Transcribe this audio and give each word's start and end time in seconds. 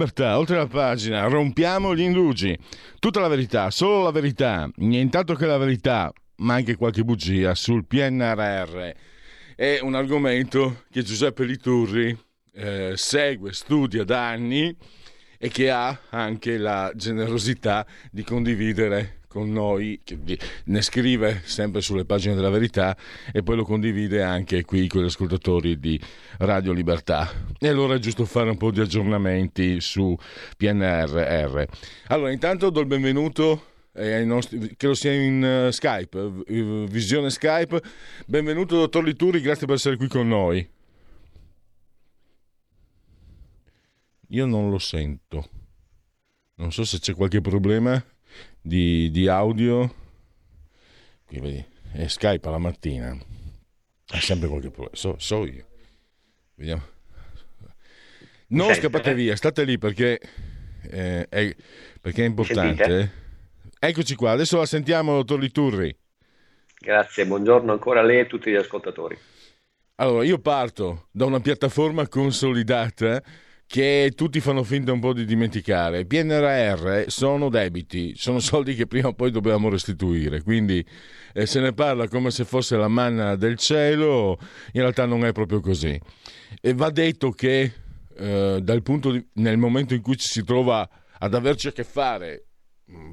Libertà, 0.00 0.38
oltre 0.38 0.56
la 0.56 0.66
pagina, 0.66 1.26
rompiamo 1.26 1.94
gli 1.94 2.00
indugi. 2.00 2.56
Tutta 2.98 3.20
la 3.20 3.28
verità, 3.28 3.70
solo 3.70 4.02
la 4.02 4.10
verità, 4.10 4.66
nient'altro 4.76 5.36
che 5.36 5.44
la 5.44 5.58
verità, 5.58 6.10
ma 6.36 6.54
anche 6.54 6.74
qualche 6.76 7.04
bugia 7.04 7.54
sul 7.54 7.84
PNRR. 7.84 8.92
È 9.54 9.78
un 9.82 9.94
argomento 9.94 10.84
che 10.90 11.02
Giuseppe 11.02 11.44
Liturri 11.44 12.18
eh, 12.54 12.92
segue, 12.94 13.52
studia 13.52 14.02
da 14.02 14.26
anni 14.26 14.74
e 15.36 15.48
che 15.50 15.70
ha 15.70 16.00
anche 16.08 16.56
la 16.56 16.90
generosità 16.94 17.86
di 18.10 18.22
condividere 18.22 19.19
con 19.30 19.52
noi, 19.52 20.00
che 20.02 20.18
ne 20.64 20.82
scrive 20.82 21.42
sempre 21.44 21.80
sulle 21.80 22.04
pagine 22.04 22.34
della 22.34 22.50
verità 22.50 22.96
e 23.32 23.44
poi 23.44 23.54
lo 23.54 23.62
condivide 23.62 24.24
anche 24.24 24.64
qui 24.64 24.88
con 24.88 25.02
gli 25.02 25.06
ascoltatori 25.06 25.78
di 25.78 26.00
Radio 26.38 26.72
Libertà. 26.72 27.30
E 27.56 27.68
allora 27.68 27.94
è 27.94 28.00
giusto 28.00 28.24
fare 28.24 28.50
un 28.50 28.56
po' 28.56 28.72
di 28.72 28.80
aggiornamenti 28.80 29.80
su 29.80 30.18
PNRR. 30.56 31.62
Allora, 32.08 32.32
intanto 32.32 32.70
do 32.70 32.80
il 32.80 32.86
benvenuto 32.86 33.66
ai 33.92 34.26
nostri, 34.26 34.74
credo 34.76 34.94
sia 34.94 35.12
in 35.12 35.66
uh, 35.68 35.70
Skype, 35.70 36.18
uh, 36.18 36.86
visione 36.88 37.30
Skype. 37.30 37.80
Benvenuto 38.26 38.78
dottor 38.78 39.04
Lituri, 39.04 39.40
grazie 39.40 39.64
per 39.64 39.76
essere 39.76 39.96
qui 39.96 40.08
con 40.08 40.26
noi. 40.26 40.68
Io 44.26 44.46
non 44.46 44.70
lo 44.70 44.78
sento. 44.80 45.48
Non 46.56 46.72
so 46.72 46.84
se 46.84 46.98
c'è 46.98 47.14
qualche 47.14 47.40
problema 47.40 48.04
di, 48.60 49.10
di 49.10 49.28
audio. 49.28 49.94
Qui 51.26 51.38
vedi, 51.38 51.64
è 51.92 52.06
Skype 52.06 52.46
alla 52.48 52.58
mattina. 52.58 53.16
È 54.06 54.18
sempre 54.18 54.48
qualche 54.48 54.70
problema. 54.70 54.96
So, 54.96 55.16
so 55.18 55.46
io. 55.46 55.66
Vediamo. 56.54 56.82
Non 58.48 58.74
scappate 58.74 59.14
via, 59.14 59.36
state 59.36 59.62
lì 59.64 59.78
perché, 59.78 60.18
eh, 60.90 61.26
è, 61.28 61.54
perché 62.00 62.24
è 62.24 62.26
importante. 62.26 62.84
Sentite? 62.84 63.12
Eccoci 63.78 64.14
qua, 64.16 64.32
adesso 64.32 64.58
la 64.58 64.66
sentiamo, 64.66 65.14
dottor 65.14 65.38
Liturri. 65.38 65.96
Grazie, 66.76 67.26
buongiorno 67.26 67.70
ancora 67.70 68.00
a 68.00 68.02
lei 68.02 68.18
e 68.18 68.20
a 68.22 68.24
tutti 68.24 68.50
gli 68.50 68.56
ascoltatori. 68.56 69.16
Allora, 69.96 70.24
io 70.24 70.38
parto 70.38 71.08
da 71.12 71.26
una 71.26 71.40
piattaforma 71.40 72.08
consolidata 72.08 73.22
che 73.70 74.14
tutti 74.16 74.40
fanno 74.40 74.64
finta 74.64 74.90
un 74.90 74.98
po' 74.98 75.12
di 75.12 75.24
dimenticare. 75.24 76.04
PNRR 76.04 77.04
sono 77.06 77.48
debiti, 77.48 78.14
sono 78.16 78.40
soldi 78.42 78.74
che 78.74 78.88
prima 78.88 79.06
o 79.06 79.12
poi 79.12 79.30
dobbiamo 79.30 79.68
restituire, 79.68 80.42
quindi 80.42 80.84
eh, 81.32 81.46
se 81.46 81.60
ne 81.60 81.72
parla 81.72 82.08
come 82.08 82.32
se 82.32 82.44
fosse 82.44 82.76
la 82.76 82.88
manna 82.88 83.36
del 83.36 83.56
cielo, 83.56 84.36
in 84.72 84.80
realtà 84.80 85.06
non 85.06 85.24
è 85.24 85.30
proprio 85.30 85.60
così. 85.60 85.96
E 86.60 86.74
va 86.74 86.90
detto 86.90 87.30
che 87.30 87.72
eh, 88.16 88.60
di, 88.60 89.28
nel 89.34 89.56
momento 89.56 89.94
in 89.94 90.02
cui 90.02 90.16
ci 90.16 90.26
si 90.26 90.42
trova 90.42 90.88
ad 91.18 91.32
averci 91.32 91.68
a 91.68 91.72
che 91.72 91.84
fare, 91.84 92.46
mm, 92.90 93.12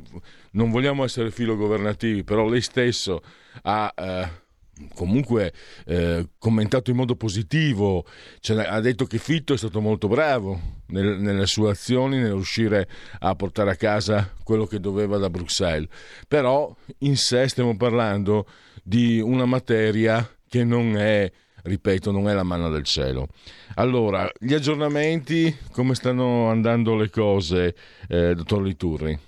non 0.53 0.71
vogliamo 0.71 1.03
essere 1.03 1.29
filogovernativi, 1.29 2.23
però 2.23 2.47
lei 2.49 2.61
stesso 2.61 3.21
ha... 3.61 3.93
Eh, 3.95 4.45
comunque 4.93 5.53
eh, 5.85 6.29
commentato 6.37 6.89
in 6.91 6.97
modo 6.97 7.15
positivo, 7.15 8.05
cioè, 8.39 8.65
ha 8.65 8.79
detto 8.79 9.05
che 9.05 9.17
Fitto 9.17 9.53
è 9.53 9.57
stato 9.57 9.81
molto 9.81 10.07
bravo 10.07 10.59
nel, 10.87 11.19
nelle 11.19 11.45
sue 11.45 11.71
azioni, 11.71 12.17
nel 12.17 12.33
riuscire 12.33 12.87
a 13.19 13.35
portare 13.35 13.71
a 13.71 13.75
casa 13.75 14.33
quello 14.43 14.65
che 14.65 14.79
doveva 14.79 15.17
da 15.17 15.29
Bruxelles, 15.29 15.89
però 16.27 16.73
in 16.99 17.17
sé 17.17 17.47
stiamo 17.47 17.75
parlando 17.75 18.47
di 18.83 19.19
una 19.19 19.45
materia 19.45 20.27
che 20.47 20.63
non 20.63 20.95
è, 20.95 21.29
ripeto, 21.63 22.11
non 22.11 22.29
è 22.29 22.33
la 22.33 22.43
manna 22.43 22.69
del 22.69 22.83
cielo. 22.83 23.27
Allora, 23.75 24.29
gli 24.39 24.53
aggiornamenti, 24.53 25.55
come 25.71 25.93
stanno 25.93 26.49
andando 26.49 26.95
le 26.95 27.09
cose, 27.09 27.75
eh, 28.07 28.33
dottor 28.33 28.61
Liturri? 28.61 29.26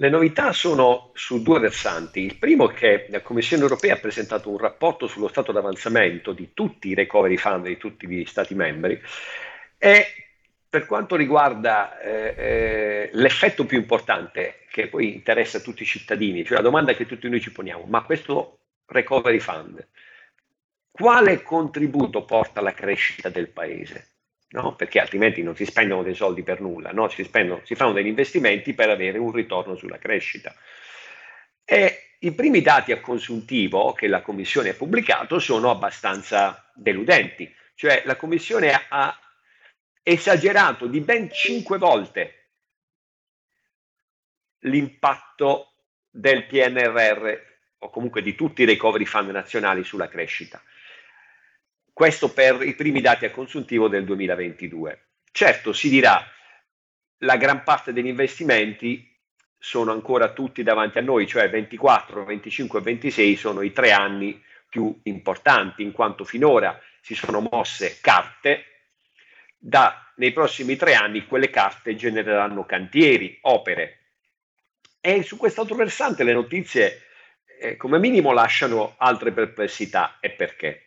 Le 0.00 0.08
novità 0.08 0.54
sono 0.54 1.10
su 1.12 1.42
due 1.42 1.60
versanti. 1.60 2.20
Il 2.20 2.38
primo 2.38 2.70
è 2.70 2.74
che 2.74 3.06
la 3.10 3.20
Commissione 3.20 3.64
europea 3.64 3.94
ha 3.94 3.98
presentato 3.98 4.48
un 4.48 4.56
rapporto 4.56 5.06
sullo 5.06 5.28
stato 5.28 5.52
d'avanzamento 5.52 6.32
di 6.32 6.52
tutti 6.54 6.88
i 6.88 6.94
recovery 6.94 7.36
fund 7.36 7.66
di 7.66 7.76
tutti 7.76 8.08
gli 8.08 8.24
Stati 8.24 8.54
membri 8.54 8.98
e 9.76 10.06
per 10.66 10.86
quanto 10.86 11.16
riguarda 11.16 12.00
eh, 12.00 12.34
eh, 12.34 13.10
l'effetto 13.12 13.66
più 13.66 13.76
importante 13.76 14.60
che 14.70 14.88
poi 14.88 15.12
interessa 15.12 15.60
tutti 15.60 15.82
i 15.82 15.86
cittadini, 15.86 16.46
cioè 16.46 16.56
la 16.56 16.62
domanda 16.62 16.94
che 16.94 17.04
tutti 17.04 17.28
noi 17.28 17.42
ci 17.42 17.52
poniamo, 17.52 17.84
ma 17.84 18.02
questo 18.02 18.60
recovery 18.86 19.38
fund 19.38 19.86
quale 20.90 21.42
contributo 21.42 22.24
porta 22.24 22.60
alla 22.60 22.72
crescita 22.72 23.28
del 23.28 23.48
paese? 23.48 24.19
No? 24.50 24.74
perché 24.74 25.00
altrimenti 25.00 25.42
non 25.42 25.56
si 25.56 25.64
spendono 25.64 26.02
dei 26.02 26.14
soldi 26.14 26.42
per 26.42 26.60
nulla, 26.60 26.90
no? 26.92 27.08
si, 27.08 27.24
spendono, 27.24 27.60
si 27.64 27.74
fanno 27.74 27.92
degli 27.92 28.06
investimenti 28.06 28.74
per 28.74 28.90
avere 28.90 29.18
un 29.18 29.32
ritorno 29.32 29.76
sulla 29.76 29.98
crescita. 29.98 30.54
E 31.64 32.16
i 32.20 32.32
primi 32.32 32.60
dati 32.60 32.92
a 32.92 33.00
consuntivo 33.00 33.92
che 33.92 34.06
la 34.06 34.22
Commissione 34.22 34.70
ha 34.70 34.74
pubblicato 34.74 35.38
sono 35.38 35.70
abbastanza 35.70 36.70
deludenti, 36.74 37.52
cioè 37.74 38.02
la 38.04 38.16
Commissione 38.16 38.86
ha 38.88 39.18
esagerato 40.02 40.86
di 40.86 41.00
ben 41.00 41.30
cinque 41.30 41.78
volte 41.78 42.34
l'impatto 44.64 45.72
del 46.10 46.46
PNRR 46.46 47.48
o 47.78 47.90
comunque 47.90 48.20
di 48.20 48.34
tutti 48.34 48.62
i 48.62 48.66
recovery 48.66 49.04
fund 49.04 49.30
nazionali 49.30 49.84
sulla 49.84 50.08
crescita. 50.08 50.62
Questo 52.00 52.32
per 52.32 52.62
i 52.62 52.74
primi 52.74 53.02
dati 53.02 53.26
a 53.26 53.30
consuntivo 53.30 53.86
del 53.86 54.06
2022. 54.06 55.08
Certo, 55.30 55.74
si 55.74 55.90
dirà, 55.90 56.26
la 57.18 57.36
gran 57.36 57.62
parte 57.62 57.92
degli 57.92 58.06
investimenti 58.06 59.06
sono 59.58 59.92
ancora 59.92 60.32
tutti 60.32 60.62
davanti 60.62 60.96
a 60.96 61.02
noi, 61.02 61.26
cioè 61.26 61.50
24, 61.50 62.24
25 62.24 62.78
e 62.78 62.82
26 62.82 63.36
sono 63.36 63.60
i 63.60 63.74
tre 63.74 63.92
anni 63.92 64.42
più 64.70 64.98
importanti, 65.02 65.82
in 65.82 65.92
quanto 65.92 66.24
finora 66.24 66.80
si 67.02 67.14
sono 67.14 67.46
mosse 67.50 67.98
carte, 68.00 68.64
da, 69.58 70.10
nei 70.16 70.32
prossimi 70.32 70.76
tre 70.76 70.94
anni 70.94 71.26
quelle 71.26 71.50
carte 71.50 71.96
genereranno 71.96 72.64
cantieri, 72.64 73.40
opere. 73.42 73.98
E 75.02 75.22
su 75.22 75.36
quest'altro 75.36 75.74
versante 75.74 76.24
le 76.24 76.32
notizie 76.32 77.02
eh, 77.60 77.76
come 77.76 77.98
minimo 77.98 78.32
lasciano 78.32 78.94
altre 78.96 79.32
perplessità 79.32 80.16
e 80.18 80.30
perché. 80.30 80.84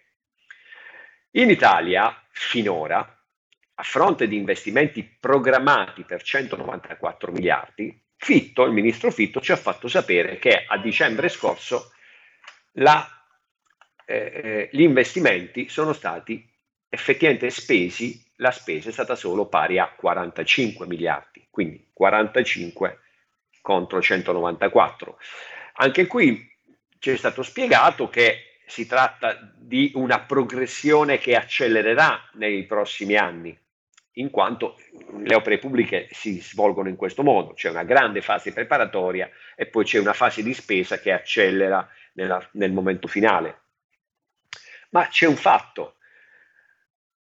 In 1.35 1.49
Italia, 1.49 2.15
finora, 2.29 2.99
a 2.99 3.83
fronte 3.83 4.27
di 4.27 4.35
investimenti 4.35 5.03
programmati 5.03 6.03
per 6.03 6.21
194 6.21 7.31
miliardi, 7.31 7.99
Fitto, 8.15 8.63
il 8.65 8.71
ministro 8.71 9.09
Fitto, 9.09 9.41
ci 9.41 9.51
ha 9.51 9.55
fatto 9.55 9.87
sapere 9.87 10.37
che 10.37 10.63
a 10.67 10.77
dicembre 10.77 11.29
scorso 11.29 11.91
la, 12.73 13.03
eh, 14.05 14.15
eh 14.15 14.69
gli 14.73 14.81
investimenti 14.81 15.69
sono 15.69 15.93
stati 15.93 16.47
effettivamente 16.87 17.49
spesi, 17.49 18.23
la 18.35 18.51
spesa 18.51 18.89
è 18.89 18.91
stata 18.91 19.15
solo 19.15 19.47
pari 19.47 19.79
a 19.79 19.89
45 19.89 20.85
miliardi, 20.85 21.47
quindi 21.49 21.89
45 21.91 22.99
contro 23.61 23.99
194. 23.99 25.17
Anche 25.77 26.05
qui 26.05 26.47
ci 26.99 27.09
è 27.09 27.17
stato 27.17 27.41
spiegato 27.41 28.07
che 28.07 28.52
si 28.65 28.85
tratta 28.85 29.53
di 29.55 29.91
una 29.95 30.21
progressione 30.21 31.17
che 31.17 31.35
accelererà 31.35 32.29
nei 32.33 32.65
prossimi 32.65 33.15
anni, 33.15 33.57
in 34.17 34.29
quanto 34.29 34.77
le 35.17 35.35
opere 35.35 35.57
pubbliche 35.57 36.07
si 36.11 36.39
svolgono 36.39 36.89
in 36.89 36.95
questo 36.95 37.23
modo, 37.23 37.53
c'è 37.53 37.69
una 37.69 37.83
grande 37.83 38.21
fase 38.21 38.53
preparatoria 38.53 39.29
e 39.55 39.65
poi 39.65 39.85
c'è 39.85 39.99
una 39.99 40.13
fase 40.13 40.43
di 40.43 40.53
spesa 40.53 40.99
che 40.99 41.11
accelera 41.11 41.87
nella, 42.13 42.47
nel 42.53 42.71
momento 42.71 43.07
finale. 43.07 43.61
Ma 44.89 45.07
c'è 45.07 45.25
un 45.25 45.35
fatto 45.35 45.95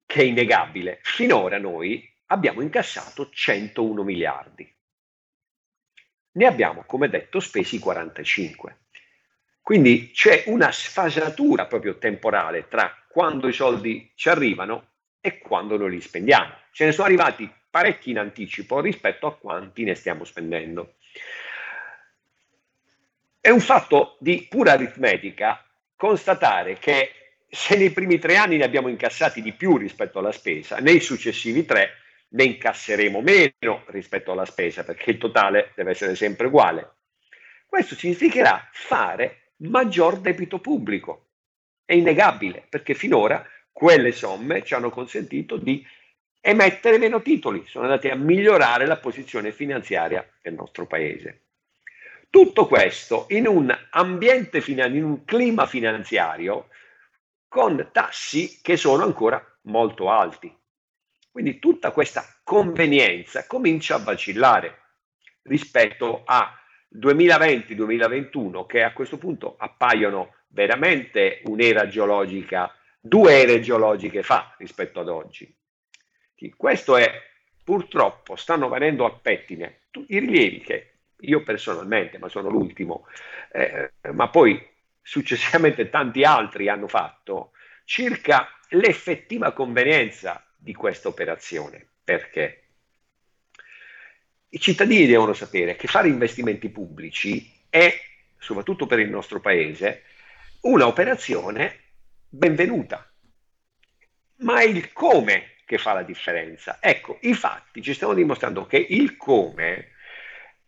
che 0.07 0.23
è 0.23 0.25
innegabile, 0.25 1.01
finora 1.03 1.59
noi 1.59 2.11
abbiamo 2.27 2.63
incassato 2.63 3.29
101 3.29 4.03
miliardi. 4.03 4.75
ne 6.33 6.47
abbiamo, 6.47 6.85
come 6.87 7.09
detto, 7.09 7.41
spesi 7.41 7.79
45. 7.79 8.79
Quindi 9.69 10.13
c'è 10.13 10.45
una 10.47 10.73
sfasatura 10.73 11.67
proprio 11.67 11.99
temporale 11.99 12.69
tra 12.69 13.05
quando 13.07 13.49
i 13.49 13.53
soldi 13.53 14.11
ci 14.15 14.31
arrivano 14.31 14.93
e 15.21 15.37
quando 15.37 15.77
noi 15.77 15.91
li 15.91 16.01
spendiamo. 16.01 16.55
Ce 16.73 16.87
ne 16.87 16.93
sono 16.93 17.07
arrivati 17.07 17.53
parecchi 17.69 18.09
in 18.09 18.19
anticipo 18.19 18.81
rispetto 18.81 19.27
a 19.27 19.37
quanti 19.37 19.85
ne 19.85 19.95
stiamo 19.95 20.25
spendendo. 20.25 20.95
È 23.39 23.51
un 23.51 23.61
fatto 23.61 24.17
di 24.21 24.47
pura 24.49 24.73
aritmetica 24.73 25.63
constatare 25.97 26.79
che 26.79 27.11
se 27.51 27.77
nei 27.77 27.91
primi 27.91 28.19
tre 28.19 28.37
anni 28.37 28.57
ne 28.57 28.65
abbiamo 28.65 28.89
incassati 28.89 29.43
di 29.43 29.53
più 29.53 29.77
rispetto 29.77 30.19
alla 30.19 30.33
spesa, 30.33 30.79
nei 30.79 31.01
successivi 31.01 31.67
tre 31.67 31.91
ne 32.29 32.45
incasseremo 32.45 33.21
meno 33.21 33.85
rispetto 33.89 34.33
alla 34.33 34.47
spesa 34.47 34.83
perché 34.83 35.11
il 35.11 35.19
totale 35.19 35.73
deve 35.75 35.91
essere 35.91 36.15
sempre 36.15 36.47
uguale. 36.47 36.93
Questo 37.67 37.95
significherà 37.95 38.67
fare 38.73 39.43
maggior 39.59 40.21
debito 40.21 40.59
pubblico. 40.59 41.27
È 41.85 41.95
innegabile 41.95 42.67
perché 42.69 42.95
finora 42.95 43.47
quelle 43.73 44.13
somme 44.13 44.63
ci 44.65 44.75
hanno 44.75 44.91
consentito 44.91 45.57
di 45.57 45.87
emettere 46.41 46.99
meno 46.99 47.21
titoli, 47.21 47.65
sono 47.67 47.85
andati 47.85 48.09
a 48.09 48.17
migliorare 48.17 48.87
la 48.87 48.99
posizione 48.99 49.53
finanziaria 49.53 50.27
del 50.43 50.55
nostro 50.55 50.87
paese. 50.87 51.43
Tutto 52.31 52.67
questo 52.67 53.27
in 53.31 53.47
un 53.47 53.75
ambiente, 53.91 54.63
in 54.67 55.05
un 55.05 55.25
clima 55.25 55.67
finanziario 55.67 56.69
con 57.49 57.89
tassi 57.93 58.61
che 58.61 58.77
sono 58.77 59.03
ancora 59.03 59.43
molto 59.63 60.11
alti. 60.11 60.55
Quindi 61.31 61.59
tutta 61.59 61.91
questa 61.91 62.25
convenienza 62.43 63.47
comincia 63.47 63.95
a 63.95 64.01
vacillare 64.01 64.79
rispetto 65.43 66.23
a 66.25 66.58
2020-2021 66.95 68.67
che 68.67 68.83
a 68.83 68.93
questo 68.93 69.19
punto 69.19 69.57
appaiono 69.59 70.35
veramente 70.49 71.43
un'era 71.45 71.87
geologica, 71.89 72.75
due 73.01 73.41
ere 73.41 73.61
geologiche 73.61 74.23
fa 74.23 74.55
rispetto 74.59 75.01
ad 75.01 75.09
oggi. 75.09 75.55
Questo 76.57 76.97
è 76.97 77.11
purtroppo 77.63 78.37
stanno 78.37 78.69
venendo 78.69 79.05
al 79.05 79.21
pettine 79.21 79.81
i 80.07 80.19
rilievi 80.19 80.61
che 80.61 80.93
io 81.21 81.43
personalmente, 81.43 82.19
ma 82.19 82.29
sono 82.29 82.49
l'ultimo, 82.49 83.07
eh, 83.53 83.93
ma 84.13 84.29
poi 84.29 84.65
successivamente 85.03 85.91
tanti 85.91 86.23
altri 86.23 86.69
hanno 86.69 86.87
fatto 86.87 87.53
circa 87.85 88.49
l'effettiva 88.71 89.53
convenienza 89.53 90.45
di 90.57 90.75
questa 90.75 91.09
operazione. 91.09 91.87
Perché? 92.05 92.68
I 94.51 94.59
cittadini 94.59 95.07
devono 95.07 95.35
sapere 95.35 95.77
che 95.77 95.89
fare 95.89 96.09
investimenti 96.09 96.71
pubblici 96.71 97.53
è, 97.69 97.93
soprattutto 98.39 98.87
per 98.87 98.99
il 98.99 99.11
nostro 99.11 99.41
paese, 99.41 100.05
un'operazione 100.63 101.81
benvenuta, 102.29 103.07
ma 104.37 104.61
è 104.61 104.65
il 104.65 104.93
come 104.93 105.57
che 105.67 105.77
fa 105.77 105.93
la 105.93 106.03
differenza. 106.03 106.79
Ecco, 106.81 107.19
i 107.23 107.35
fatti 107.35 107.83
ci 107.83 107.93
stanno 107.93 108.15
dimostrando 108.15 108.65
che 108.65 108.79
il 108.79 109.19
come 109.19 109.91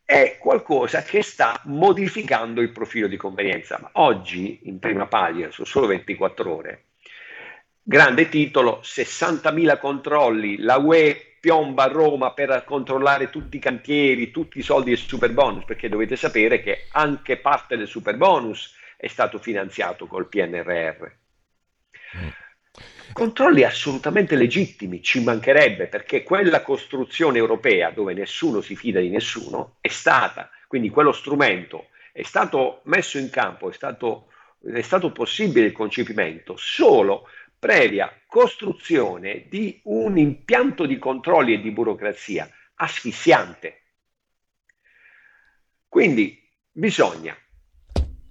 è 0.04 0.36
qualcosa 0.38 1.02
che 1.02 1.22
sta 1.22 1.58
modificando 1.64 2.60
il 2.60 2.72
profilo 2.72 3.06
di 3.06 3.16
convenienza. 3.16 3.78
Ma 3.80 3.90
oggi, 3.94 4.60
in 4.64 4.78
prima 4.78 5.06
pagina, 5.06 5.50
sono 5.50 5.66
solo 5.66 5.86
24 5.86 6.54
ore, 6.54 6.84
grande 7.90 8.28
titolo, 8.28 8.82
60.000 8.84 9.76
controlli, 9.80 10.58
la 10.58 10.76
UE 10.76 11.38
piomba 11.40 11.82
a 11.82 11.88
Roma 11.88 12.30
per 12.30 12.62
controllare 12.64 13.30
tutti 13.30 13.56
i 13.56 13.58
cantieri, 13.58 14.30
tutti 14.30 14.60
i 14.60 14.62
soldi 14.62 14.90
del 14.90 14.98
super 14.98 15.32
bonus, 15.32 15.64
perché 15.64 15.88
dovete 15.88 16.14
sapere 16.14 16.62
che 16.62 16.86
anche 16.92 17.38
parte 17.38 17.76
del 17.76 17.88
super 17.88 18.16
bonus 18.16 18.76
è 18.96 19.08
stato 19.08 19.38
finanziato 19.38 20.06
col 20.06 20.28
PNRR. 20.28 21.10
Mm. 22.16 22.28
Controlli 23.12 23.64
assolutamente 23.64 24.36
legittimi, 24.36 25.02
ci 25.02 25.20
mancherebbe, 25.24 25.88
perché 25.88 26.22
quella 26.22 26.62
costruzione 26.62 27.38
europea 27.38 27.90
dove 27.90 28.14
nessuno 28.14 28.60
si 28.60 28.76
fida 28.76 29.00
di 29.00 29.08
nessuno 29.08 29.78
è 29.80 29.88
stata, 29.88 30.48
quindi 30.68 30.90
quello 30.90 31.10
strumento 31.10 31.88
è 32.12 32.22
stato 32.22 32.82
messo 32.84 33.18
in 33.18 33.30
campo, 33.30 33.68
è 33.68 33.72
stato, 33.72 34.28
è 34.64 34.80
stato 34.80 35.10
possibile 35.10 35.66
il 35.66 35.72
concepimento 35.72 36.54
solo 36.56 37.26
previa 37.60 38.10
costruzione 38.26 39.44
di 39.48 39.80
un 39.84 40.16
impianto 40.16 40.86
di 40.86 40.98
controlli 40.98 41.52
e 41.52 41.60
di 41.60 41.70
burocrazia 41.70 42.50
asfissiante. 42.76 43.82
Quindi 45.86 46.42
bisogna 46.72 47.36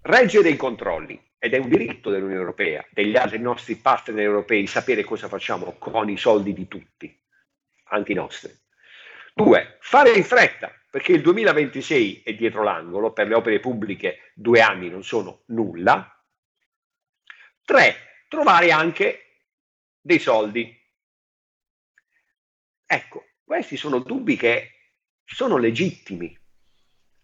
reggere 0.02 0.50
i 0.50 0.56
controlli, 0.56 1.22
ed 1.38 1.54
è 1.54 1.58
un 1.58 1.70
diritto 1.70 2.10
dell'Unione 2.10 2.40
Europea, 2.40 2.84
degli 2.90 3.16
altri 3.16 3.40
nostri 3.40 3.76
partner 3.76 4.24
europei, 4.24 4.66
sapere 4.66 5.04
cosa 5.04 5.28
facciamo 5.28 5.76
con 5.78 6.10
i 6.10 6.18
soldi 6.18 6.52
di 6.52 6.68
tutti, 6.68 7.16
anche 7.90 8.12
i 8.12 8.16
nostri. 8.16 8.52
Due, 9.36 9.78
fare 9.80 10.12
in 10.12 10.24
fretta, 10.24 10.74
perché 10.90 11.12
il 11.12 11.22
2026 11.22 12.24
è 12.24 12.34
dietro 12.34 12.64
l'angolo, 12.64 13.14
per 13.14 13.28
le 13.28 13.36
opere 13.36 13.60
pubbliche 13.60 14.32
due 14.34 14.60
anni 14.60 14.90
non 14.90 15.04
sono 15.04 15.44
nulla. 15.48 16.20
Tre, 17.64 18.09
trovare 18.30 18.72
anche 18.72 19.42
dei 20.00 20.20
soldi. 20.20 20.74
Ecco, 22.86 23.26
questi 23.44 23.76
sono 23.76 24.00
dubbi 24.00 24.38
che 24.38 24.72
sono 25.26 25.58
legittimi, 25.58 26.34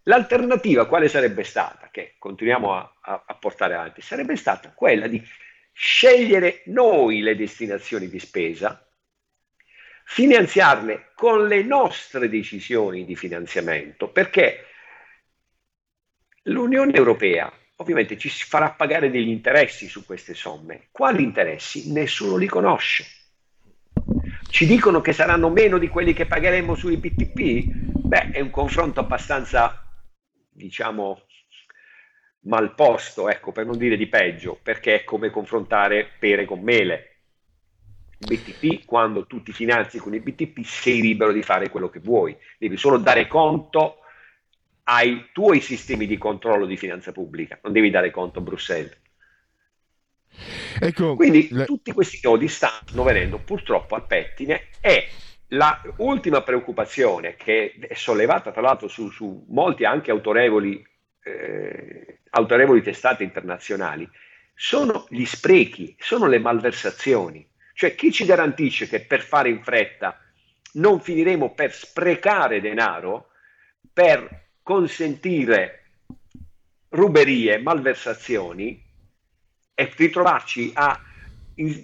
L'alternativa 0.08 0.86
quale 0.86 1.08
sarebbe 1.08 1.44
stata, 1.44 1.90
che 1.90 2.16
continuiamo 2.20 2.76
a, 2.76 2.98
a, 3.02 3.24
a, 3.26 3.36
portare 3.36 3.74
avanti, 3.74 4.02
sarebbe 4.02 4.36
stata 4.36 4.72
quella 4.72 5.08
di 5.08 5.22
scegliere 5.72 6.62
noi 6.66 7.22
le 7.22 7.36
destinazioni 7.36 8.08
di 8.08 8.20
spesa, 8.20 8.88
finanziarle 10.04 11.12
con 11.16 11.48
le 11.48 11.64
nostre 11.64 12.30
decisioni 12.30 13.04
di 13.04 13.16
finanziamento, 13.16 14.10
perché 14.10 14.66
l'Unione 16.44 16.94
Europea 16.94 17.52
ovviamente 17.78 18.18
ci 18.18 18.30
farà 18.30 18.72
pagare 18.72 19.10
degli 19.10 19.30
interessi 19.30 19.88
su 19.88 20.06
queste 20.06 20.34
somme. 20.34 20.88
Quali 20.92 21.24
interessi? 21.24 21.92
Nessuno 21.92 22.38
li 22.38 22.48
conosce. 22.48 23.06
Ci 24.50 24.66
dicono 24.66 25.02
che 25.02 25.12
saranno 25.12 25.50
meno 25.50 25.78
di 25.78 25.90
quelli 25.90 26.14
che 26.14 26.26
pagheremo 26.26 26.76
sui 26.76 26.98
BTP? 26.98 28.08
Beh, 28.08 28.32
è 28.32 28.40
un 28.40 28.50
confronto 28.50 29.02
abbastanza 29.02 29.86
diciamo, 30.50 31.22
mal 32.42 32.74
posto, 32.74 33.30
ecco, 33.30 33.52
per 33.52 33.66
non 33.66 33.78
dire 33.78 33.98
di 33.98 34.08
peggio, 34.08 34.58
perché 34.62 35.02
è 35.02 35.04
come 35.04 35.30
confrontare 35.30 36.12
pere 36.18 36.46
con 36.46 36.62
mele. 36.62 37.10
BTP, 38.18 38.86
quando 38.86 39.26
tu 39.26 39.44
ti 39.44 39.52
finanzi 39.52 39.98
con 40.00 40.14
i 40.14 40.22
BTP, 40.22 40.64
sei 40.64 41.02
libero 41.02 41.34
di 41.34 41.44
fare 41.44 41.70
quello 41.70 41.90
che 41.90 42.00
vuoi, 42.00 42.36
devi 42.58 42.78
solo 42.78 42.98
dare 42.98 43.28
conto 43.28 43.98
ai 44.86 45.30
tuoi 45.32 45.62
sistemi 45.62 46.06
di 46.06 46.18
controllo 46.18 46.66
di 46.66 46.78
finanza 46.78 47.12
pubblica, 47.12 47.60
non 47.64 47.74
devi 47.74 47.90
dare 47.90 48.12
conto 48.12 48.40
a 48.40 48.42
Bruxelles. 48.42 48.98
Ecco, 50.80 51.16
Quindi 51.16 51.48
le... 51.52 51.66
tutti 51.66 51.92
questi 51.92 52.20
nodi 52.22 52.48
stanno 52.48 53.04
venendo 53.04 53.40
purtroppo 53.40 53.96
al 53.96 54.06
pettine 54.06 54.68
e 54.82 55.08
la 55.50 55.82
ultima 55.98 56.42
preoccupazione 56.42 57.36
che 57.36 57.76
è 57.80 57.94
sollevata 57.94 58.52
tra 58.52 58.62
l'altro 58.62 58.88
su, 58.88 59.10
su 59.10 59.46
molti 59.50 59.86
anche 59.86 60.12
autorevoli, 60.12 60.86
eh, 61.24 62.20
autorevoli 62.32 62.82
testate 62.82 63.24
internazionali 63.24 64.08
sono 64.54 65.06
gli 65.10 65.26
sprechi, 65.26 65.96
sono 66.00 66.28
le 66.28 66.40
malversazioni. 66.40 67.48
Cioè 67.74 67.96
chi 67.96 68.12
ci 68.12 68.26
garantisce 68.26 68.88
che 68.88 69.02
per 69.02 69.22
fare 69.22 69.50
in 69.50 69.62
fretta 69.62 70.20
non 70.74 71.00
finiremo 71.00 71.54
per 71.54 71.74
sprecare 71.74 72.62
denaro 72.62 73.30
per 73.92 74.45
consentire 74.66 75.84
ruberie, 76.90 77.60
malversazioni 77.60 78.84
e 79.76 79.94
ritrovarci 79.96 80.72
a 80.74 81.00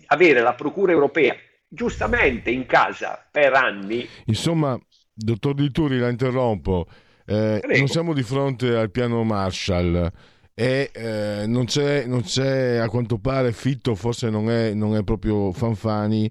avere 0.07 0.41
la 0.41 0.55
Procura 0.55 0.91
europea 0.91 1.35
giustamente 1.67 2.49
in 2.49 2.65
casa 2.65 3.23
per 3.29 3.53
anni. 3.53 4.07
Insomma, 4.25 4.79
dottor 5.13 5.53
Di 5.53 5.69
Turi, 5.69 5.99
la 5.99 6.09
interrompo. 6.09 6.87
Eh, 7.23 7.61
non 7.77 7.87
siamo 7.87 8.15
di 8.15 8.23
fronte 8.23 8.75
al 8.75 8.89
piano 8.89 9.23
Marshall 9.23 10.11
e 10.55 10.89
eh, 10.91 11.43
non, 11.45 11.65
c'è, 11.65 12.07
non, 12.07 12.23
c'è, 12.23 12.77
a 12.77 12.89
quanto 12.89 13.19
pare 13.19 13.53
Fitto 13.53 13.93
forse 13.93 14.31
non 14.31 14.49
è, 14.49 14.73
non 14.73 14.95
è, 14.95 15.03
proprio 15.03 15.53
Fanfani 15.53 16.29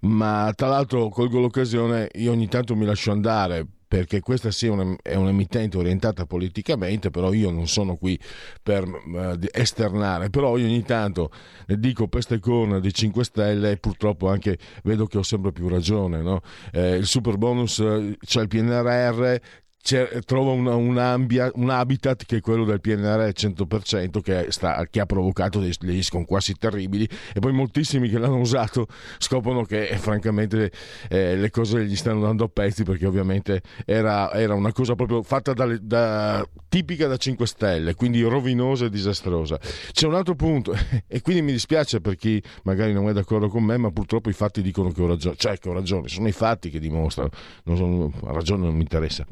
ma 0.00 0.50
tra 0.56 0.66
l'altro 0.66 1.08
colgo 1.08 1.38
l'occasione 1.38 2.08
io 2.14 2.32
ogni 2.32 2.48
tanto 2.48 2.74
mi 2.74 2.84
lascio 2.84 3.12
andare 3.12 3.66
perché 3.90 4.20
questa 4.20 4.52
sia 4.52 4.70
un, 4.70 4.94
è 5.02 5.16
un'emittente 5.16 5.76
orientata 5.76 6.24
politicamente, 6.24 7.10
però 7.10 7.32
io 7.32 7.50
non 7.50 7.66
sono 7.66 7.96
qui 7.96 8.16
per 8.62 8.86
uh, 8.86 9.36
esternare, 9.50 10.30
però 10.30 10.56
io 10.56 10.66
ogni 10.66 10.84
tanto 10.84 11.32
ne 11.66 11.76
dico 11.76 12.06
peste 12.06 12.38
corna 12.38 12.78
di 12.78 12.94
5 12.94 13.24
Stelle 13.24 13.72
e 13.72 13.76
purtroppo 13.78 14.28
anche 14.28 14.58
vedo 14.84 15.06
che 15.06 15.18
ho 15.18 15.24
sempre 15.24 15.50
più 15.50 15.66
ragione. 15.66 16.22
No? 16.22 16.40
Eh, 16.70 16.98
il 16.98 17.06
super 17.06 17.36
bonus, 17.36 17.80
eh, 17.80 18.16
c'è 18.24 18.42
il 18.42 18.46
PNRR, 18.46 19.36
trova 19.82 20.50
una, 20.52 20.74
un, 20.74 20.98
ambia, 20.98 21.50
un, 21.54 21.70
habitat 21.70 22.24
che 22.26 22.36
è 22.36 22.40
quello 22.40 22.64
del 22.64 22.80
PNR 22.80 23.32
100% 23.34 24.20
che, 24.20 24.46
sta, 24.50 24.86
che 24.88 25.00
ha 25.00 25.06
provocato 25.06 25.58
degli 25.58 26.02
sconquassi 26.02 26.54
terribili 26.54 27.08
e 27.34 27.40
poi 27.40 27.52
moltissimi 27.52 28.08
che 28.08 28.18
l'hanno 28.18 28.38
usato 28.38 28.86
scoprono 29.18 29.64
che 29.64 29.88
eh, 29.88 29.96
francamente 29.96 30.70
eh, 31.08 31.34
le 31.34 31.50
cose 31.50 31.84
gli 31.86 31.96
stanno 31.96 32.20
dando 32.20 32.44
a 32.44 32.48
pezzi 32.48 32.84
perché 32.84 33.06
ovviamente 33.06 33.62
era, 33.86 34.32
era 34.32 34.54
una 34.54 34.72
cosa 34.72 34.94
proprio 34.94 35.22
fatta 35.22 35.54
da, 35.54 35.66
da, 35.80 36.46
tipica 36.68 37.06
da 37.06 37.16
5 37.16 37.46
stelle 37.46 37.94
quindi 37.94 38.22
rovinosa 38.22 38.84
e 38.84 38.90
disastrosa. 38.90 39.58
C'è 39.92 40.06
un 40.06 40.14
altro 40.14 40.34
punto 40.34 40.74
e 41.08 41.22
quindi 41.22 41.42
mi 41.42 41.52
dispiace 41.52 42.00
per 42.00 42.16
chi 42.16 42.40
magari 42.64 42.92
non 42.92 43.08
è 43.08 43.12
d'accordo 43.12 43.48
con 43.48 43.64
me 43.64 43.78
ma 43.78 43.90
purtroppo 43.90 44.28
i 44.28 44.34
fatti 44.34 44.60
dicono 44.60 44.90
che 44.90 45.02
ho 45.02 45.06
ragione 45.06 45.36
cioè 45.36 45.58
che 45.58 45.68
ho 45.68 45.72
ragione 45.72 46.08
sono 46.08 46.28
i 46.28 46.32
fatti 46.32 46.68
che 46.68 46.78
dimostrano 46.78 47.30
non 47.64 47.76
sono, 47.76 48.12
ragione 48.32 48.66
non 48.66 48.74
mi 48.74 48.82
interessa 48.82 49.26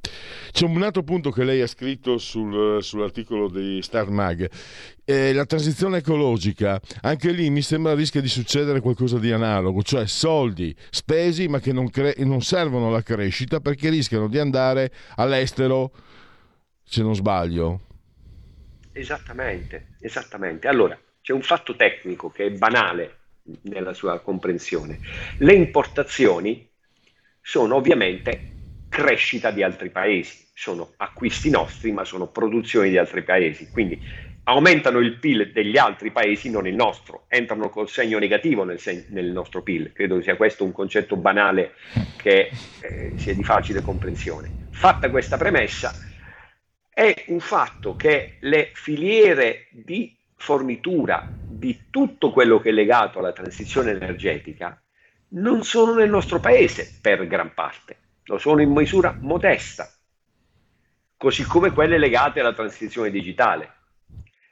c'è 0.51 0.65
un 0.65 0.83
altro 0.83 1.03
punto 1.03 1.31
che 1.31 1.45
lei 1.45 1.61
ha 1.61 1.67
scritto 1.67 2.19
sul, 2.19 2.83
sull'articolo 2.83 3.49
di 3.49 3.81
Star 3.83 4.09
Mag. 4.11 4.49
Eh, 5.05 5.33
la 5.33 5.47
transizione 5.47 5.99
ecologica, 5.99 6.81
anche 7.01 7.31
lì 7.31 7.49
mi 7.51 7.63
sembra 7.63 7.95
rischia 7.95 8.21
di 8.21 8.29
succedere 8.29 8.81
qualcosa 8.81 9.19
di 9.19 9.33
analogo, 9.33 9.83
cioè 9.83 10.07
soldi 10.07 10.75
spesi 10.91 11.49
ma 11.49 11.61
che 11.61 11.73
non, 11.73 11.89
cre- 11.91 12.15
non 12.19 12.43
servono 12.43 12.89
alla 12.89 13.03
crescita 13.03 13.61
perché 13.61 13.89
rischiano 13.89 14.29
di 14.29 14.39
andare 14.39 14.93
all'estero, 15.17 15.93
se 16.85 17.03
non 17.03 17.15
sbaglio. 17.15 17.81
Esattamente, 18.93 19.95
esattamente. 20.01 20.69
Allora, 20.69 20.99
c'è 21.23 21.33
un 21.33 21.43
fatto 21.43 21.77
tecnico 21.77 22.31
che 22.31 22.47
è 22.47 22.51
banale 22.51 23.17
nella 23.63 23.95
sua 23.95 24.19
comprensione. 24.21 24.99
Le 25.39 25.55
importazioni 25.55 26.69
sono 27.41 27.77
ovviamente 27.77 28.57
crescita 28.89 29.51
di 29.51 29.63
altri 29.63 29.91
paesi, 29.91 30.47
sono 30.55 30.93
acquisti 30.97 31.51
nostri 31.51 31.93
ma 31.93 32.05
sono 32.05 32.27
produzioni 32.29 32.91
di 32.91 32.99
altri 32.99 33.23
paesi, 33.23 33.71
quindi 33.71 34.03
aumentano 34.45 34.99
il 35.01 35.19
PIL 35.19 35.53
degli 35.53 35.77
altri 35.77 36.11
paesi, 36.11 36.51
non 36.51 36.67
il 36.67 36.75
nostro, 36.75 37.27
entrano 37.29 37.69
col 37.69 37.89
segno 37.89 38.19
negativo 38.19 38.65
nel, 38.65 38.81
seg- 38.81 39.09
nel 39.09 39.27
nostro 39.27 39.63
PIL, 39.63 39.93
credo 39.93 40.21
sia 40.23 40.37
questo 40.37 40.65
un 40.65 40.73
concetto 40.73 41.17
banale 41.17 41.75
che 42.17 42.51
eh, 42.81 43.13
sia 43.17 43.35
di 43.35 43.45
facile 43.45 43.83
comprensione. 43.83 44.51
Fatta 44.71 45.11
questa 45.11 45.37
premessa, 45.37 45.95
è 46.89 47.25
un 47.29 47.41
fatto 47.41 47.95
che 47.95 48.37
le 48.41 48.71
filiere 48.73 49.69
di 49.71 50.17
fornitura 50.35 51.31
di 51.45 51.83
tutto 51.91 52.33
quello 52.33 52.59
che 52.59 52.71
è 52.71 52.73
legato 52.73 53.19
alla 53.19 53.33
transizione 53.33 53.91
energetica 53.91 54.81
non 55.31 55.63
sono 55.63 55.95
nel 55.95 56.09
nostro 56.09 56.41
paese 56.41 56.99
per 57.01 57.27
gran 57.27 57.53
parte 57.55 57.97
lo 58.29 58.39
sono 58.39 58.61
in 58.61 58.71
misura 58.71 59.17
modesta, 59.21 59.91
così 61.17 61.45
come 61.45 61.73
quelle 61.73 61.99
legate 61.99 62.41
alla 62.41 62.53
transizione 62.53 63.11
digitale. 63.11 63.73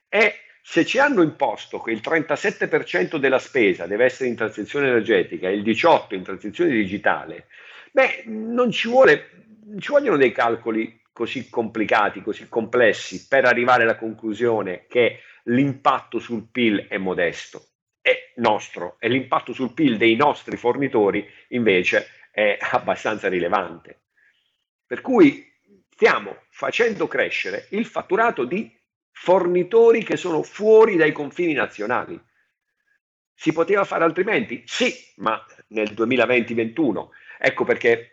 E 0.08 0.34
se 0.62 0.84
ci 0.84 0.98
hanno 0.98 1.22
imposto 1.22 1.80
che 1.80 1.92
il 1.92 2.00
37% 2.02 3.16
della 3.18 3.38
spesa 3.38 3.86
deve 3.86 4.06
essere 4.06 4.28
in 4.28 4.34
transizione 4.34 4.88
energetica 4.88 5.48
e 5.48 5.54
il 5.54 5.62
18% 5.62 6.14
in 6.14 6.22
transizione 6.22 6.70
digitale, 6.70 7.46
beh, 7.92 8.24
non 8.26 8.70
ci, 8.70 8.88
vuole, 8.88 9.30
ci 9.78 9.92
vogliono 9.92 10.16
dei 10.16 10.32
calcoli 10.32 11.02
così 11.12 11.48
complicati, 11.48 12.22
così 12.22 12.48
complessi 12.48 13.26
per 13.28 13.44
arrivare 13.44 13.82
alla 13.82 13.96
conclusione 13.96 14.86
che 14.88 15.20
l'impatto 15.44 16.18
sul 16.18 16.48
PIL 16.50 16.86
è 16.88 16.96
modesto, 16.96 17.62
è 18.00 18.32
nostro 18.36 18.96
e 18.98 19.08
l'impatto 19.08 19.52
sul 19.52 19.72
PIL 19.72 19.98
dei 19.98 20.16
nostri 20.16 20.56
fornitori 20.56 21.26
invece 21.48 22.08
è 22.36 22.58
abbastanza 22.60 23.28
rilevante. 23.30 24.02
Per 24.86 25.00
cui 25.00 25.50
stiamo 25.88 26.42
facendo 26.50 27.08
crescere 27.08 27.68
il 27.70 27.86
fatturato 27.86 28.44
di 28.44 28.70
fornitori 29.10 30.04
che 30.04 30.18
sono 30.18 30.42
fuori 30.42 30.96
dai 30.96 31.12
confini 31.12 31.54
nazionali. 31.54 32.22
Si 33.32 33.54
poteva 33.54 33.84
fare 33.84 34.04
altrimenti? 34.04 34.62
Sì, 34.66 34.94
ma 35.16 35.42
nel 35.68 35.94
2020-21. 35.94 37.08
Ecco 37.38 37.64
perché 37.64 38.12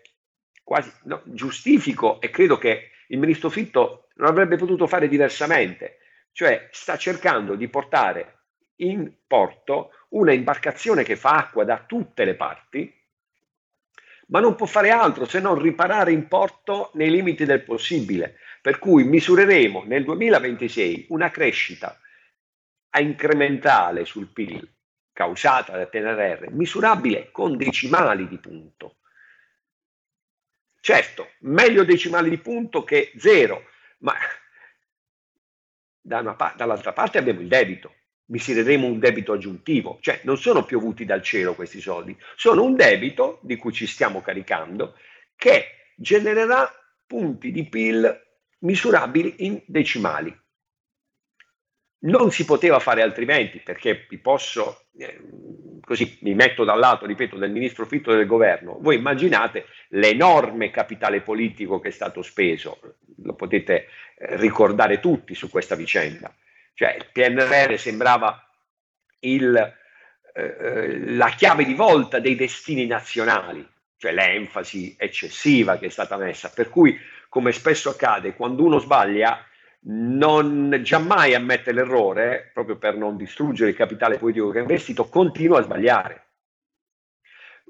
quasi 0.64 0.90
no, 1.04 1.22
giustifico 1.26 2.22
e 2.22 2.30
credo 2.30 2.58
che 2.58 2.92
il 3.08 3.20
ministro 3.20 3.50
Fitto 3.50 4.08
non 4.16 4.30
avrebbe 4.30 4.56
potuto 4.56 4.88
fare 4.88 5.10
diversamente, 5.10 5.98
cioè 6.32 6.70
sta 6.72 6.96
cercando 6.96 7.56
di 7.56 7.68
portare 7.68 8.46
in 8.78 9.14
porto 9.28 9.90
una 10.12 10.32
imbarcazione 10.32 11.04
che 11.04 11.18
fa 11.18 11.32
acqua 11.32 11.66
da 11.66 11.84
tutte 11.86 12.24
le 12.24 12.36
parti, 12.36 13.03
ma 14.34 14.40
non 14.40 14.56
può 14.56 14.66
fare 14.66 14.90
altro 14.90 15.26
se 15.26 15.40
non 15.40 15.60
riparare 15.60 16.12
in 16.12 16.28
porto 16.28 16.90
nei 16.96 17.12
limiti 17.12 17.46
del 17.46 17.62
possibile. 17.64 18.40
Per 18.62 18.80
cui 18.80 19.04
misureremo 19.04 19.84
nel 19.86 20.04
2026 20.04 21.08
una 21.10 21.30
crescita 21.30 22.00
incrementale 22.98 24.06
sul 24.06 24.28
PIL 24.28 24.68
causata 25.14 25.78
dal 25.78 25.88
PNRR, 25.88 26.48
misurabile 26.50 27.30
con 27.32 27.58
decimali 27.58 28.28
di 28.28 28.40
punto. 28.40 28.96
Certo, 30.80 31.34
meglio 31.42 31.84
decimali 31.84 32.32
di 32.32 32.40
punto 32.40 32.84
che 32.84 33.12
zero, 33.18 33.66
ma 34.00 34.16
da 36.02 36.20
una, 36.20 36.54
dall'altra 36.56 36.92
parte 36.92 37.20
abbiamo 37.20 37.42
il 37.42 37.48
debito 37.48 37.94
misureremo 38.34 38.88
un 38.88 38.98
debito 38.98 39.34
aggiuntivo, 39.34 40.00
cioè 40.02 40.20
non 40.24 40.38
sono 40.38 40.66
piovuti 40.66 41.06
dal 41.06 41.22
cielo 41.22 41.54
questi 41.54 41.80
soldi, 41.80 42.18
sono 42.36 42.64
un 42.64 42.76
debito 42.76 43.40
di 43.44 43.58
cui 43.58 43.72
ci 43.72 43.86
stiamo 43.86 44.22
caricando 44.22 44.96
che 45.36 45.92
genererà 45.96 46.68
punti 47.06 47.52
di 47.52 47.70
PIL 47.70 48.22
misurabili 48.60 49.36
in 49.46 49.62
decimali. 49.68 50.36
Non 52.06 52.32
si 52.32 52.44
poteva 52.44 52.80
fare 52.80 53.04
altrimenti 53.04 53.60
perché 53.60 54.08
vi 54.10 54.18
posso, 54.18 54.88
eh, 54.98 55.22
così 55.82 56.18
mi 56.22 56.34
metto 56.34 56.64
dal 56.64 56.80
lato, 56.80 57.06
ripeto, 57.06 57.38
del 57.38 57.52
ministro 57.52 57.86
Fitto 57.86 58.14
del 58.14 58.26
governo. 58.26 58.78
Voi 58.82 58.96
immaginate 58.96 59.68
l'enorme 59.90 60.72
capitale 60.72 61.22
politico 61.22 61.80
che 61.80 61.90
è 61.90 61.92
stato 61.92 62.24
speso, 62.24 62.98
lo 63.18 63.36
potete 63.36 63.86
eh, 64.18 64.38
ricordare 64.38 65.00
tutti 65.00 65.36
su 65.36 65.50
questa 65.50 65.76
vicenda. 65.76 66.34
Cioè 66.74 66.96
il 66.96 67.10
PNRR 67.12 67.78
sembrava 67.78 68.50
il, 69.20 69.76
eh, 70.34 71.10
la 71.12 71.30
chiave 71.30 71.66
di 71.66 71.74
volta 71.74 72.20
dei 72.20 72.36
destini 72.36 72.86
nazionali, 72.86 73.68
cioè 73.98 74.12
l'enfasi 74.12 74.96
eccessiva 74.98 75.78
che 75.78 75.88
è 75.88 75.90
stata 75.90 76.18
messa, 76.18 76.50
per 76.50 76.70
cui 76.70 76.98
come 77.30 77.52
spesso 77.52 77.90
accade, 77.90 78.36
quando 78.36 78.64
uno 78.64 78.80
sbaglia 78.80 79.44
non 79.86 80.80
giammai 80.82 81.34
ammette 81.34 81.72
l'errore, 81.72 82.52
proprio 82.54 82.78
per 82.78 82.96
non 82.96 83.18
distruggere 83.18 83.72
il 83.72 83.76
capitale 83.76 84.18
politico 84.18 84.50
che 84.50 84.60
ha 84.60 84.62
investito, 84.62 85.10
continua 85.10 85.60
a 85.60 85.64
sbagliare. 85.64 86.28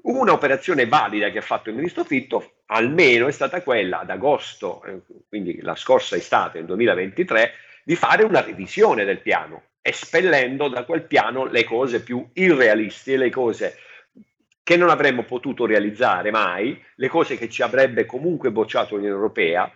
Una 0.02 0.32
operazione 0.32 0.86
valida 0.86 1.30
che 1.30 1.38
ha 1.38 1.42
fatto 1.42 1.70
il 1.70 1.76
ministro 1.76 2.04
Fitto, 2.04 2.56
almeno 2.66 3.26
è 3.26 3.32
stata 3.32 3.62
quella 3.62 4.00
ad 4.00 4.10
agosto, 4.10 4.84
eh, 4.84 5.00
quindi 5.26 5.60
la 5.62 5.74
scorsa 5.74 6.14
estate, 6.14 6.58
nel 6.58 6.66
2023, 6.66 7.52
di 7.84 7.96
fare 7.96 8.24
una 8.24 8.40
revisione 8.40 9.04
del 9.04 9.20
piano, 9.20 9.62
espellendo 9.82 10.68
da 10.68 10.84
quel 10.84 11.02
piano 11.02 11.44
le 11.44 11.64
cose 11.64 12.02
più 12.02 12.26
irrealistiche, 12.32 13.16
le 13.16 13.30
cose 13.30 13.78
che 14.62 14.76
non 14.76 14.88
avremmo 14.88 15.24
potuto 15.24 15.66
realizzare 15.66 16.30
mai, 16.30 16.82
le 16.94 17.08
cose 17.08 17.36
che 17.36 17.50
ci 17.50 17.62
avrebbe 17.62 18.06
comunque 18.06 18.50
bocciato 18.50 18.94
l'Unione 18.94 19.14
Europea, 19.14 19.70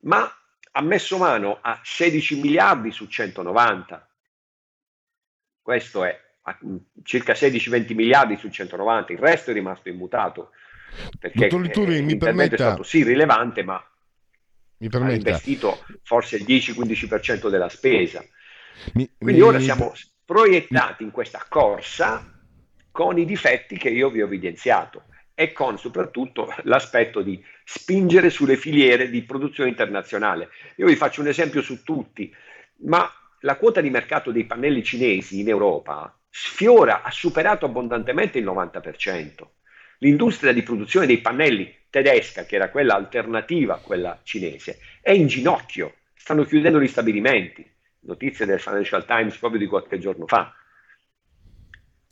ma 0.00 0.30
ha 0.72 0.82
messo 0.82 1.16
mano 1.16 1.58
a 1.62 1.80
16 1.82 2.40
miliardi 2.40 2.90
su 2.90 3.06
190. 3.06 4.08
Questo 5.62 6.04
è 6.04 6.20
circa 7.02 7.32
16-20ha 7.32 7.94
miliardi 7.94 8.36
su 8.36 8.50
190, 8.50 9.12
il 9.12 9.18
resto 9.18 9.50
è 9.50 9.54
rimasto 9.54 9.88
immutato 9.88 10.50
perché 11.18 11.48
Dottor 11.48 11.60
Lituri, 11.60 12.02
mi 12.02 12.16
permetta... 12.16 12.54
è 12.54 12.58
stato 12.58 12.82
sì 12.82 13.02
rilevante, 13.02 13.62
ma 13.62 13.82
mi 14.78 14.88
permetta. 14.88 15.12
ha 15.12 15.16
investito 15.16 15.84
forse 16.02 16.36
il 16.36 16.44
10-15% 16.44 17.48
della 17.48 17.68
spesa. 17.68 18.24
Mi, 18.94 19.08
Quindi 19.16 19.40
mi... 19.40 19.46
ora 19.46 19.60
siamo 19.60 19.92
proiettati 20.24 21.02
in 21.02 21.10
questa 21.10 21.44
corsa 21.48 22.30
con 22.90 23.18
i 23.18 23.24
difetti 23.24 23.76
che 23.76 23.90
io 23.90 24.10
vi 24.10 24.22
ho 24.22 24.26
evidenziato 24.26 25.04
e 25.34 25.52
con 25.52 25.78
soprattutto 25.78 26.54
l'aspetto 26.62 27.22
di 27.22 27.42
spingere 27.64 28.30
sulle 28.30 28.56
filiere 28.56 29.10
di 29.10 29.22
produzione 29.22 29.70
internazionale. 29.70 30.50
Io 30.76 30.86
vi 30.86 30.96
faccio 30.96 31.20
un 31.20 31.28
esempio 31.28 31.60
su 31.60 31.82
tutti, 31.82 32.32
ma 32.84 33.10
la 33.40 33.56
quota 33.56 33.80
di 33.80 33.90
mercato 33.90 34.30
dei 34.30 34.44
pannelli 34.44 34.82
cinesi 34.82 35.40
in 35.40 35.48
Europa 35.48 36.16
sfiora, 36.36 37.02
ha 37.02 37.10
superato 37.12 37.64
abbondantemente 37.64 38.38
il 38.38 38.44
90%. 38.44 39.46
L'industria 39.98 40.52
di 40.52 40.62
produzione 40.62 41.06
dei 41.06 41.20
pannelli 41.20 41.72
tedesca, 41.94 42.44
che 42.44 42.56
era 42.56 42.70
quella 42.70 42.96
alternativa 42.96 43.74
a 43.74 43.78
quella 43.78 44.18
cinese, 44.24 44.80
è 45.00 45.12
in 45.12 45.28
ginocchio, 45.28 45.94
stanno 46.12 46.42
chiudendo 46.42 46.80
gli 46.80 46.88
stabilimenti. 46.88 47.64
Notizie 48.00 48.46
del 48.46 48.58
Financial 48.58 49.04
Times 49.06 49.36
proprio 49.36 49.60
di 49.60 49.68
qualche 49.68 50.00
giorno 50.00 50.26
fa. 50.26 50.52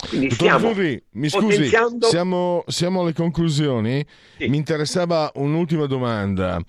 Quindi 0.09 0.29
Dottor 0.29 0.61
Zurri, 0.61 1.03
mi 1.13 1.29
scusi, 1.29 1.71
siamo, 2.01 2.65
siamo, 2.67 3.01
alle 3.03 3.13
conclusioni. 3.13 4.05
Sì. 4.37 4.49
Mi 4.49 4.57
interessava 4.57 5.31
un'ultima 5.35 5.87
domanda. 5.87 6.61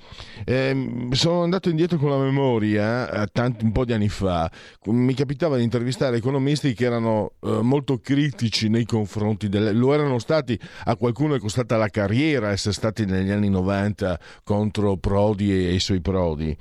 Eh, 0.46 1.08
sono 1.12 1.42
andato 1.42 1.70
indietro 1.70 1.98
con 1.98 2.10
la 2.10 2.18
memoria, 2.18 3.24
eh, 3.24 3.28
tanti, 3.32 3.66
un 3.66 3.72
po' 3.72 3.86
di 3.86 3.94
anni 3.94 4.10
fa. 4.10 4.50
Mi 4.86 5.14
capitava 5.14 5.58
di 5.58 5.64
intervistare 5.64 6.18
economisti 6.18 6.74
che 6.74 6.86
erano 6.86 7.34
eh, 7.42 7.60
molto 7.62 8.00
critici 8.00 8.70
nei 8.70 8.86
confronti 8.86 9.50
delle... 9.50 9.72
Lo 9.74 9.94
erano 9.94 10.20
stati, 10.20 10.60
a 10.86 10.96
qualcuno 10.96 11.36
è 11.36 11.40
costata 11.40 11.76
la 11.76 11.90
carriera 11.90 12.52
essere 12.52 12.74
stati 12.74 13.06
negli 13.06 13.32
anni 13.32 13.50
90 13.50 14.20
contro 14.44 14.96
Prodi 14.98 15.52
e 15.52 15.74
i 15.74 15.80
suoi 15.80 16.02
Prodi. 16.02 16.56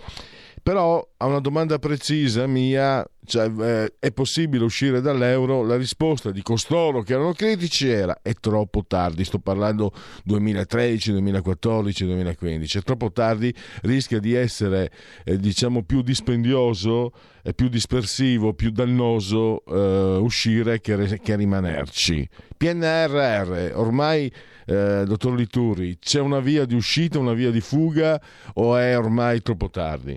Però 0.63 1.05
a 1.17 1.27
una 1.27 1.41
domanda 1.41 1.81
precisa 1.81 2.47
mia, 2.47 3.05
cioè, 3.25 3.51
eh, 3.59 3.95
è 3.99 4.13
possibile 4.13 4.63
uscire 4.63 5.01
dall'euro? 5.01 5.65
La 5.65 5.77
risposta 5.77 6.31
di 6.31 6.41
costoro 6.41 7.03
che 7.03 7.15
erano 7.15 7.33
critici 7.33 7.89
era 7.89 8.21
è 8.23 8.33
troppo 8.35 8.85
tardi, 8.87 9.25
sto 9.25 9.41
parlando 9.41 9.93
2013, 10.23 11.11
2014, 11.11 12.05
2015, 12.05 12.79
è 12.79 12.83
troppo 12.83 13.11
tardi, 13.11 13.53
rischia 13.83 14.21
di 14.21 14.35
essere 14.35 14.93
eh, 15.25 15.37
diciamo 15.37 15.83
più 15.83 16.01
dispendioso, 16.01 17.11
più 17.57 17.67
dispersivo, 17.69 18.55
più 18.55 18.71
dannoso 18.71 19.65
eh, 19.65 20.19
uscire 20.21 20.81
che, 20.81 21.19
che 21.21 21.35
rimanerci. 21.35 22.29
PNRR, 22.57 23.73
ormai 23.75 24.33
eh, 24.67 25.03
dottor 25.05 25.35
Lituri, 25.35 25.99
c'è 25.99 26.21
una 26.21 26.39
via 26.39 26.65
di 26.67 26.77
uscita, 26.77 27.19
una 27.19 27.33
via 27.33 27.51
di 27.51 27.61
fuga 27.61 28.23
o 28.55 28.77
è 28.77 28.97
ormai 28.97 29.43
troppo 29.43 29.69
tardi? 29.69 30.17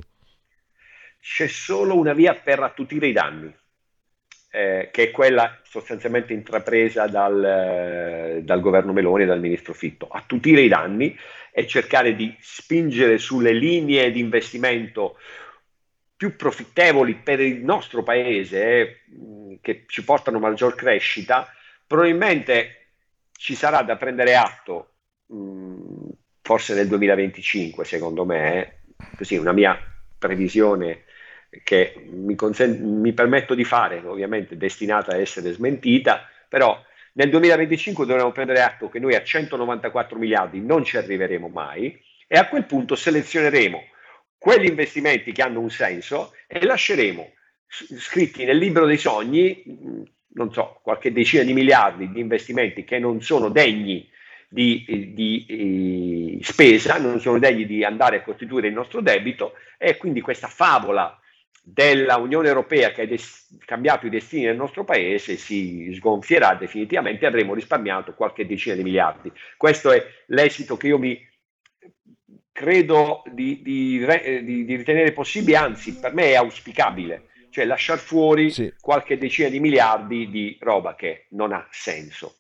C'è 1.28 1.48
solo 1.48 1.98
una 1.98 2.14
via 2.14 2.36
per 2.36 2.60
attutire 2.60 3.08
i 3.08 3.12
danni, 3.12 3.52
eh, 4.52 4.90
che 4.92 5.04
è 5.06 5.12
quella 5.12 5.60
sostanzialmente 5.64 6.34
intrapresa 6.34 7.08
dal, 7.08 7.44
eh, 7.44 8.42
dal 8.44 8.62
governo 8.62 8.94
Meloni 8.94 9.24
e 9.24 9.26
dal 9.26 9.40
ministro 9.40 9.74
Fitto. 9.74 10.08
Attutire 10.08 10.62
i 10.62 10.68
danni 10.68 11.18
e 11.52 11.66
cercare 11.66 12.16
di 12.16 12.34
spingere 12.40 13.18
sulle 13.18 13.54
linee 13.54 14.12
di 14.12 14.20
investimento 14.20 15.18
più 16.16 16.36
profittevoli 16.36 17.16
per 17.16 17.40
il 17.40 17.64
nostro 17.64 18.04
paese, 18.04 18.64
eh, 18.64 19.60
che 19.62 19.86
ci 19.88 20.04
portano 20.04 20.38
maggior 20.38 20.76
crescita, 20.76 21.52
probabilmente 21.88 22.90
ci 23.32 23.56
sarà 23.56 23.82
da 23.82 23.98
prendere 23.98 24.36
atto, 24.36 24.92
mh, 25.26 26.10
forse 26.44 26.76
nel 26.76 26.88
2025, 26.88 27.84
secondo 27.84 28.26
me, 28.26 28.62
eh, 28.62 28.74
così 29.18 29.38
una 29.38 29.54
mia 29.54 29.76
previsione 30.20 31.06
che 31.64 31.94
mi, 32.12 32.36
consent- 32.36 32.80
mi 32.80 33.14
permetto 33.14 33.54
di 33.54 33.64
fare, 33.64 34.02
ovviamente 34.06 34.58
destinata 34.58 35.14
a 35.14 35.18
essere 35.18 35.52
smentita, 35.52 36.28
però 36.48 36.82
nel 37.14 37.30
2025 37.30 38.06
dovremo 38.06 38.32
prendere 38.32 38.62
atto 38.62 38.90
che 38.90 39.00
noi 39.00 39.16
a 39.16 39.24
194 39.24 40.18
miliardi 40.18 40.60
non 40.60 40.84
ci 40.84 40.98
arriveremo 40.98 41.48
mai 41.48 41.98
e 42.28 42.38
a 42.38 42.48
quel 42.48 42.66
punto 42.66 42.96
selezioneremo 42.96 43.84
quegli 44.38 44.66
investimenti 44.66 45.32
che 45.32 45.42
hanno 45.42 45.60
un 45.60 45.70
senso 45.70 46.34
e 46.48 46.64
lasceremo 46.66 47.32
scritti 47.68 48.46
nel 48.46 48.58
libro 48.58 48.86
dei 48.86 48.98
sogni, 48.98 49.64
non 50.34 50.52
so, 50.54 50.80
qualche 50.84 51.12
decina 51.12 51.44
di 51.44 51.54
miliardi 51.54 52.12
di 52.12 52.20
investimenti 52.20 52.84
che 52.84 53.00
non 53.00 53.22
sono 53.22 53.50
degni 53.50 54.08
di, 54.48 54.86
di, 54.88 55.14
di, 55.14 56.40
spesa, 56.44 56.98
non 56.98 57.20
sono 57.20 57.40
degni 57.40 57.66
di 57.66 57.84
andare 57.84 58.18
a 58.18 58.22
costituire 58.22 58.68
il 58.68 58.74
nostro 58.74 59.02
debito 59.02 59.54
e 59.78 59.98
quindi 59.98 60.22
questa 60.22 60.48
favola 60.48 61.20
della 61.68 62.18
Unione 62.18 62.48
Europea 62.48 62.92
che 62.92 63.02
ha 63.02 63.06
des- 63.08 63.58
cambiato 63.66 64.06
i 64.06 64.12
destini 64.12 64.46
del 64.46 64.56
nostro 64.56 64.84
paese 64.84 65.36
si 65.36 65.92
sgonfierà 65.96 66.54
definitivamente 66.54 67.26
e 67.26 67.28
avremo 67.28 67.56
risparmiato 67.56 68.14
qualche 68.14 68.46
decina 68.46 68.76
di 68.76 68.84
miliardi. 68.84 69.32
Questo 69.58 69.92
è 69.92 70.06
l'esito 70.28 70.78
che 70.78 70.88
io 70.88 71.00
mi 71.00 71.20
credo 72.52 73.24
di, 73.34 73.64
di, 73.64 73.98
di 74.44 74.76
ritenere 74.76 75.12
possibile, 75.12 75.58
anzi 75.58 75.96
per 75.96 76.14
me 76.14 76.26
è 76.26 76.36
auspicabile, 76.36 77.30
cioè 77.50 77.66
lasciare 77.66 78.00
fuori 78.00 78.52
sì. 78.52 78.72
qualche 78.80 79.18
decina 79.18 79.50
di 79.50 79.60
miliardi 79.60 80.30
di 80.30 80.58
roba 80.62 80.94
che 80.94 81.26
non 81.32 81.52
ha 81.52 81.68
senso. 81.72 82.36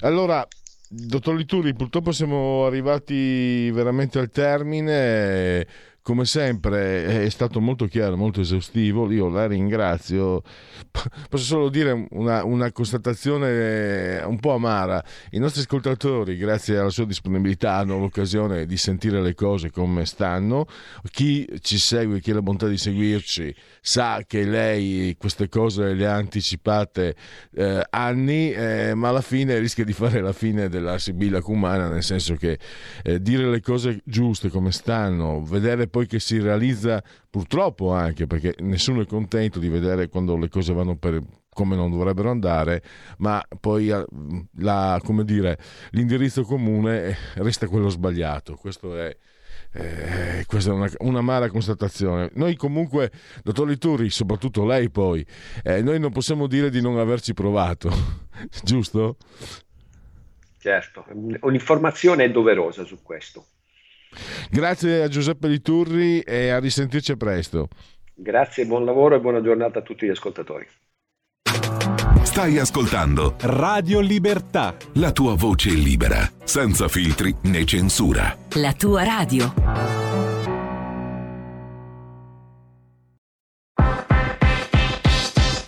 Allora, 0.00 0.46
dottor 0.88 1.34
Lituri, 1.34 1.74
purtroppo 1.74 2.12
siamo 2.12 2.66
arrivati 2.66 3.68
veramente 3.72 4.20
al 4.20 4.30
termine 4.30 5.66
come 6.04 6.26
sempre 6.26 7.24
è 7.24 7.30
stato 7.30 7.62
molto 7.62 7.86
chiaro, 7.86 8.14
molto 8.14 8.42
esaustivo, 8.42 9.10
io 9.10 9.30
la 9.30 9.46
ringrazio. 9.46 10.42
Posso 11.30 11.44
solo 11.44 11.70
dire 11.70 12.06
una, 12.10 12.44
una, 12.44 12.70
constatazione 12.72 14.20
un 14.22 14.38
po' 14.38 14.52
amara. 14.52 15.02
I 15.30 15.38
nostri 15.38 15.62
ascoltatori, 15.62 16.36
grazie 16.36 16.76
alla 16.76 16.90
sua 16.90 17.06
disponibilità, 17.06 17.76
hanno 17.76 17.98
l'occasione 17.98 18.66
di 18.66 18.76
sentire 18.76 19.22
le 19.22 19.32
cose 19.32 19.70
come 19.70 20.04
stanno. 20.04 20.66
Chi 21.10 21.48
ci 21.62 21.78
segue, 21.78 22.20
chi 22.20 22.32
ha 22.32 22.34
la 22.34 22.42
bontà 22.42 22.68
di 22.68 22.76
seguirci, 22.76 23.54
sa 23.86 24.24
che 24.26 24.44
lei 24.44 25.14
queste 25.18 25.50
cose 25.50 25.92
le 25.92 26.06
ha 26.06 26.14
anticipate 26.14 27.14
eh, 27.54 27.84
anni, 27.90 28.50
eh, 28.50 28.94
ma 28.94 29.10
alla 29.10 29.20
fine 29.20 29.58
rischia 29.58 29.84
di 29.84 29.92
fare 29.92 30.22
la 30.22 30.32
fine 30.32 30.70
della 30.70 30.96
Sibilla 30.96 31.42
Cumana, 31.42 31.90
nel 31.90 32.02
senso 32.02 32.34
che 32.34 32.58
eh, 33.02 33.20
dire 33.20 33.46
le 33.50 33.60
cose 33.60 34.00
giuste 34.02 34.48
come 34.48 34.72
stanno, 34.72 35.42
vedere 35.44 35.86
poi 35.86 36.06
che 36.06 36.18
si 36.18 36.40
realizza 36.40 37.02
purtroppo 37.28 37.92
anche 37.92 38.26
perché 38.26 38.54
nessuno 38.60 39.02
è 39.02 39.06
contento 39.06 39.58
di 39.58 39.68
vedere 39.68 40.08
quando 40.08 40.38
le 40.38 40.48
cose 40.48 40.72
vanno 40.72 40.96
per, 40.96 41.22
come 41.52 41.76
non 41.76 41.90
dovrebbero 41.90 42.30
andare, 42.30 42.82
ma 43.18 43.44
poi 43.60 43.90
eh, 43.90 44.02
la, 44.60 44.98
dire, 45.24 45.58
l'indirizzo 45.90 46.42
comune 46.44 47.14
resta 47.34 47.68
quello 47.68 47.90
sbagliato. 47.90 48.56
Questo 48.56 48.96
è, 48.96 49.14
eh, 49.74 50.44
questa 50.46 50.70
è 50.70 50.72
una, 50.72 50.88
una 50.98 51.20
mala 51.20 51.48
constatazione. 51.48 52.30
Noi 52.34 52.54
comunque, 52.56 53.10
dottor 53.42 53.66
Lituri, 53.66 54.08
soprattutto 54.08 54.64
lei 54.64 54.88
poi, 54.88 55.26
eh, 55.64 55.82
noi 55.82 55.98
non 55.98 56.12
possiamo 56.12 56.46
dire 56.46 56.70
di 56.70 56.80
non 56.80 56.98
averci 56.98 57.34
provato, 57.34 57.90
giusto? 58.62 59.16
Certo, 60.58 61.04
un'informazione 61.40 62.24
è 62.24 62.30
doverosa 62.30 62.84
su 62.84 63.02
questo. 63.02 63.46
Grazie 64.48 65.02
a 65.02 65.08
Giuseppe 65.08 65.48
Liturri 65.48 66.20
e 66.20 66.50
a 66.50 66.60
risentirci 66.60 67.16
presto. 67.16 67.68
Grazie, 68.14 68.64
buon 68.64 68.84
lavoro 68.84 69.16
e 69.16 69.20
buona 69.20 69.42
giornata 69.42 69.80
a 69.80 69.82
tutti 69.82 70.06
gli 70.06 70.10
ascoltatori. 70.10 70.66
Stai 72.22 72.58
ascoltando 72.58 73.34
Radio 73.40 74.00
Libertà. 74.00 74.76
La 74.94 75.12
tua 75.12 75.34
voce 75.34 75.70
libera, 75.70 76.30
senza 76.44 76.88
filtri 76.88 77.34
né 77.42 77.64
censura. 77.64 78.36
La 78.54 78.72
tua 78.72 79.04
radio. 79.04 79.52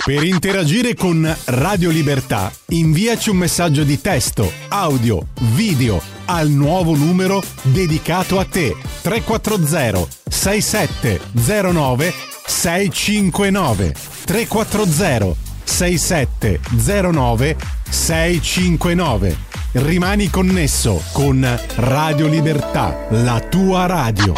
Per 0.04 0.22
interagire 0.22 0.94
con 0.94 1.36
Radio 1.46 1.90
Libertà, 1.90 2.52
inviaci 2.68 3.30
un 3.30 3.38
messaggio 3.38 3.82
di 3.82 4.00
testo, 4.00 4.52
audio, 4.68 5.26
video 5.54 6.00
al 6.26 6.48
nuovo 6.48 6.94
numero 6.94 7.42
dedicato 7.62 8.38
a 8.38 8.44
te 8.44 8.76
340 9.02 10.06
6709 10.28 12.14
659 12.46 13.94
340 14.24 15.45
6709 15.66 17.56
659 17.90 19.56
Rimani 19.78 20.30
connesso 20.30 21.02
con 21.12 21.46
Radio 21.74 22.28
Libertà, 22.28 23.08
la 23.10 23.40
tua 23.40 23.84
radio. 23.84 24.32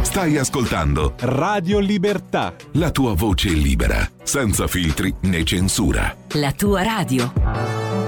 Stai 0.00 0.38
ascoltando 0.38 1.14
Radio 1.18 1.78
Libertà. 1.78 2.54
La 2.72 2.90
tua 2.90 3.12
voce 3.14 3.50
libera, 3.50 4.08
senza 4.22 4.66
filtri 4.66 5.14
né 5.22 5.44
censura. 5.44 6.16
La 6.32 6.52
tua 6.52 6.82
radio. 6.82 8.01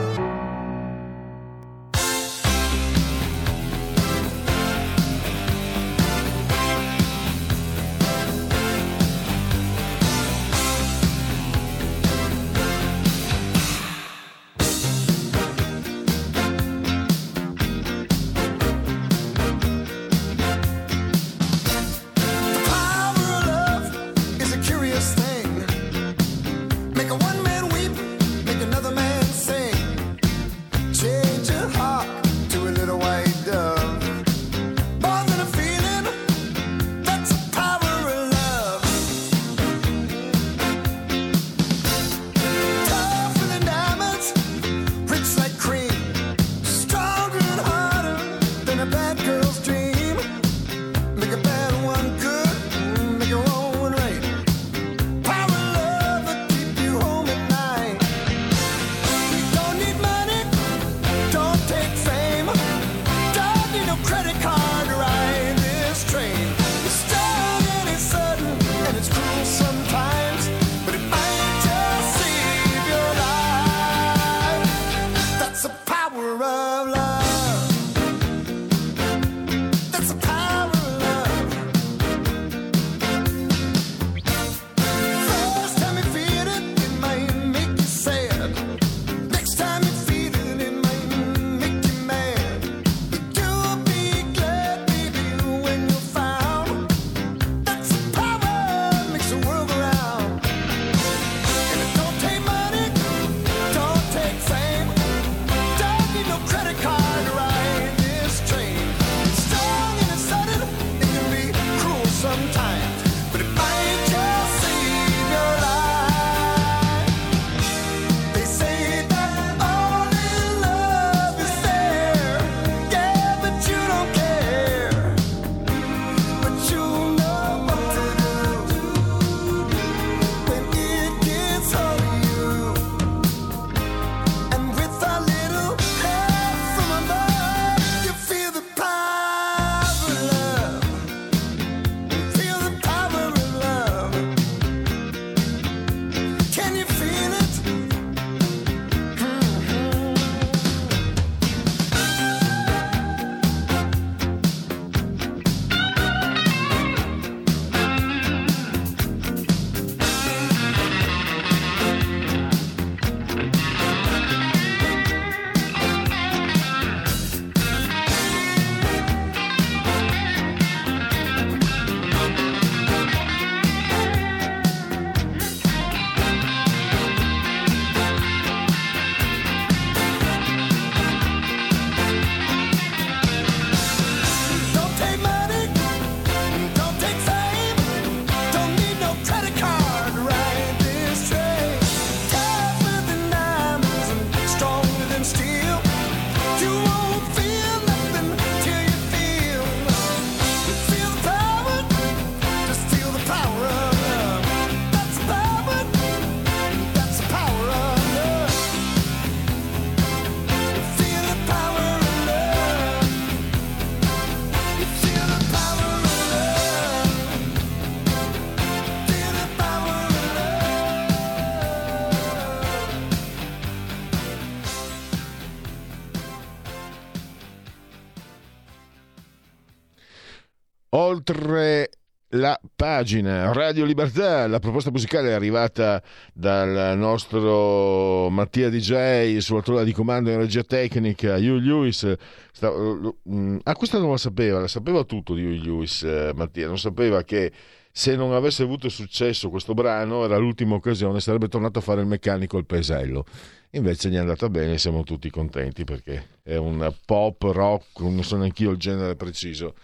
Oltre 230.94 231.90
la 232.34 232.58
pagina 232.74 233.52
Radio 233.52 233.84
Libertà, 233.84 234.46
la 234.48 234.58
proposta 234.58 234.90
musicale 234.90 235.30
è 235.30 235.32
arrivata 235.32 236.02
dal 236.32 236.96
nostro 236.96 238.28
Mattia 238.28 238.68
DJ 238.70 239.36
sulla 239.38 239.62
tolla 239.62 239.84
di 239.84 239.92
comando 239.92 240.30
in 240.30 240.38
regia 240.38 240.62
tecnica, 240.64 241.36
Hugh 241.36 241.60
Lewis. 241.60 242.12
Sta, 242.52 242.70
uh, 242.70 243.60
ah, 243.62 243.74
questa 243.76 243.98
non 243.98 244.10
la 244.10 244.16
sapeva, 244.16 244.60
la 244.60 244.68
sapeva 244.68 245.04
tutto 245.04 245.34
di 245.34 245.44
Hugh 245.44 245.64
Lewis, 245.64 246.00
uh, 246.00 246.30
Mattia, 246.34 246.66
non 246.66 246.78
sapeva 246.78 247.22
che 247.22 247.52
se 247.90 248.16
non 248.16 248.32
avesse 248.32 248.64
avuto 248.64 248.88
successo 248.88 249.50
questo 249.50 249.74
brano 249.74 250.24
era 250.24 250.36
l'ultima 250.36 250.74
occasione, 250.74 251.20
sarebbe 251.20 251.46
tornato 251.46 251.78
a 251.78 251.82
fare 251.82 252.00
il 252.00 252.08
meccanico 252.08 252.56
al 252.56 252.66
paesello. 252.66 253.24
Invece 253.70 254.08
gli 254.08 254.14
è 254.14 254.18
andata 254.18 254.48
bene, 254.48 254.78
siamo 254.78 255.04
tutti 255.04 255.30
contenti 255.30 255.84
perché 255.84 256.30
è 256.42 256.56
un 256.56 256.92
pop 257.04 257.42
rock, 257.42 258.00
non 258.00 258.22
so 258.24 258.36
neanche 258.36 258.64
io 258.64 258.70
il 258.70 258.78
genere 258.78 259.14
preciso 259.14 259.74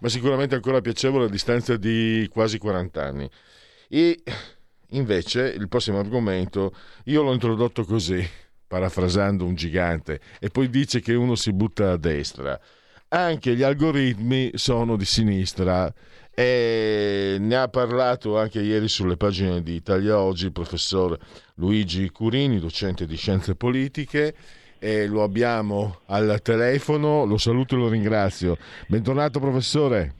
ma 0.00 0.08
sicuramente 0.08 0.54
ancora 0.54 0.80
piacevole 0.80 1.26
a 1.26 1.28
distanza 1.28 1.76
di 1.76 2.28
quasi 2.30 2.58
40 2.58 3.02
anni. 3.02 3.30
E 3.88 4.22
invece 4.90 5.54
il 5.56 5.68
prossimo 5.68 5.98
argomento 5.98 6.74
io 7.04 7.22
l'ho 7.22 7.32
introdotto 7.32 7.84
così, 7.84 8.26
parafrasando 8.66 9.44
un 9.44 9.54
gigante, 9.54 10.20
e 10.38 10.48
poi 10.48 10.68
dice 10.68 11.00
che 11.00 11.14
uno 11.14 11.34
si 11.34 11.52
butta 11.52 11.92
a 11.92 11.96
destra. 11.96 12.58
Anche 13.12 13.56
gli 13.56 13.62
algoritmi 13.62 14.52
sono 14.54 14.96
di 14.96 15.04
sinistra 15.04 15.92
e 16.32 17.36
ne 17.40 17.56
ha 17.56 17.68
parlato 17.68 18.38
anche 18.38 18.60
ieri 18.60 18.88
sulle 18.88 19.16
pagine 19.16 19.62
di 19.62 19.74
Italia 19.74 20.20
Oggi 20.20 20.44
il 20.46 20.52
professor 20.52 21.18
Luigi 21.56 22.08
Curini, 22.10 22.60
docente 22.60 23.06
di 23.06 23.16
scienze 23.16 23.56
politiche 23.56 24.34
e 24.80 25.06
lo 25.06 25.22
abbiamo 25.22 26.00
al 26.06 26.40
telefono. 26.42 27.24
Lo 27.24 27.36
saluto 27.36 27.76
e 27.76 27.78
lo 27.78 27.88
ringrazio. 27.88 28.56
Bentornato 28.88 29.38
professore. 29.38 30.14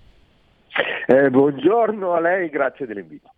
Eh, 1.06 1.28
buongiorno 1.30 2.12
a 2.12 2.20
lei, 2.20 2.48
grazie 2.50 2.86
dell'invito. 2.86 3.32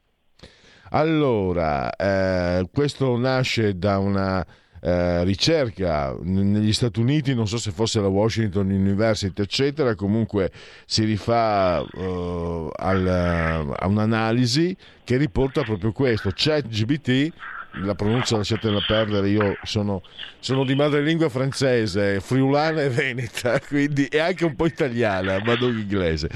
Allora, 0.90 1.90
eh, 1.94 2.68
questo 2.70 3.16
nasce 3.16 3.78
da 3.78 3.98
una 3.98 4.44
eh, 4.84 5.22
ricerca 5.24 6.14
negli 6.22 6.72
Stati 6.72 7.00
Uniti, 7.00 7.34
non 7.34 7.46
so 7.46 7.56
se 7.56 7.70
fosse 7.70 8.00
la 8.00 8.08
Washington 8.08 8.68
University, 8.68 9.40
eccetera, 9.40 9.94
comunque 9.94 10.50
si 10.84 11.04
rifà 11.04 11.80
eh, 11.80 12.68
al, 12.74 13.74
a 13.74 13.86
un'analisi 13.86 14.76
che 15.04 15.16
riporta 15.16 15.62
proprio 15.62 15.92
questo. 15.92 16.30
ChatGPT 16.34 17.32
la 17.74 17.94
pronuncia 17.94 18.36
lasciatela 18.36 18.80
perdere, 18.86 19.28
io 19.28 19.56
sono, 19.62 20.02
sono, 20.38 20.64
di 20.64 20.74
madrelingua 20.74 21.28
francese, 21.28 22.20
friulana 22.20 22.82
e 22.82 22.88
veneta, 22.90 23.58
quindi, 23.66 24.06
e 24.06 24.18
anche 24.18 24.44
un 24.44 24.54
po' 24.54 24.66
italiana, 24.66 25.40
ma 25.44 25.54
non 25.54 25.78
inglese. 25.78 26.28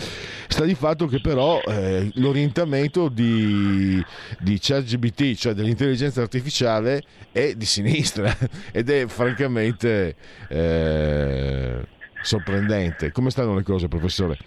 Sta 0.49 0.65
di 0.65 0.75
fatto 0.75 1.07
che 1.07 1.21
però 1.21 1.61
eh, 1.61 2.11
l'orientamento 2.15 3.09
di, 3.09 4.03
di 4.39 4.59
ChatGPT, 4.61 5.35
cioè 5.35 5.53
dell'intelligenza 5.53 6.23
artificiale, 6.23 7.03
è 7.33 7.53
di 7.55 7.67
sinistra 7.67 8.35
ed 8.73 8.89
è 8.89 9.07
francamente 9.07 10.15
eh, 10.49 11.81
sorprendente. 12.23 13.13
Come 13.13 13.31
stanno 13.31 13.55
le 13.55 13.63
cose, 13.63 13.89
professore? 13.89 14.39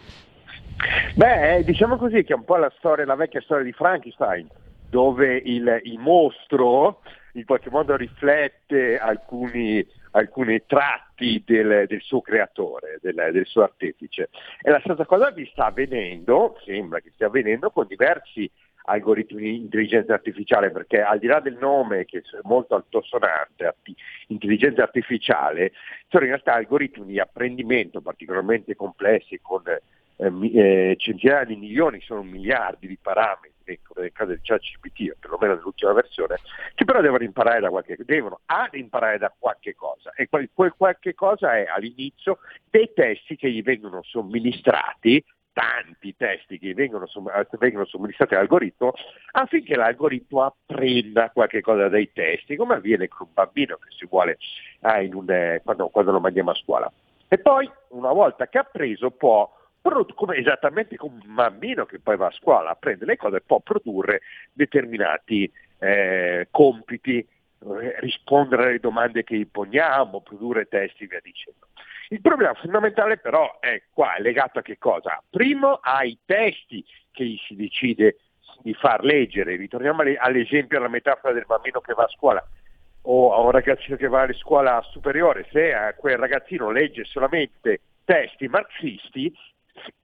Beh, 1.14 1.64
diciamo 1.66 1.98
così 1.98 2.24
che 2.24 2.34
è 2.34 2.36
un 2.36 2.46
po' 2.46 2.56
la 2.56 2.72
storia, 2.78 3.06
la 3.06 3.16
vecchia 3.16 3.42
storia 3.42 3.66
di 3.66 3.74
Frankenstein 3.74 4.48
dove 4.90 5.42
il, 5.44 5.82
il 5.84 6.00
mostro 6.00 7.02
in 7.34 7.46
qualche 7.46 7.70
modo 7.70 7.96
riflette 7.96 8.98
alcuni, 8.98 9.86
alcuni 10.12 10.64
tratti 10.66 11.44
del, 11.46 11.86
del, 11.88 12.02
suo 12.02 12.22
creatore, 12.22 13.00
del, 13.02 13.30
del, 13.32 13.46
suo 13.46 13.64
artefice. 13.64 14.30
E 14.62 14.70
la 14.70 14.80
stessa 14.84 15.06
cosa 15.06 15.30
vi 15.32 15.48
sta 15.52 15.66
avvenendo, 15.66 16.58
sembra 16.66 17.00
che 17.00 17.12
stia 17.14 17.28
avvenendo 17.28 17.70
con 17.70 17.86
diversi 17.88 18.50
algoritmi 18.86 19.42
di 19.42 19.56
intelligenza 19.58 20.14
artificiale, 20.14 20.72
perché 20.72 21.02
al 21.02 21.20
di 21.20 21.28
là 21.28 21.40
del 21.40 21.58
nome 21.60 22.06
che 22.06 22.20
è 22.20 22.40
molto 22.44 22.74
altosonante, 22.74 23.76
intelligenza 24.28 24.82
artificiale, 24.82 25.74
sono 26.08 26.24
in 26.24 26.32
realtà 26.32 26.54
algoritmi 26.54 27.06
di 27.06 27.20
apprendimento 27.20 28.02
particolarmente 28.02 28.76
complessi 28.76 29.40
con 29.42 29.62
eh, 29.68 29.80
eh, 30.18 30.96
centinaia 30.98 31.44
di 31.44 31.56
milioni, 31.56 32.02
sono 32.02 32.24
miliardi 32.24 32.88
di 32.88 32.98
parametri 33.00 33.59
ecco, 33.72 33.94
nel 33.98 34.12
caso 34.12 34.30
del 34.32 34.40
ChatGPT, 34.42 35.16
perlomeno 35.20 35.56
nell'ultima 35.56 35.94
versione, 35.94 36.38
che 36.76 36.86
però 36.86 37.02
devono 37.02 37.24
imparare 37.24 37.60
da 37.60 37.70
qualche 37.70 37.98
devono 38.00 38.42
ad 38.46 38.74
imparare 38.74 39.18
da 39.18 39.34
qualche 39.38 39.76
cosa 39.76 40.12
e 40.16 40.28
quel, 40.28 40.50
quel 40.54 40.74
qualche 40.76 41.14
cosa 41.14 41.58
è 41.58 41.66
all'inizio 41.66 42.40
dei 42.70 42.92
testi 42.94 43.36
che 43.36 43.52
gli 43.52 43.62
vengono 43.62 44.02
somministrati 44.04 45.24
tanti 45.52 46.16
testi 46.16 46.58
che 46.58 46.74
vengono, 46.74 47.06
vengono 47.58 47.86
somministrati 47.86 48.34
all'algoritmo 48.34 48.94
affinché 49.32 49.76
l'algoritmo 49.76 50.44
apprenda 50.44 51.32
qualche 51.32 51.60
cosa 51.60 51.90
dai 51.90 52.12
testi, 52.14 52.56
come 52.56 52.76
avviene 52.76 53.10
con 53.10 53.28
un 53.28 53.34
bambino 53.34 53.76
che 53.76 53.90
si 53.90 54.06
vuole 54.06 54.38
eh, 54.80 55.10
un, 55.12 55.30
eh, 55.30 55.62
quando, 55.64 55.90
quando 55.90 56.12
lo 56.12 56.20
mandiamo 56.22 56.52
a 56.52 56.56
scuola. 56.56 56.90
E 57.28 57.38
poi, 57.40 57.70
una 57.90 58.14
volta 58.14 58.48
che 58.48 58.58
ha 58.58 58.64
preso, 58.64 59.12
può 59.12 59.52
come, 60.16 60.38
esattamente 60.38 60.96
come 60.96 61.20
un 61.26 61.34
bambino 61.34 61.86
che 61.86 62.00
poi 62.00 62.18
va 62.18 62.28
a 62.28 62.32
scuola, 62.32 62.72
apprende 62.72 63.06
le 63.06 63.18
cose, 63.18 63.42
può 63.42 63.60
produrre 63.60 64.22
determinati 64.54 65.52
eh, 65.80 66.48
compiti, 66.52 67.18
eh, 67.18 68.00
rispondere 68.00 68.64
alle 68.64 68.80
domande 68.80 69.24
che 69.24 69.38
gli 69.38 69.48
poniamo, 69.48 70.22
produrre 70.22 70.68
testi 70.68 71.04
e 71.04 71.08
via 71.08 71.20
dicendo. 71.22 71.68
Il 72.10 72.22
problema 72.22 72.54
fondamentale 72.56 73.18
però 73.18 73.60
è 73.60 73.84
qua, 73.94 74.16
è 74.16 74.22
legato 74.22 74.60
a 74.60 74.62
che 74.62 74.78
cosa? 74.78 75.22
Primo 75.30 75.80
ai 75.82 76.18
testi 76.26 76.84
che 77.12 77.26
gli 77.26 77.38
si 77.46 77.56
decide 77.56 78.18
di 78.62 78.74
far 78.74 79.04
leggere, 79.04 79.56
ritorniamo 79.56 80.04
all'esempio, 80.18 80.78
alla 80.78 80.88
metafora 80.88 81.34
del 81.34 81.46
bambino 81.46 81.80
che 81.82 81.94
va 81.94 82.04
a 82.04 82.10
scuola 82.10 82.46
o 83.04 83.34
a 83.34 83.40
un 83.40 83.52
ragazzino 83.52 83.96
che 83.96 84.08
va 84.08 84.24
a 84.24 84.34
scuola 84.34 84.82
superiore, 84.92 85.48
se 85.52 85.74
quel 85.98 86.18
ragazzino 86.18 86.70
legge 86.70 87.06
solamente 87.06 87.82
testi 88.04 88.48
marxisti, 88.48 89.34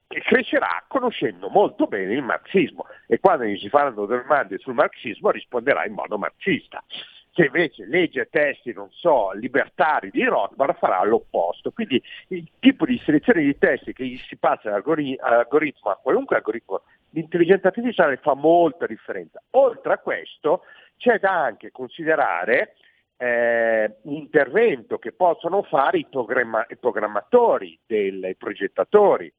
crescerà 0.07 0.83
conoscendo 0.87 1.49
molto 1.49 1.87
bene 1.87 2.13
il 2.13 2.21
marxismo 2.21 2.85
e 3.07 3.19
quando 3.19 3.45
gli 3.45 3.57
si 3.57 3.69
faranno 3.69 4.05
domande 4.05 4.57
sul 4.57 4.73
marxismo 4.73 5.31
risponderà 5.31 5.85
in 5.85 5.93
modo 5.93 6.17
marxista. 6.17 6.83
Se 7.31 7.45
invece 7.45 7.85
legge 7.85 8.29
testi, 8.31 8.71
non 8.71 8.89
so, 8.91 9.31
libertari 9.33 10.09
di 10.09 10.23
Rothbard 10.23 10.77
farà 10.77 11.03
l'opposto. 11.03 11.71
Quindi 11.71 12.01
il 12.29 12.49
tipo 12.59 12.85
di 12.85 12.97
selezione 13.03 13.41
di 13.41 13.57
testi 13.57 13.91
che 13.91 14.05
gli 14.05 14.17
si 14.29 14.37
passa 14.37 14.69
all'algoritmo, 14.69 15.89
a 15.89 15.99
qualunque 16.01 16.37
algoritmo 16.37 16.83
di 17.09 17.19
intelligenza 17.19 17.67
artificiale 17.67 18.17
fa 18.17 18.35
molta 18.35 18.85
differenza. 18.85 19.41
Oltre 19.51 19.93
a 19.93 19.97
questo 19.97 20.63
c'è 20.95 21.19
da 21.19 21.31
anche 21.31 21.71
considerare 21.71 22.75
eh, 23.17 23.97
intervento 24.03 24.97
che 24.97 25.11
possono 25.11 25.63
fare 25.63 25.97
i, 25.97 26.07
programma- 26.09 26.65
i 26.69 26.77
programmatori, 26.77 27.77
dei 27.85 28.35
progettatori, 28.37 29.31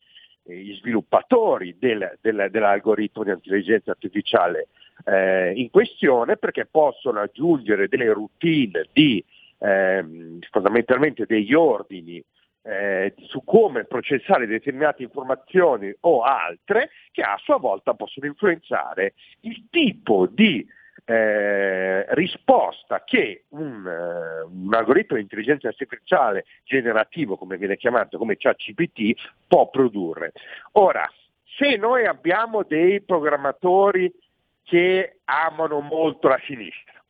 gli 0.46 0.74
sviluppatori 0.76 1.76
del, 1.78 2.18
del, 2.20 2.48
dell'algoritmo 2.50 3.24
di 3.24 3.30
intelligenza 3.30 3.90
artificiale 3.90 4.68
eh, 5.04 5.52
in 5.54 5.70
questione 5.70 6.36
perché 6.36 6.66
possono 6.66 7.20
aggiungere 7.20 7.88
delle 7.88 8.12
routine 8.12 8.86
di 8.92 9.22
eh, 9.58 10.04
fondamentalmente 10.50 11.26
degli 11.26 11.54
ordini 11.54 12.22
eh, 12.62 13.14
su 13.28 13.44
come 13.44 13.84
processare 13.84 14.46
determinate 14.46 15.02
informazioni 15.02 15.94
o 16.00 16.22
altre 16.22 16.90
che 17.12 17.22
a 17.22 17.38
sua 17.42 17.58
volta 17.58 17.94
possono 17.94 18.26
influenzare 18.26 19.14
il 19.40 19.66
tipo 19.70 20.26
di 20.26 20.66
eh, 21.08 22.04
risposta 22.14 23.04
che 23.04 23.44
un, 23.50 23.84
uh, 23.84 24.50
un, 24.52 24.74
algoritmo 24.74 25.16
di 25.16 25.22
intelligenza 25.22 25.68
artificiale 25.68 26.46
generativo, 26.64 27.36
come 27.36 27.56
viene 27.56 27.76
chiamato, 27.76 28.18
come 28.18 28.36
ChatGPT, 28.36 29.14
può 29.46 29.70
produrre. 29.70 30.32
Ora, 30.72 31.08
se 31.44 31.76
noi 31.76 32.06
abbiamo 32.06 32.64
dei 32.64 33.00
programmatori 33.02 34.12
che 34.64 35.20
amano 35.26 35.78
molto 35.78 36.26
la 36.26 36.40
sinistra, 36.44 37.00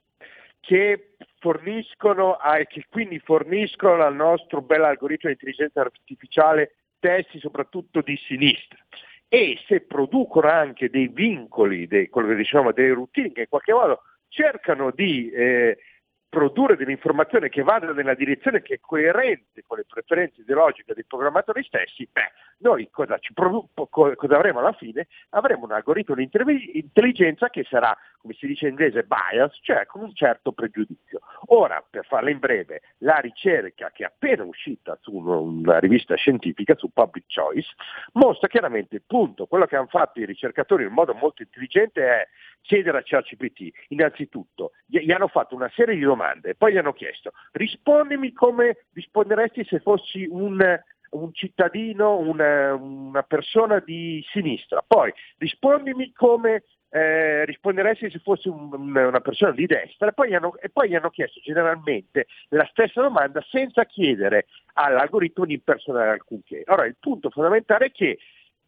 che 0.61 1.13
forniscono 1.39 2.39
e 2.43 2.67
che 2.67 2.85
quindi 2.91 3.19
forniscono 3.19 4.05
al 4.05 4.15
nostro 4.15 4.61
bel 4.61 4.85
algoritmo 4.85 5.31
di 5.31 5.37
intelligenza 5.41 5.81
artificiale 5.81 6.75
testi 6.99 7.39
soprattutto 7.39 8.03
di 8.03 8.17
sinistra 8.27 8.79
e 9.29 9.59
se 9.67 9.81
producono 9.81 10.49
anche 10.49 10.89
dei 10.89 11.09
vincoli, 11.09 11.87
dei, 11.87 12.09
quello 12.09 12.29
che 12.29 12.37
diciamo, 12.37 12.73
delle 12.73 12.93
routine 12.93 13.33
che 13.33 13.41
in 13.41 13.49
qualche 13.49 13.73
modo 13.73 14.03
cercano 14.29 14.91
di 14.91 15.31
eh, 15.31 15.79
produrre 16.29 16.77
dell'informazione 16.77 17.49
che 17.49 17.63
vada 17.63 17.93
nella 17.93 18.15
direzione 18.15 18.63
che 18.63 18.75
è 18.75 18.81
coerente 18.81 19.63
con 19.67 19.79
le 19.79 19.85
preferenze 19.87 20.43
ideologiche 20.43 20.95
dei 20.95 21.05
programmatori 21.05 21.63
stessi, 21.63 22.09
beh, 22.11 22.33
noi 22.59 22.89
cosa, 22.91 23.19
produ- 23.35 23.69
cosa 23.89 24.37
avremo 24.37 24.61
alla 24.61 24.73
fine? 24.73 25.09
Avremo 25.31 25.65
un 25.65 25.73
algoritmo 25.73 26.15
di 26.15 26.29
intelligenza 26.73 27.49
che 27.49 27.65
sarà, 27.69 27.97
come 28.19 28.35
si 28.35 28.47
dice 28.47 28.65
in 28.65 28.73
inglese, 28.73 29.05
bias, 29.05 29.59
cioè 29.63 29.85
con 29.87 30.03
un 30.03 30.15
certo 30.15 30.53
pregiudizio. 30.53 31.21
Ora, 31.47 31.85
per 31.89 32.07
farla 32.07 32.31
in 32.31 32.39
breve, 32.39 32.83
la 32.99 33.19
ricerca 33.19 33.91
che 33.91 34.05
è 34.05 34.07
appena 34.07 34.45
uscita 34.45 34.99
su 35.01 35.15
una 35.15 35.79
rivista 35.79 36.15
scientifica, 36.15 36.75
su 36.77 36.91
Public 36.93 37.27
Choice, 37.33 37.69
mostra 38.13 38.49
chiaramente 38.49 38.97
il 38.97 39.03
punto. 39.07 39.47
Quello 39.47 39.67
che 39.67 39.77
hanno 39.77 39.87
fatto 39.87 40.21
i 40.21 40.25
ricercatori 40.27 40.85
in 40.85 40.93
modo 40.93 41.15
molto 41.15 41.43
intelligente 41.43 42.07
è 42.07 42.29
chiedere 42.67 42.99
a 42.99 43.03
ChatGPT, 43.05 43.71
innanzitutto, 43.89 44.73
gli 44.85 45.13
hanno 45.13 45.29
fatto 45.29 45.55
una 45.55 45.71
serie 45.75 45.95
di 45.95 46.01
domande, 46.01 46.16
poi 46.57 46.73
gli 46.73 46.77
hanno 46.79 46.93
chiesto 46.93 47.33
rispondimi 47.53 48.33
come 48.33 48.85
risponderesti 48.93 49.65
se 49.65 49.81
fossi 49.81 50.27
un, 50.29 50.81
un 51.11 51.33
cittadino, 51.33 52.19
una, 52.19 52.75
una, 52.75 53.23
persona 53.23 53.81
di 53.81 54.25
sinistra, 54.31 54.83
poi 54.87 55.13
rispondimi 55.39 56.13
come 56.13 56.65
eh, 56.91 57.45
risponderesti 57.45 58.11
se 58.11 58.19
fossi 58.21 58.49
un, 58.49 58.71
una 58.73 59.21
persona 59.21 59.53
di 59.53 59.67
destra 59.67 60.13
poi, 60.13 60.35
hanno, 60.35 60.57
e 60.59 60.69
poi, 60.69 60.89
gli 60.89 60.95
hanno 60.95 61.11
chiesto 61.11 61.41
generalmente 61.41 62.27
la 62.49 62.67
stessa 62.71 63.03
domanda 63.03 63.45
senza 63.51 63.85
chiedere 63.85 64.47
all'algoritmo 64.75 65.45
di 65.45 65.55
impersonare 65.55 66.11
alcunché. 66.11 66.63
Allora 66.65 66.87
il 66.87 66.97
punto 66.99 67.31
fondamentale 67.31 67.87
è 67.87 67.93
che 67.93 68.19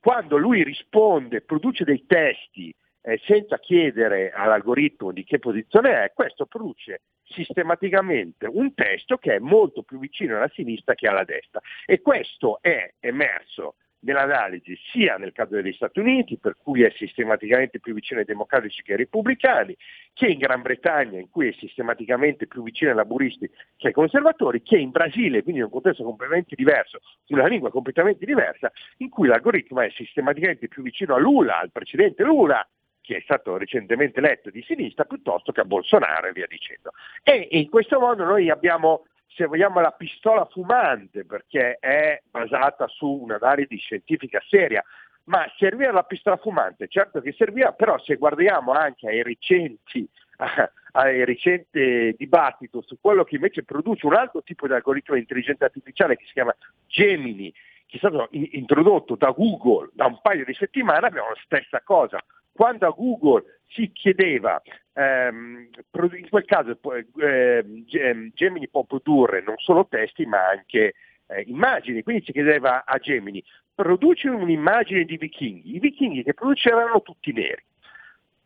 quando 0.00 0.37
lui 0.37 0.62
risponde, 0.62 1.40
produce 1.40 1.84
dei 1.84 2.04
testi 2.06 2.74
eh, 3.09 3.18
senza 3.25 3.59
chiedere 3.59 4.31
all'algoritmo 4.31 5.12
di 5.12 5.25
che 5.25 5.38
posizione 5.38 6.05
è, 6.05 6.12
questo 6.12 6.44
produce 6.44 7.01
sistematicamente 7.25 8.47
un 8.47 8.75
testo 8.75 9.16
che 9.16 9.37
è 9.37 9.38
molto 9.38 9.83
più 9.83 9.99
vicino 9.99 10.37
alla 10.37 10.51
sinistra 10.53 10.94
che 10.94 11.09
alla 11.09 11.25
destra. 11.25 11.61
E 11.87 12.03
questo 12.03 12.59
è 12.61 12.92
emerso 13.01 13.77
nell'analisi 14.01 14.79
sia 14.92 15.16
nel 15.16 15.33
caso 15.33 15.55
degli 15.55 15.73
Stati 15.73 15.99
Uniti, 15.99 16.38
per 16.38 16.57
cui 16.62 16.83
è 16.83 16.92
sistematicamente 16.97 17.81
più 17.81 17.94
vicino 17.94 18.21
ai 18.21 18.27
democratici 18.27 18.83
che 18.83 18.92
ai 18.92 18.99
repubblicani, 18.99 19.77
che 20.12 20.27
in 20.27 20.38
Gran 20.38 20.62
Bretagna, 20.62 21.18
in 21.18 21.31
cui 21.31 21.49
è 21.49 21.53
sistematicamente 21.53 22.47
più 22.47 22.62
vicino 22.62 22.90
ai 22.90 22.97
laburisti 22.97 23.51
che 23.77 23.88
ai 23.88 23.92
conservatori, 23.92 24.62
che 24.62 24.77
in 24.77 24.90
Brasile, 24.90 25.42
quindi 25.42 25.61
in 25.61 25.66
un 25.66 25.73
contesto 25.73 26.05
completamente 26.05 26.55
diverso, 26.55 27.01
una 27.29 27.47
lingua 27.47 27.71
completamente 27.71 28.25
diversa, 28.25 28.71
in 28.99 29.09
cui 29.09 29.29
l'algoritmo 29.29 29.81
è 29.81 29.90
sistematicamente 29.90 30.68
più 30.68 30.83
vicino 30.83 31.14
a 31.14 31.18
Lula, 31.18 31.59
al 31.59 31.73
precedente 31.73 32.23
Lula, 32.23 32.64
che 33.09 33.16
è 33.16 33.21
stato 33.23 33.57
recentemente 33.57 34.18
eletto 34.18 34.51
di 34.51 34.62
sinistra, 34.62 35.05
piuttosto 35.05 35.51
che 35.51 35.62
a 35.62 35.64
Bolsonaro 35.64 36.27
e 36.27 36.33
via 36.33 36.47
dicendo. 36.47 36.90
E 37.23 37.49
in 37.53 37.71
questo 37.71 37.99
modo 37.99 38.23
noi 38.23 38.51
abbiamo, 38.51 39.07
se 39.29 39.47
vogliamo, 39.47 39.81
la 39.81 39.92
pistola 39.92 40.44
fumante, 40.44 41.25
perché 41.25 41.79
è 41.81 42.21
basata 42.31 42.87
su 42.87 43.07
un'analisi 43.07 43.79
scientifica 43.79 44.42
seria, 44.47 44.85
ma 45.25 45.51
serviva 45.57 45.90
la 45.90 46.03
pistola 46.03 46.37
fumante, 46.37 46.87
certo 46.88 47.23
che 47.23 47.33
serviva, 47.33 47.73
però 47.73 47.99
se 47.99 48.16
guardiamo 48.16 48.73
anche 48.73 49.09
ai 49.09 49.23
recenti 49.23 50.07
al 50.92 51.12
recente 51.25 52.12
dibattito 52.12 52.83
su 52.83 52.99
quello 53.01 53.25
che 53.25 53.37
invece 53.37 53.62
produce 53.64 54.05
un 54.05 54.14
altro 54.16 54.42
tipo 54.42 54.66
di 54.66 54.75
algoritmo 54.75 55.14
di 55.14 55.23
intelligenza 55.23 55.64
artificiale 55.64 56.16
che 56.16 56.27
si 56.27 56.35
chiama 56.35 56.55
Gemini, 56.87 57.51
che 57.87 57.97
è 57.97 57.99
stato 57.99 58.29
introdotto 58.33 59.16
da 59.16 59.31
Google 59.31 59.88
da 59.94 60.05
un 60.05 60.21
paio 60.21 60.44
di 60.44 60.53
settimane, 60.53 61.07
abbiamo 61.07 61.31
la 61.31 61.40
stessa 61.42 61.81
cosa, 61.83 62.23
quando 62.59 62.88
a 62.88 62.90
Google 62.90 63.61
si 63.68 63.92
chiedeva, 63.92 64.61
ehm, 64.92 65.68
in 65.92 66.29
quel 66.29 66.44
caso 66.44 66.77
eh, 67.21 67.85
Gemini 68.35 68.68
può 68.68 68.83
produrre 68.83 69.42
non 69.42 69.55
solo 69.59 69.87
testi 69.87 70.27
ma 70.27 70.49
anche 70.49 70.94
eh, 71.29 71.44
immagini, 71.47 72.03
quindi 72.03 72.25
si 72.25 72.33
chiedeva 72.33 72.85
a 72.85 72.99
Gemini, 72.99 73.40
produci 73.73 74.27
un'immagine 74.27 75.05
di 75.05 75.16
vichinghi, 75.16 75.77
i 75.77 75.79
vichinghi 75.79 76.25
che 76.25 76.35
producevano 76.35 77.01
tutti 77.03 77.33
neri, 77.33 77.62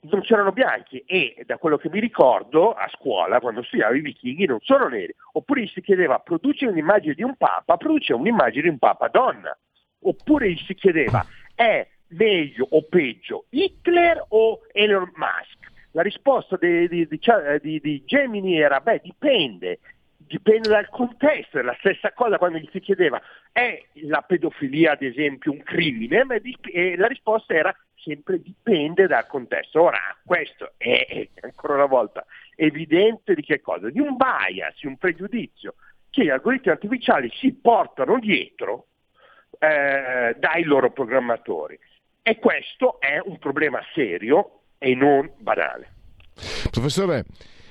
non 0.00 0.20
c'erano 0.20 0.52
bianchi 0.52 0.98
e 1.06 1.44
da 1.46 1.56
quello 1.56 1.78
che 1.78 1.88
mi 1.88 1.98
ricordo 1.98 2.74
a 2.74 2.90
scuola 2.92 3.40
quando 3.40 3.62
studiavo 3.62 3.94
i 3.94 4.02
vichinghi 4.02 4.44
non 4.44 4.58
sono 4.60 4.88
neri, 4.88 5.14
oppure 5.32 5.66
si 5.68 5.80
chiedeva 5.80 6.18
produci 6.18 6.66
un'immagine 6.66 7.14
di 7.14 7.22
un 7.22 7.34
papa, 7.38 7.78
produceva 7.78 8.20
un'immagine 8.20 8.64
di 8.64 8.68
un 8.68 8.78
papa 8.78 9.08
donna, 9.08 9.56
oppure 10.00 10.54
si 10.56 10.74
chiedeva 10.74 11.24
è 11.54 11.86
meglio 12.12 12.66
o 12.70 12.82
peggio, 12.82 13.46
Hitler 13.50 14.24
o 14.28 14.60
Elon 14.72 15.10
Musk? 15.14 15.70
La 15.92 16.02
risposta 16.02 16.56
di, 16.56 16.88
di, 16.88 17.06
di, 17.06 17.80
di 17.80 18.02
Gemini 18.06 18.58
era, 18.58 18.80
beh, 18.80 19.00
dipende, 19.02 19.80
dipende 20.16 20.70
dal 20.70 20.88
contesto, 20.88 21.58
è 21.58 21.62
la 21.62 21.76
stessa 21.78 22.12
cosa 22.12 22.38
quando 22.38 22.58
gli 22.58 22.68
si 22.72 22.80
chiedeva 22.80 23.20
è 23.52 23.84
la 24.06 24.22
pedofilia 24.22 24.92
ad 24.92 25.02
esempio 25.02 25.52
un 25.52 25.62
crimine? 25.62 26.24
E 26.72 26.96
la 26.96 27.06
risposta 27.06 27.52
era 27.52 27.76
sempre 27.96 28.40
dipende 28.40 29.06
dal 29.06 29.26
contesto. 29.26 29.82
Ora, 29.82 29.98
questo 30.24 30.72
è 30.78 31.28
ancora 31.40 31.74
una 31.74 31.86
volta 31.86 32.24
evidente 32.56 33.34
di 33.34 33.42
che 33.42 33.60
cosa? 33.60 33.90
Di 33.90 34.00
un 34.00 34.16
bias, 34.16 34.80
di 34.80 34.86
un 34.86 34.96
pregiudizio 34.96 35.74
che 36.10 36.24
gli 36.24 36.30
algoritmi 36.30 36.72
artificiali 36.72 37.30
si 37.34 37.52
portano 37.54 38.18
dietro 38.18 38.86
eh, 39.58 40.34
dai 40.38 40.62
loro 40.64 40.90
programmatori. 40.90 41.78
E 42.22 42.38
questo 42.38 43.00
è 43.00 43.20
un 43.24 43.38
problema 43.38 43.80
serio 43.94 44.60
e 44.78 44.94
non 44.94 45.28
banale. 45.38 45.92
Professore, 46.70 47.24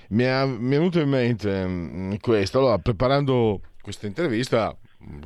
mi, 0.09 0.23
è, 0.23 0.45
mi 0.45 0.75
è 0.75 0.77
venuto 0.77 0.99
in 0.99 1.07
mente 1.07 1.65
mm, 1.65 2.15
questo. 2.19 2.59
Allora, 2.59 2.77
preparando 2.77 3.61
questa 3.81 4.07
intervista 4.07 4.75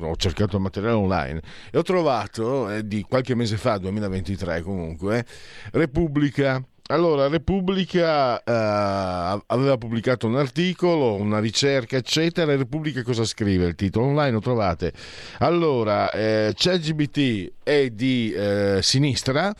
ho 0.00 0.16
cercato 0.16 0.56
il 0.56 0.62
materiale 0.62 0.94
online 0.94 1.42
e 1.70 1.76
ho 1.76 1.82
trovato 1.82 2.70
eh, 2.70 2.86
di 2.86 3.02
qualche 3.02 3.34
mese 3.34 3.56
fa, 3.56 3.78
2023 3.78 4.62
comunque, 4.62 5.26
Repubblica 5.72 6.62
allora, 6.88 7.28
Repubblica 7.28 8.42
eh, 8.42 9.42
aveva 9.46 9.76
pubblicato 9.76 10.26
un 10.26 10.36
articolo, 10.36 11.14
una 11.14 11.40
ricerca, 11.40 11.96
eccetera. 11.96 12.54
Repubblica 12.54 13.02
cosa 13.02 13.24
scrive? 13.24 13.66
Il 13.66 13.74
titolo 13.74 14.06
online 14.06 14.32
lo 14.32 14.40
trovate. 14.40 14.92
Allora, 15.38 16.10
eh, 16.10 16.52
ChatGBT 16.54 17.52
è 17.62 17.90
di 17.90 18.32
eh, 18.32 18.78
sinistra 18.82 19.54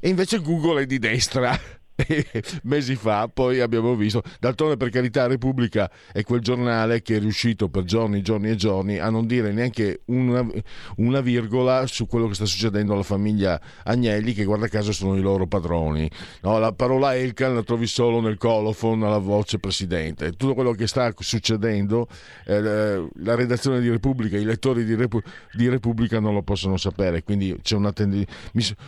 e 0.00 0.08
invece 0.08 0.38
Google 0.38 0.82
è 0.82 0.86
di 0.86 0.98
destra. 0.98 1.58
mesi 2.62 2.94
fa 2.94 3.28
poi 3.28 3.60
abbiamo 3.60 3.94
visto. 3.94 4.22
D'altronde 4.38 4.76
per 4.76 4.90
carità 4.90 5.26
Repubblica 5.26 5.90
è 6.12 6.22
quel 6.22 6.40
giornale 6.40 7.02
che 7.02 7.16
è 7.16 7.20
riuscito 7.20 7.68
per 7.68 7.84
giorni 7.84 8.22
giorni 8.22 8.50
e 8.50 8.56
giorni 8.56 8.98
a 8.98 9.10
non 9.10 9.26
dire 9.26 9.52
neanche 9.52 10.02
una, 10.06 10.46
una 10.96 11.20
virgola 11.20 11.86
su 11.86 12.06
quello 12.06 12.28
che 12.28 12.34
sta 12.34 12.44
succedendo 12.44 12.92
alla 12.92 13.02
famiglia 13.02 13.60
Agnelli 13.84 14.32
che 14.32 14.44
guarda 14.44 14.68
caso 14.68 14.92
sono 14.92 15.16
i 15.16 15.20
loro 15.20 15.46
padroni. 15.46 16.10
No, 16.42 16.58
la 16.58 16.72
parola 16.72 17.16
Elkan 17.16 17.54
la 17.54 17.62
trovi 17.62 17.86
solo 17.86 18.20
nel 18.20 18.36
colophon 18.38 19.02
alla 19.02 19.18
voce 19.18 19.58
presidente. 19.58 20.32
Tutto 20.32 20.54
quello 20.54 20.72
che 20.72 20.86
sta 20.86 21.12
succedendo 21.18 22.06
eh, 22.46 23.08
la 23.14 23.34
redazione 23.34 23.80
di 23.80 23.90
Repubblica 23.90 24.36
i 24.36 24.44
lettori 24.44 24.84
di, 24.84 24.94
Repu- 24.94 25.22
di, 25.52 25.68
Repubblica 25.68 26.20
non 26.20 26.34
lo 26.34 26.42
possono 26.42 26.76
sapere 26.76 27.22
quindi 27.22 27.56
c'è 27.62 27.76
una 27.76 27.92
tendenza 27.92 28.32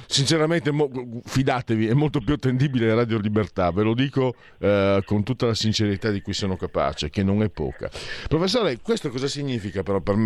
sinceramente 0.06 0.70
mo- 0.70 0.90
fidatevi 1.24 1.86
è 1.86 1.94
molto 1.94 2.20
più 2.20 2.34
attendibile 2.34 2.86
Radio 3.00 3.18
Libertà, 3.18 3.70
ve 3.70 3.82
lo 3.82 3.94
dico 3.94 4.34
eh, 4.58 5.02
con 5.04 5.22
tutta 5.22 5.46
la 5.46 5.54
sincerità 5.54 6.10
di 6.10 6.20
cui 6.20 6.34
sono 6.34 6.56
capace, 6.56 7.10
che 7.10 7.22
non 7.22 7.42
è 7.42 7.48
poca. 7.48 7.90
Professore, 8.28 8.78
questo 8.80 9.10
cosa 9.10 9.26
significa? 9.26 9.82
Però, 9.82 10.00
per, 10.00 10.16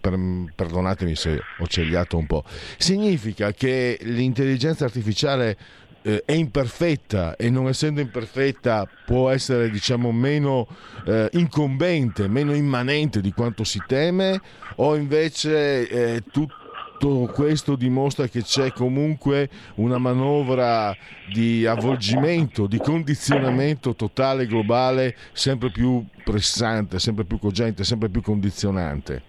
per, 0.00 0.18
perdonatemi 0.54 1.14
se 1.14 1.40
ho 1.58 1.66
cegliato 1.66 2.16
un 2.16 2.26
po', 2.26 2.44
significa 2.78 3.52
che 3.52 3.98
l'intelligenza 4.02 4.84
artificiale 4.84 5.56
eh, 6.02 6.22
è 6.24 6.32
imperfetta 6.32 7.36
e 7.36 7.50
non 7.50 7.68
essendo 7.68 8.00
imperfetta 8.00 8.88
può 9.04 9.30
essere 9.30 9.70
diciamo 9.70 10.12
meno 10.12 10.66
eh, 11.04 11.28
incombente, 11.32 12.28
meno 12.28 12.54
immanente 12.54 13.20
di 13.20 13.32
quanto 13.32 13.64
si 13.64 13.82
teme? 13.86 14.40
O 14.76 14.94
invece 14.94 15.88
eh, 15.88 16.22
tutto 16.30 16.65
tutto 16.96 17.30
questo 17.32 17.76
dimostra 17.76 18.26
che 18.26 18.42
c'è 18.42 18.72
comunque 18.72 19.48
una 19.76 19.98
manovra 19.98 20.94
di 21.32 21.66
avvolgimento, 21.66 22.66
di 22.66 22.78
condizionamento 22.78 23.94
totale 23.94 24.46
globale 24.46 25.14
sempre 25.32 25.70
più 25.70 26.04
pressante, 26.24 26.98
sempre 26.98 27.24
più 27.24 27.38
cogente, 27.38 27.84
sempre 27.84 28.08
più 28.08 28.22
condizionante. 28.22 29.22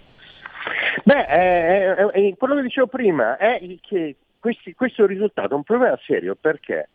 Beh, 1.03 1.25
eh, 1.25 2.09
eh, 2.13 2.35
quello 2.37 2.55
che 2.55 2.61
dicevo 2.63 2.87
prima 2.87 3.37
è 3.37 3.59
che 3.81 4.15
questi, 4.39 4.73
questo 4.73 5.05
risultato 5.05 5.53
è 5.53 5.57
un 5.57 5.63
problema 5.63 5.97
serio 6.05 6.35
perché? 6.39 6.89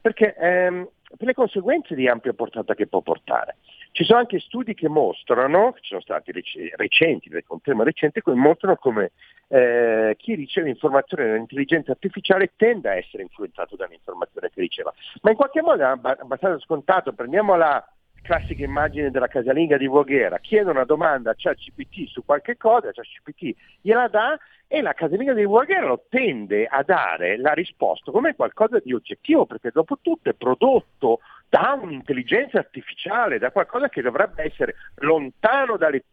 Perché 0.00 0.34
ehm, 0.34 0.88
per 1.16 1.26
le 1.26 1.34
conseguenze 1.34 1.94
di 1.94 2.06
ampia 2.08 2.32
portata 2.32 2.74
che 2.74 2.86
può 2.86 3.00
portare. 3.00 3.56
Ci 3.92 4.04
sono 4.04 4.18
anche 4.18 4.40
studi 4.40 4.74
che 4.74 4.88
mostrano, 4.88 5.72
che 5.72 5.80
sono 5.82 6.00
stati 6.00 6.32
recenti, 6.32 7.28
del 7.28 7.44
conferma 7.44 7.84
recente, 7.84 8.22
che 8.22 8.32
mostrano 8.32 8.76
come 8.76 9.12
eh, 9.48 10.14
chi 10.18 10.34
riceve 10.34 10.68
informazioni 10.68 11.26
dall'intelligenza 11.26 11.92
artificiale 11.92 12.52
tende 12.56 12.90
a 12.90 12.96
essere 12.96 13.22
influenzato 13.22 13.76
dall'informazione 13.76 14.50
che 14.50 14.60
riceva. 14.60 14.92
Ma 15.22 15.30
in 15.30 15.36
qualche 15.36 15.62
modo 15.62 15.82
è 15.82 15.86
abbastanza 15.86 16.58
scontato, 16.58 17.12
prendiamo 17.12 17.56
la, 17.56 17.84
classica 18.22 18.64
immagine 18.64 19.10
della 19.10 19.28
casalinga 19.28 19.76
di 19.76 19.86
Voghera, 19.86 20.38
chiede 20.38 20.70
una 20.70 20.84
domanda 20.84 21.30
a 21.30 21.34
ChatGPT 21.36 22.08
su 22.08 22.24
qualche 22.24 22.56
cosa, 22.56 22.92
ChatGPT 22.92 23.56
gliela 23.80 24.08
dà 24.08 24.38
e 24.66 24.82
la 24.82 24.92
casalinga 24.92 25.32
di 25.32 25.44
Voghera 25.44 25.98
tende 26.08 26.66
a 26.66 26.82
dare 26.82 27.38
la 27.38 27.52
risposta 27.52 28.10
come 28.10 28.34
qualcosa 28.34 28.78
di 28.80 28.92
oggettivo, 28.92 29.46
perché 29.46 29.70
dopo 29.72 29.98
tutto 30.02 30.28
è 30.28 30.34
prodotto 30.34 31.20
da 31.48 31.78
un'intelligenza 31.80 32.58
artificiale, 32.58 33.38
da 33.38 33.50
qualcosa 33.50 33.88
che 33.88 34.02
dovrebbe 34.02 34.44
essere 34.44 34.74
lontano 34.96 35.76
dalle 35.76 36.04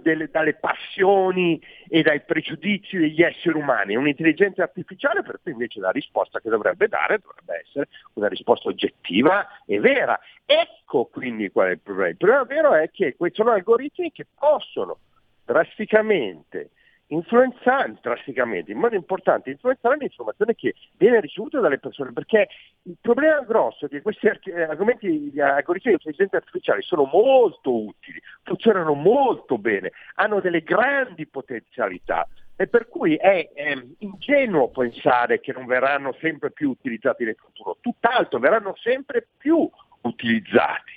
delle, 0.00 0.28
dalle 0.30 0.54
passioni 0.54 1.60
e 1.88 2.02
dai 2.02 2.20
pregiudizi 2.20 2.96
degli 2.96 3.22
esseri 3.22 3.58
umani. 3.58 3.96
Un'intelligenza 3.96 4.62
artificiale 4.62 5.22
per 5.22 5.40
cui 5.42 5.52
invece 5.52 5.80
la 5.80 5.90
risposta 5.90 6.40
che 6.40 6.48
dovrebbe 6.48 6.86
dare 6.86 7.18
dovrebbe 7.18 7.62
essere 7.64 7.88
una 8.14 8.28
risposta 8.28 8.68
oggettiva 8.68 9.46
e 9.66 9.80
vera. 9.80 10.18
Ecco 10.46 11.06
quindi 11.06 11.50
qual 11.50 11.68
è 11.68 11.72
il 11.72 11.80
problema. 11.80 12.08
Il 12.10 12.16
problema 12.16 12.44
vero 12.44 12.74
è 12.74 12.90
che 12.90 13.16
questi 13.16 13.38
sono 13.38 13.50
algoritmi 13.50 14.12
che 14.12 14.26
possono 14.38 14.98
drasticamente 15.44 16.70
influenzare 17.08 17.96
drasticamente, 18.00 18.72
in 18.72 18.78
modo 18.78 18.94
importante, 18.94 19.50
influenzare 19.50 19.96
l'informazione 19.98 20.54
che 20.54 20.74
viene 20.96 21.20
ricevuta 21.20 21.60
dalle 21.60 21.78
persone, 21.78 22.12
perché 22.12 22.48
il 22.82 22.96
problema 23.00 23.40
grosso 23.40 23.86
è 23.86 23.88
che 23.88 24.02
questi 24.02 24.28
argomenti, 24.28 25.30
gli 25.32 25.40
algoritmi 25.40 25.92
di 25.92 25.98
intelligenza 25.98 26.36
artificiale 26.36 26.82
sono 26.82 27.04
molto 27.04 27.74
utili, 27.74 28.20
funzionano 28.42 28.94
molto 28.94 29.58
bene, 29.58 29.92
hanno 30.14 30.40
delle 30.40 30.62
grandi 30.62 31.26
potenzialità 31.26 32.26
e 32.56 32.68
per 32.68 32.88
cui 32.88 33.16
è 33.16 33.50
eh, 33.52 33.88
ingenuo 33.98 34.68
pensare 34.68 35.40
che 35.40 35.52
non 35.52 35.66
verranno 35.66 36.14
sempre 36.20 36.52
più 36.52 36.70
utilizzati 36.70 37.24
nel 37.24 37.36
futuro, 37.36 37.78
tutt'altro, 37.80 38.38
verranno 38.38 38.74
sempre 38.76 39.26
più 39.36 39.68
utilizzati. 40.02 40.92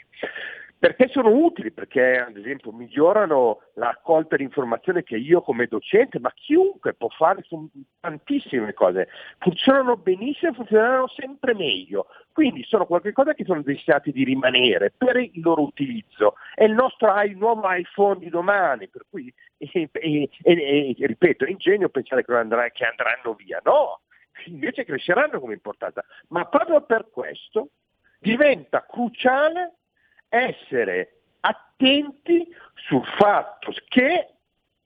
Perché 0.79 1.07
sono 1.07 1.29
utili? 1.29 1.71
Perché 1.71 2.19
ad 2.19 2.37
esempio 2.37 2.71
migliorano 2.71 3.61
la 3.73 3.87
raccolta 3.87 4.35
di 4.35 4.43
informazione 4.43 5.01
che 5.01 5.17
io 5.17 5.41
come 5.41 5.65
docente, 5.65 6.19
ma 6.19 6.31
chiunque 6.35 6.93
può 6.93 7.07
fare 7.09 7.41
su 7.43 7.67
tantissime 7.99 8.73
cose. 8.73 9.07
Funzionano 9.39 9.97
benissimo, 9.97 10.53
funzioneranno 10.53 11.07
sempre 11.07 11.55
meglio. 11.55 12.07
Quindi 12.31 12.63
sono 12.63 12.85
qualcosa 12.85 13.33
che 13.33 13.43
sono 13.43 13.63
destinati 13.63 14.11
di 14.11 14.23
rimanere 14.23 14.93
per 14.95 15.17
il 15.17 15.41
loro 15.41 15.63
utilizzo. 15.63 16.35
È 16.53 16.63
il 16.63 16.73
nostro 16.73 17.11
il 17.23 17.37
nuovo 17.37 17.63
iPhone 17.71 18.19
di 18.19 18.29
domani, 18.29 18.87
per 18.87 19.05
cui, 19.09 19.33
e, 19.57 19.89
e, 19.91 20.29
e, 20.43 20.95
ripeto, 20.99 21.45
è 21.45 21.49
ingegno 21.49 21.89
pensare 21.89 22.23
che, 22.23 22.33
andrà, 22.33 22.69
che 22.69 22.85
andranno 22.85 23.33
via. 23.33 23.59
No, 23.63 24.01
invece 24.45 24.85
cresceranno 24.85 25.39
come 25.39 25.53
importanza. 25.53 26.05
Ma 26.27 26.45
proprio 26.45 26.81
per 26.81 27.09
questo 27.09 27.69
diventa 28.19 28.85
cruciale 28.87 29.77
essere 30.29 31.21
attenti 31.41 32.47
sul 32.75 33.05
fatto 33.17 33.71
che 33.87 34.29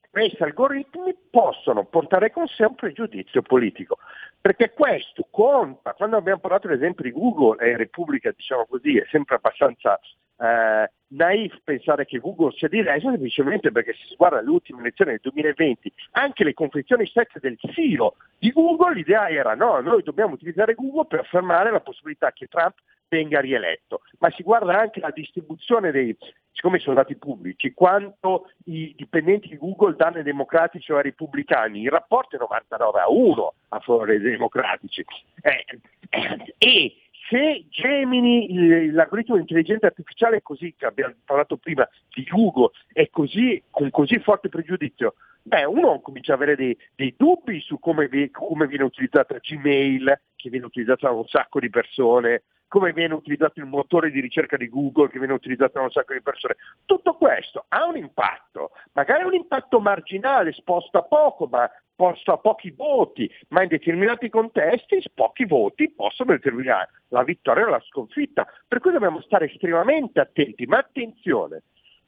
questi 0.09 0.43
algoritmi 0.43 1.15
possono 1.29 1.85
portare 1.85 2.31
con 2.31 2.45
sé 2.47 2.65
un 2.65 2.75
pregiudizio 2.75 3.41
politico, 3.41 3.97
perché 4.41 4.73
questo 4.73 5.25
conta, 5.31 5.93
quando 5.93 6.17
abbiamo 6.17 6.39
parlato 6.41 6.67
ad 6.67 6.73
di 7.03 7.11
Google 7.11 7.65
e 7.65 7.77
Repubblica, 7.77 8.31
diciamo 8.35 8.65
così, 8.65 8.97
è 8.97 9.07
sempre 9.09 9.35
abbastanza 9.35 9.97
eh, 10.41 10.91
naif 11.09 11.59
pensare 11.63 12.05
che 12.05 12.17
Google 12.19 12.51
sia 12.55 12.67
diverso 12.67 13.09
semplicemente 13.09 13.71
perché 13.71 13.93
se 13.93 14.05
si 14.07 14.15
guarda 14.15 14.41
l'ultima 14.41 14.79
elezione 14.79 15.11
del 15.11 15.31
2020, 15.31 15.93
anche 16.11 16.43
le 16.43 16.53
confezioni 16.53 17.05
stesse 17.05 17.39
del 17.39 17.57
CEO 17.59 18.15
di 18.39 18.51
Google, 18.51 18.95
l'idea 18.95 19.29
era 19.29 19.53
no, 19.53 19.79
noi 19.81 20.01
dobbiamo 20.03 20.33
utilizzare 20.33 20.73
Google 20.73 21.05
per 21.05 21.19
affermare 21.19 21.71
la 21.71 21.81
possibilità 21.81 22.31
che 22.31 22.47
Trump 22.47 22.75
venga 23.07 23.41
rieletto, 23.41 24.01
ma 24.19 24.31
si 24.31 24.41
guarda 24.41 24.79
anche 24.79 25.01
la 25.01 25.11
distribuzione 25.11 25.91
dei, 25.91 26.15
siccome 26.53 26.79
sono 26.79 26.95
dati 26.95 27.17
pubblici, 27.17 27.73
quanto 27.73 28.49
i 28.65 28.93
dipendenti 28.95 29.49
di 29.49 29.57
Google 29.57 29.97
danno 29.97 30.17
ai 30.17 30.23
democratici 30.23 30.93
o 30.93 30.95
ai 30.95 31.03
repubblicani, 31.03 31.81
il 31.81 31.91
rapporto 31.91 32.37
è 32.37 32.39
99 32.39 32.99
a 33.01 33.09
1 33.09 33.53
a 33.69 33.79
favore 33.79 34.17
dei 34.17 34.31
democratici. 34.31 35.05
Eh, 35.41 35.65
eh, 36.09 36.55
e 36.57 36.95
se 37.31 37.65
Gemini, 37.69 38.91
l'algoritmo 38.91 39.35
di 39.35 39.41
intelligenza 39.41 39.85
artificiale 39.85 40.37
è 40.37 40.41
così, 40.41 40.75
che 40.77 40.85
abbiamo 40.85 41.15
parlato 41.23 41.55
prima 41.55 41.87
di 42.13 42.25
Google, 42.25 42.71
è 42.91 43.09
così, 43.09 43.63
con 43.69 43.89
così 43.89 44.19
forte 44.19 44.49
pregiudizio, 44.49 45.13
beh, 45.41 45.63
uno 45.63 46.01
comincia 46.01 46.33
ad 46.33 46.41
avere 46.41 46.57
dei, 46.57 46.77
dei 46.93 47.15
dubbi 47.17 47.61
su 47.61 47.79
come, 47.79 48.09
come, 48.31 48.67
viene 48.67 48.83
utilizzata 48.83 49.37
Gmail, 49.37 50.19
che 50.35 50.49
viene 50.49 50.65
utilizzata 50.65 51.07
da 51.07 51.13
un 51.13 51.25
sacco 51.25 51.61
di 51.61 51.69
persone, 51.69 52.43
come 52.67 52.91
viene 52.91 53.13
utilizzato 53.13 53.61
il 53.61 53.65
motore 53.65 54.11
di 54.11 54.19
ricerca 54.19 54.57
di 54.57 54.67
Google 54.67 55.09
che 55.09 55.17
viene 55.17 55.33
utilizzato 55.33 55.73
da 55.75 55.83
un 55.83 55.91
sacco 55.91 56.13
di 56.13 56.21
persone. 56.21 56.57
Tutto 56.85 57.13
questo 57.13 57.63
ha 57.69 57.85
un 57.85 57.95
impatto, 57.95 58.71
magari 58.91 59.23
un 59.23 59.33
impatto 59.33 59.79
marginale, 59.79 60.51
sposta 60.51 61.01
poco, 61.01 61.47
ma 61.47 61.69
sposta 62.01 62.37
pochi 62.37 62.71
voti, 62.71 63.29
ma 63.49 63.61
in 63.61 63.67
determinati 63.67 64.27
contesti 64.29 65.03
pochi 65.13 65.45
voti 65.45 65.91
possono 65.91 66.31
determinare 66.31 66.89
la 67.09 67.23
vittoria 67.23 67.67
o 67.67 67.69
la 67.69 67.83
sconfitta. 67.87 68.47
Per 68.67 68.79
cui 68.79 68.91
dobbiamo 68.91 69.21
stare 69.21 69.45
estremamente 69.45 70.19
attenti, 70.19 70.65
ma 70.65 70.79
attenzione, 70.79 71.61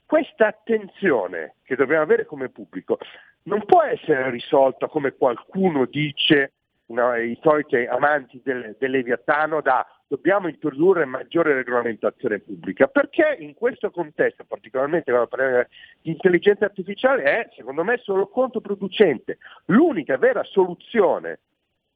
questa 0.04 0.48
attenzione 0.48 1.56
che 1.64 1.76
dobbiamo 1.76 2.02
avere 2.02 2.26
come 2.26 2.50
pubblico 2.50 2.98
non 3.44 3.66
può 3.66 3.84
essere 3.84 4.32
risolta 4.32 4.88
come 4.88 5.14
qualcuno 5.14 5.86
dice 5.86 6.54
una, 6.88 7.18
i 7.18 7.38
soliti 7.42 7.76
amanti 7.76 8.42
del, 8.44 8.76
del 8.80 8.92
Leviatano 8.92 9.62
da 9.62 9.86
dobbiamo 10.14 10.48
introdurre 10.48 11.06
maggiore 11.06 11.56
regolamentazione 11.56 12.38
pubblica, 12.38 12.86
perché 12.86 13.36
in 13.40 13.56
questo 13.56 13.90
contesto, 13.90 14.44
particolarmente 14.44 15.10
quando 15.10 15.28
parliamo 15.28 15.66
di 16.02 16.12
intelligenza 16.12 16.66
artificiale, 16.66 17.24
è 17.24 17.50
secondo 17.56 17.84
me 17.84 17.98
solo 17.98 18.28
controproducente. 18.28 19.40
L'unica 19.66 20.18
vera 20.18 20.44
soluzione 20.44 21.40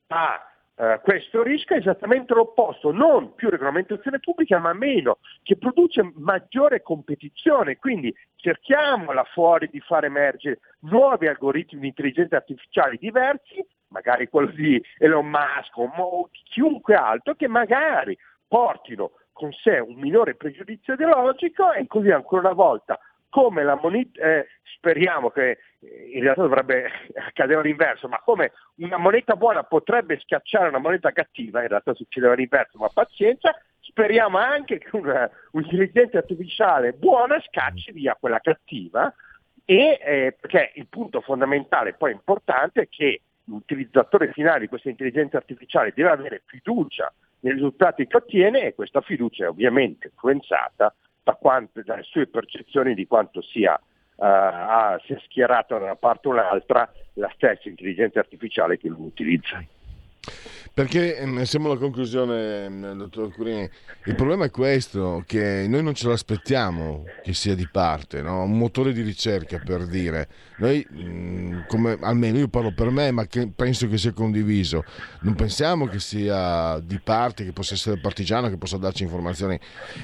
a 0.08 0.52
Uh, 0.78 1.02
questo 1.02 1.42
rischio 1.42 1.76
è 1.76 1.80
esattamente 1.80 2.36
l'opposto, 2.36 2.92
non 2.92 3.34
più 3.34 3.50
regolamentazione 3.50 4.20
pubblica 4.20 4.60
ma 4.60 4.74
meno, 4.74 5.18
che 5.42 5.58
produce 5.58 6.12
maggiore 6.18 6.84
competizione, 6.84 7.78
quindi 7.78 8.14
cerchiamo 8.36 9.12
là 9.12 9.24
fuori 9.24 9.70
di 9.72 9.80
far 9.80 10.06
emergere 10.06 10.60
nuovi 10.82 11.26
algoritmi 11.26 11.80
di 11.80 11.88
intelligenza 11.88 12.36
artificiale 12.36 12.98
diversi 12.98 13.66
magari 13.90 14.28
quello 14.28 14.52
di 14.52 14.82
Elon 14.98 15.28
Musk 15.28 15.78
o 15.78 16.30
chiunque 16.44 16.96
altro, 16.96 17.36
che 17.36 17.48
magari 17.48 18.18
portino 18.48 19.12
con 19.34 19.52
sé 19.52 19.80
un 19.80 19.96
minore 19.96 20.36
pregiudizio 20.36 20.94
ideologico 20.94 21.72
e 21.72 21.86
così 21.88 22.10
ancora 22.10 22.42
una 22.42 22.54
volta 22.54 23.00
come 23.38 23.64
la 23.64 23.78
moneta, 23.80 24.20
eh, 24.20 24.48
speriamo 24.64 25.30
che 25.30 25.60
eh, 25.80 26.10
in 26.12 26.22
realtà 26.22 26.42
dovrebbe 26.42 26.90
accadere 27.14 27.62
l'inverso, 27.62 28.08
ma 28.08 28.20
come 28.26 28.54
una 28.78 28.98
moneta 28.98 29.36
buona 29.36 29.62
potrebbe 29.62 30.18
schiacciare 30.18 30.70
una 30.70 30.80
moneta 30.80 31.12
cattiva, 31.12 31.62
in 31.62 31.68
realtà 31.68 31.94
succedeva 31.94 32.34
l'inverso, 32.34 32.80
ma 32.80 32.90
pazienza, 32.90 33.56
speriamo 33.80 34.40
anche 34.40 34.80
che 34.80 34.90
una, 34.94 35.30
un'intelligenza 35.52 36.18
artificiale 36.18 36.94
buona 36.94 37.40
scacci 37.40 37.92
via 37.92 38.18
quella 38.20 38.40
cattiva 38.40 39.14
e 39.66 40.00
eh, 40.04 40.36
perché 40.40 40.72
il 40.74 40.88
punto 40.88 41.22
fondamentale 41.22 41.94
poi 41.94 42.14
importante 42.14 42.82
è 42.82 42.88
che 42.90 43.22
l'utilizzatore 43.44 44.32
finale 44.32 44.62
di 44.62 44.68
questa 44.68 44.90
intelligenza 44.90 45.38
artificiale 45.38 45.94
deve 45.94 46.10
avere 46.10 46.42
fiducia 46.48 47.14
nei 47.42 47.54
risultati 47.54 48.08
che 48.08 48.18
ottiene 48.18 48.64
e 48.64 48.74
questa 48.74 49.02
fiducia 49.02 49.46
è 49.46 49.50
ovviamente 49.50 50.08
influenzata 50.08 50.92
da 51.28 51.34
quanto, 51.34 51.82
dalle 51.84 52.04
sue 52.04 52.28
percezioni 52.28 52.94
di 52.94 53.06
quanto 53.06 53.42
sia, 53.42 53.74
uh, 53.74 54.98
sia 55.04 55.20
schierata 55.26 55.78
da 55.78 55.84
una 55.84 55.96
parte 55.98 56.30
o 56.30 56.32
un'altra 56.32 56.90
la 57.16 57.30
stessa 57.36 57.68
intelligenza 57.68 58.20
artificiale 58.20 58.78
che 58.78 58.88
lo 58.88 59.02
utilizza. 59.02 59.62
Perché 60.78 61.18
ehm, 61.18 61.42
siamo 61.42 61.72
alla 61.72 61.80
conclusione, 61.80 62.66
ehm, 62.66 62.98
dottor 62.98 63.34
Curini. 63.34 63.68
Il 64.06 64.14
problema 64.14 64.46
è 64.46 64.52
questo, 64.52 65.24
che 65.26 65.66
noi 65.68 65.82
non 65.82 65.96
ce 65.96 66.08
l'aspettiamo 66.08 67.04
che 67.24 67.34
sia 67.34 67.56
di 67.56 67.68
parte, 67.68 68.22
no? 68.22 68.44
un 68.44 68.56
motore 68.56 68.94
di 68.94 69.02
ricerca 69.02 69.58
per 69.58 69.88
dire. 69.88 70.28
Noi, 70.58 70.86
mm, 70.92 71.62
come, 71.68 71.98
almeno 72.00 72.38
io 72.38 72.48
parlo 72.48 72.74
per 72.76 72.92
me, 72.92 73.10
ma 73.10 73.26
che 73.26 73.48
penso 73.48 73.88
che 73.88 73.98
sia 73.98 74.12
condiviso, 74.12 74.84
non 75.22 75.34
pensiamo 75.34 75.88
che 75.88 76.00
sia 76.00 76.80
di 76.80 77.00
parte, 77.04 77.44
che 77.44 77.54
possa 77.54 77.74
essere 77.74 78.00
partigiano, 78.00 78.48
che 78.48 78.58
possa 78.58 78.78
darci 78.78 79.02
informazioni. 79.02 79.60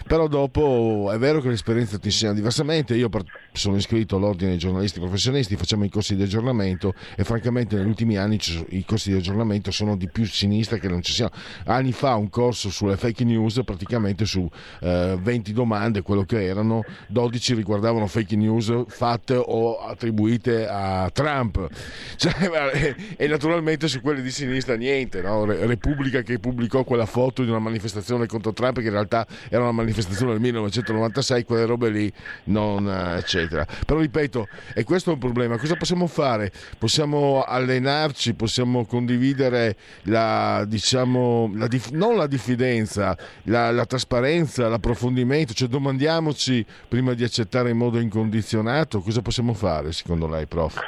Però 0.07 0.27
dopo 0.27 1.11
è 1.13 1.19
vero 1.19 1.39
che 1.39 1.49
l'esperienza 1.49 1.99
ti 1.99 2.07
insegna 2.07 2.33
diversamente. 2.33 2.95
Io 2.95 3.11
sono 3.51 3.75
iscritto 3.75 4.15
all'ordine 4.15 4.49
dei 4.49 4.59
giornalisti 4.59 4.99
professionisti, 4.99 5.55
facciamo 5.55 5.83
i 5.83 5.89
corsi 5.89 6.15
di 6.15 6.23
aggiornamento 6.23 6.95
e 7.15 7.23
francamente 7.23 7.75
negli 7.75 7.87
ultimi 7.87 8.17
anni 8.17 8.39
i 8.69 8.85
corsi 8.85 9.11
di 9.11 9.17
aggiornamento 9.17 9.69
sono 9.69 9.95
di 9.95 10.09
più 10.13 10.25
sinistra 10.25 10.77
che 10.77 10.87
non 10.87 11.01
ci 11.01 11.11
siano. 11.11 11.31
Anni 11.65 11.91
fa 11.91 12.15
un 12.15 12.29
corso 12.29 12.69
sulle 12.69 12.95
fake 12.95 13.25
news, 13.25 13.59
praticamente 13.65 14.25
su 14.25 14.49
eh, 14.79 15.17
20 15.19 15.51
domande, 15.51 16.01
quello 16.03 16.23
che 16.23 16.45
erano, 16.45 16.85
12 17.07 17.55
riguardavano 17.55 18.07
fake 18.07 18.35
news 18.37 18.71
fatte 18.87 19.33
o 19.35 19.79
attribuite 19.79 20.65
a 20.67 21.09
Trump. 21.11 21.67
Cioè, 22.15 22.95
e 23.17 23.27
naturalmente 23.27 23.87
su 23.87 23.99
quelle 23.99 24.21
di 24.21 24.29
sinistra 24.29 24.75
niente, 24.75 25.21
no? 25.21 25.45
Repubblica 25.45 26.21
che 26.21 26.37
pubblicò 26.39 26.83
quella 26.83 27.07
foto 27.07 27.43
di 27.43 27.49
una 27.49 27.59
manifestazione 27.59 28.27
contro 28.27 28.53
Trump 28.53 28.79
che 28.79 28.85
in 28.85 28.91
realtà 28.91 29.25
era 29.49 29.63
una 29.63 29.71
manifestazione 29.71 30.33
del 30.33 30.41
1996, 30.41 31.43
quelle 31.43 31.65
robe 31.65 31.89
lì, 31.89 32.13
non, 32.45 32.87
eh, 32.87 33.17
eccetera. 33.17 33.65
Però 33.85 33.99
ripeto, 33.99 34.47
e 34.73 34.83
questo 34.83 35.09
è 35.09 35.13
un 35.13 35.19
problema. 35.19 35.57
Cosa 35.57 35.75
possiamo 35.75 36.07
fare? 36.07 36.51
Possiamo 36.77 37.43
allenarci, 37.43 38.35
possiamo 38.35 38.85
condividere 38.85 39.75
la, 40.03 40.65
diciamo, 40.67 41.51
la 41.55 41.67
dif- 41.67 41.91
non 41.91 42.15
la 42.15 42.27
diffidenza, 42.27 43.15
la, 43.43 43.71
la 43.71 43.85
trasparenza, 43.85 44.67
l'approfondimento, 44.67 45.53
cioè 45.53 45.67
domandiamoci 45.67 46.65
prima 46.87 47.13
di 47.13 47.23
accettare 47.23 47.69
in 47.69 47.77
modo 47.77 47.99
incondizionato 47.99 48.99
cosa 48.99 49.21
possiamo 49.21 49.53
fare 49.53 49.91
secondo 49.91 50.27
lei, 50.27 50.45
prof? 50.45 50.79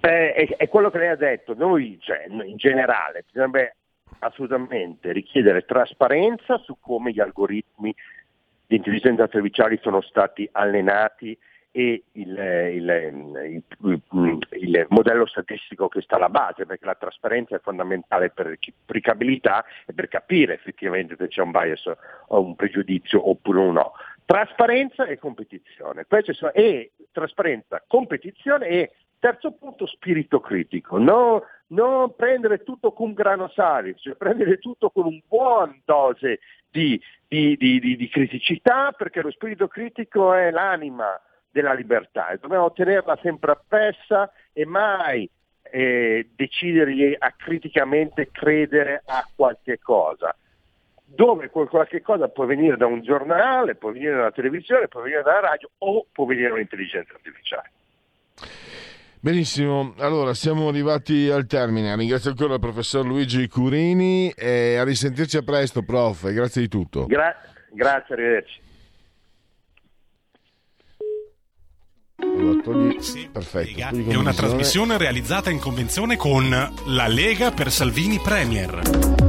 Eh, 0.00 0.32
è, 0.32 0.56
è, 0.56 0.68
quello 0.68 0.90
che 0.90 0.98
lei 0.98 1.08
ha 1.08 1.16
detto, 1.16 1.54
noi 1.54 1.98
cioè, 2.00 2.24
in 2.28 2.56
generale 2.56 3.24
bisognerebbe 3.26 3.76
assolutamente 4.20 5.12
richiedere 5.12 5.64
trasparenza 5.64 6.58
su 6.58 6.76
come 6.80 7.12
gli 7.12 7.20
algoritmi 7.20 7.94
di 8.66 8.76
intelligenza 8.76 9.24
artificiale 9.24 9.78
sono 9.82 10.00
stati 10.00 10.48
allenati 10.52 11.36
e 11.72 12.02
il, 12.12 12.36
il, 12.36 13.62
il, 13.78 14.38
il, 14.50 14.86
modello 14.88 15.26
statistico 15.26 15.88
che 15.88 16.00
sta 16.00 16.16
alla 16.16 16.28
base, 16.28 16.66
perché 16.66 16.84
la 16.84 16.96
trasparenza 16.96 17.56
è 17.56 17.60
fondamentale 17.60 18.30
per 18.30 18.58
applicabilità 18.82 19.64
e 19.86 19.92
per 19.92 20.08
capire 20.08 20.54
effettivamente 20.54 21.14
se 21.16 21.28
c'è 21.28 21.42
un 21.42 21.52
bias 21.52 21.84
o 22.28 22.40
un 22.40 22.56
pregiudizio 22.56 23.28
oppure 23.28 23.70
no. 23.70 23.92
Trasparenza 24.24 25.06
e 25.06 25.18
competizione. 25.18 26.06
Sono, 26.32 26.52
e 26.52 26.92
trasparenza, 27.12 27.82
competizione 27.86 28.66
e 28.66 28.92
terzo 29.18 29.52
punto 29.52 29.86
spirito 29.86 30.40
critico. 30.40 30.98
No, 30.98 31.44
non 31.68 32.14
prendere 32.16 32.62
tutto 32.64 32.92
con 32.92 33.12
grano 33.12 33.48
salis, 33.48 34.00
cioè 34.00 34.14
prendere 34.14 34.58
tutto 34.58 34.90
con 34.90 35.06
un 35.06 35.20
buon 35.26 35.80
dose 35.84 36.40
di, 36.68 37.00
di, 37.28 37.56
di, 37.56 37.80
di 37.80 38.08
criticità, 38.08 38.92
perché 38.96 39.20
lo 39.20 39.30
spirito 39.30 39.68
critico 39.68 40.32
è 40.32 40.50
l'anima 40.50 41.20
della 41.50 41.72
libertà 41.72 42.30
e 42.30 42.38
dobbiamo 42.38 42.72
tenerla 42.72 43.18
sempre 43.22 43.52
appressa 43.52 44.30
e 44.52 44.64
mai 44.64 45.28
eh, 45.62 46.28
decidere 46.34 47.16
a 47.18 47.32
criticamente 47.32 48.30
credere 48.30 49.02
a 49.04 49.26
qualche 49.34 49.78
cosa 49.78 50.34
dove 51.12 51.50
qualche 51.50 52.02
cosa 52.02 52.28
può 52.28 52.46
venire 52.46 52.76
da 52.76 52.86
un 52.86 53.02
giornale, 53.02 53.74
può 53.74 53.90
venire 53.90 54.14
dalla 54.14 54.30
televisione, 54.30 54.86
può 54.86 55.00
venire 55.00 55.22
dalla 55.22 55.40
radio 55.40 55.68
o 55.78 56.06
può 56.12 56.24
venire 56.24 56.48
da 56.48 56.54
un'intelligenza 56.54 57.14
artificiale. 57.14 57.70
Benissimo, 59.22 59.94
allora 59.98 60.32
siamo 60.34 60.68
arrivati 60.68 61.28
al 61.28 61.46
termine. 61.46 61.94
Ringrazio 61.94 62.30
ancora 62.30 62.54
il 62.54 62.60
professor 62.60 63.04
Luigi 63.04 63.48
Curini 63.48 64.30
e 64.30 64.76
a 64.76 64.84
risentirci 64.84 65.36
a 65.36 65.42
presto, 65.42 65.82
prof. 65.82 66.30
Grazie 66.32 66.62
di 66.62 66.68
tutto. 66.68 67.06
Gra- 67.06 67.36
grazie, 67.70 68.14
arrivederci. 68.14 68.60
Sì, 73.00 73.28
Perfetto. 73.30 73.78
È 73.80 74.14
una 74.14 74.32
trasmissione 74.34 74.98
realizzata 74.98 75.50
in 75.50 75.58
convenzione 75.58 76.16
con 76.16 76.48
La 76.86 77.06
Lega 77.08 77.50
per 77.50 77.70
Salvini 77.72 78.18
Premier. 78.18 79.28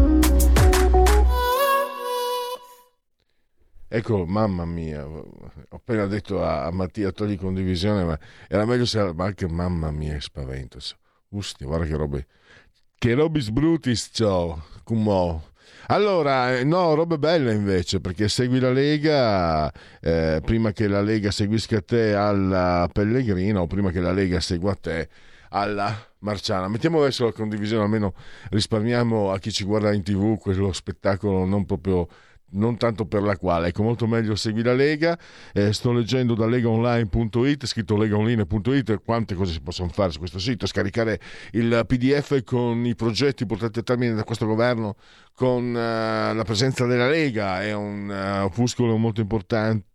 Ecco, 3.94 4.26
mamma 4.26 4.66
mia, 4.66 5.06
ho 5.06 5.26
appena 5.70 6.06
detto 6.06 6.42
a, 6.42 6.64
a 6.64 6.72
Mattia 6.72 7.12
togli 7.12 7.38
condivisione, 7.38 8.06
ma 8.06 8.18
era 8.48 8.66
meglio 8.66 8.86
se... 8.86 9.12
Ma 9.14 9.26
anche 9.26 9.50
mamma 9.50 9.92
mia, 9.92 10.20
spavento. 10.22 10.80
Ustia, 11.30 11.68
guarda 11.68 11.86
che 11.86 11.96
robe... 11.98 12.28
Che 12.98 13.14
robe 13.14 13.42
sbrutis, 13.42 14.10
ciao, 14.14 14.64
come 14.84 15.42
allora, 15.94 16.58
eh, 16.58 16.64
no, 16.64 16.94
robe 16.94 17.18
belle 17.18 17.54
invece, 17.54 18.00
perché 18.00 18.30
segui 18.30 18.60
la 18.60 18.72
Lega, 18.72 19.70
eh, 20.00 20.40
prima 20.42 20.72
che 20.72 20.88
la 20.88 21.02
Lega 21.02 21.32
seguisca 21.32 21.82
te 21.82 22.14
alla 22.14 22.90
Pellegrina 22.90 23.60
o 23.60 23.68
prima 23.68 23.92
che 23.92 24.00
la 24.00 24.14
Lega 24.14 24.40
segua 24.40 24.74
te 24.74 25.10
alla 25.50 25.94
Marciana. 26.20 26.70
Mettiamo 26.70 27.02
adesso 27.02 27.26
la 27.26 27.34
condivisione, 27.34 27.84
almeno 27.84 28.14
risparmiamo 28.52 29.32
a 29.32 29.40
chi 29.40 29.52
ci 29.52 29.66
guarda 29.66 29.92
in 29.92 30.02
tv 30.02 30.38
quello 30.38 30.72
spettacolo 30.72 31.44
non 31.44 31.66
proprio 31.66 32.08
non 32.52 32.78
tanto 32.78 33.06
per 33.06 33.22
la 33.22 33.38
quale, 33.38 33.68
ecco 33.68 33.84
molto 33.84 34.08
meglio 34.08 34.36
segui 34.36 34.64
la 34.64 34.74
Lega, 34.74 35.18
eh, 35.54 35.74
sto 35.74 35.92
leggendo 35.92 36.34
da 36.34 36.46
legaonline.it, 36.46 37.66
scritto 37.66 37.98
legaonline.it, 37.98 39.02
quante 39.04 39.36
cose 39.36 39.54
si 39.54 39.62
possono 39.62 39.90
fare 39.90 40.12
su 40.12 40.20
questo 40.20 40.40
sito, 40.40 40.66
scaricare 40.66 41.20
il 41.52 41.84
pdf 41.86 42.44
con 42.44 42.86
i 42.86 42.96
progetti 42.96 43.46
portati 43.46 43.80
a 43.80 43.84
termine 43.84 44.14
da 44.14 44.24
questo 44.24 44.46
governo 44.46 44.96
con 45.34 45.70
uh, 45.70 46.36
la 46.36 46.44
presenza 46.46 46.86
della 46.86 47.10
Lega, 47.10 47.62
è 47.64 47.74
un 47.74 48.10
uh, 48.10 48.46
opuscolo 48.46 48.98
molto 48.98 49.22
importante 49.22 49.90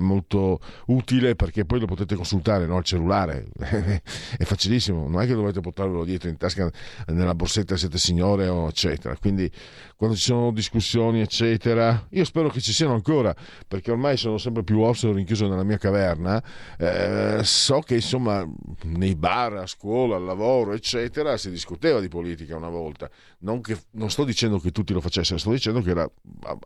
molto 0.00 0.60
utile 0.86 1.34
perché 1.34 1.64
poi 1.64 1.80
lo 1.80 1.86
potete 1.86 2.14
consultare 2.14 2.66
no? 2.66 2.76
al 2.76 2.84
cellulare. 2.84 3.46
È 4.36 4.44
facilissimo 4.44 5.08
non 5.08 5.20
è 5.22 5.26
che 5.26 5.34
dovete 5.34 5.60
portarlo 5.60 6.04
dietro 6.04 6.28
in 6.28 6.36
tasca 6.36 6.70
nella 7.06 7.34
borsetta 7.34 7.76
siete 7.76 7.98
signore 7.98 8.48
o 8.48 8.68
eccetera. 8.68 9.16
Quindi 9.16 9.50
quando 9.96 10.16
ci 10.16 10.22
sono 10.22 10.52
discussioni 10.52 11.20
eccetera 11.20 12.06
io 12.10 12.24
spero 12.24 12.48
che 12.48 12.60
ci 12.60 12.72
siano 12.72 12.94
ancora 12.94 13.34
perché 13.66 13.90
ormai 13.90 14.16
sono 14.16 14.38
sempre 14.38 14.62
più 14.62 14.80
osso 14.80 15.12
rinchiuso 15.12 15.48
nella 15.48 15.64
mia 15.64 15.78
caverna 15.78 16.42
eh, 16.78 17.40
so 17.42 17.80
che 17.80 17.96
insomma 17.96 18.46
nei 18.84 19.14
bar 19.14 19.54
a 19.54 19.66
scuola 19.66 20.16
al 20.16 20.24
lavoro 20.24 20.72
eccetera 20.72 21.36
si 21.36 21.50
discuteva 21.50 22.00
di 22.00 22.08
politica 22.08 22.56
una 22.56 22.68
volta. 22.68 23.10
Non, 23.38 23.60
che, 23.60 23.76
non 23.92 24.10
sto 24.10 24.24
dicendo 24.24 24.58
che 24.58 24.70
tutti 24.70 24.92
lo 24.92 25.00
facessero 25.00 25.38
sto 25.38 25.50
dicendo 25.50 25.80
che 25.80 25.90
era 25.90 26.10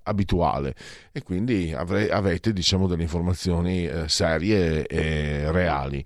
abituale. 0.04 0.74
E 1.12 1.22
quindi 1.22 1.72
avre, 1.72 2.10
avete 2.10 2.52
diciamo 2.60 2.86
delle 2.86 3.02
informazioni 3.02 3.86
eh, 3.86 4.08
serie 4.08 4.86
e 4.86 5.50
reali. 5.50 6.04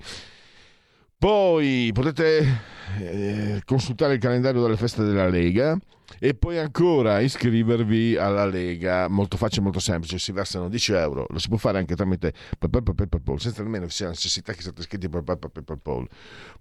Poi 1.19 1.91
potete 1.93 2.61
eh, 2.99 3.63
consultare 3.65 4.15
il 4.15 4.21
calendario 4.21 4.63
delle 4.63 4.77
feste 4.77 5.03
della 5.03 5.29
Lega 5.29 5.77
e 6.19 6.35
poi 6.35 6.59
ancora 6.59 7.21
iscrivervi 7.21 8.17
alla 8.17 8.45
Lega, 8.45 9.09
molto 9.09 9.37
facile, 9.37 9.63
molto 9.63 9.81
semplice, 9.81 10.19
si 10.19 10.33
versano 10.33 10.69
10 10.69 10.93
euro, 10.93 11.27
lo 11.29 11.39
si 11.39 11.49
può 11.49 11.57
fare 11.57 11.79
anche 11.79 11.97
tramite 11.97 12.33
PayPal, 12.59 13.41
senza 13.41 13.63
nemmeno 13.63 13.89
sia 13.89 14.09
necessità 14.09 14.53
che 14.53 14.63
siate 14.63 14.81
iscritti 14.81 15.07
a 15.07 15.09
PayPal. 15.09 16.07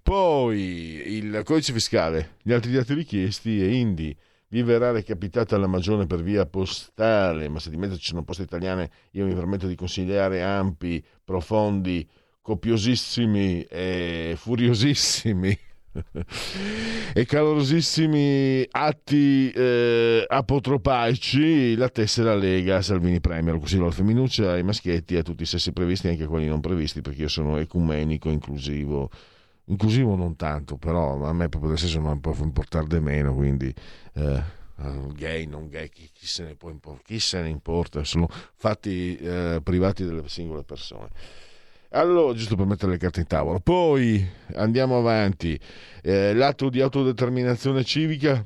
Poi 0.02 0.58
il 0.58 1.42
codice 1.44 1.72
fiscale, 1.72 2.36
gli 2.42 2.52
altri 2.52 2.72
dati 2.72 2.94
richiesti 2.94 3.60
e 3.60 3.74
Indi 3.74 4.16
vi 4.48 4.62
verrà 4.62 4.90
recapitata 4.90 5.56
la 5.56 5.66
magione 5.66 6.06
per 6.06 6.22
via 6.22 6.46
postale, 6.46 7.48
ma 7.48 7.58
se 7.58 7.70
di 7.70 7.76
mezzo 7.76 7.96
ci 7.96 8.06
sono 8.06 8.24
poste 8.24 8.42
italiane 8.42 8.90
io 9.12 9.26
mi 9.26 9.34
permetto 9.34 9.66
di 9.66 9.74
consigliare 9.74 10.42
ampi, 10.42 11.04
profondi, 11.24 12.06
copiosissimi 12.40 13.62
e 13.62 14.34
furiosissimi 14.36 15.58
e 17.14 17.24
calorosissimi 17.24 18.66
atti 18.70 19.50
eh, 19.50 20.24
apotropaici 20.28 21.74
la 21.76 21.88
tessera 21.88 22.34
Lega 22.34 22.82
Salvini 22.82 23.20
Premier 23.20 23.58
così 23.58 23.78
lo 23.78 23.90
femminuccia 23.90 24.52
ai 24.52 24.62
maschietti 24.62 25.16
a 25.16 25.22
tutti 25.22 25.44
i 25.44 25.46
sessi 25.46 25.72
previsti 25.72 26.08
anche 26.08 26.26
quelli 26.26 26.46
non 26.46 26.60
previsti 26.60 27.00
perché 27.00 27.22
io 27.22 27.28
sono 27.28 27.56
ecumenico 27.56 28.28
inclusivo 28.28 29.08
inclusivo 29.66 30.14
non 30.14 30.36
tanto 30.36 30.76
però 30.76 31.24
a 31.24 31.32
me 31.32 31.48
proprio 31.48 31.70
del 31.70 31.78
senso 31.78 32.00
non 32.00 32.20
può 32.20 32.34
importare 32.40 32.86
di 32.86 33.00
meno 33.00 33.34
quindi 33.34 33.72
eh, 34.14 34.42
gay 35.14 35.46
non 35.46 35.68
gay 35.68 35.88
chi, 35.88 36.10
chi, 36.12 36.26
se 36.26 36.44
ne 36.44 36.54
può 36.54 36.70
import- 36.70 37.02
chi 37.04 37.18
se 37.18 37.40
ne 37.40 37.48
importa 37.48 38.04
sono 38.04 38.28
fatti 38.54 39.16
eh, 39.16 39.60
privati 39.62 40.04
delle 40.04 40.28
singole 40.28 40.64
persone 40.64 41.08
allora, 41.96 42.34
giusto 42.34 42.56
per 42.56 42.66
mettere 42.66 42.90
le 42.90 42.98
carte 42.98 43.20
in 43.20 43.28
tavola. 43.28 43.60
Poi 43.60 44.28
andiamo 44.54 44.98
avanti. 44.98 45.56
Eh, 46.02 46.34
l'atto 46.34 46.68
di 46.68 46.80
autodeterminazione 46.80 47.84
civica 47.84 48.44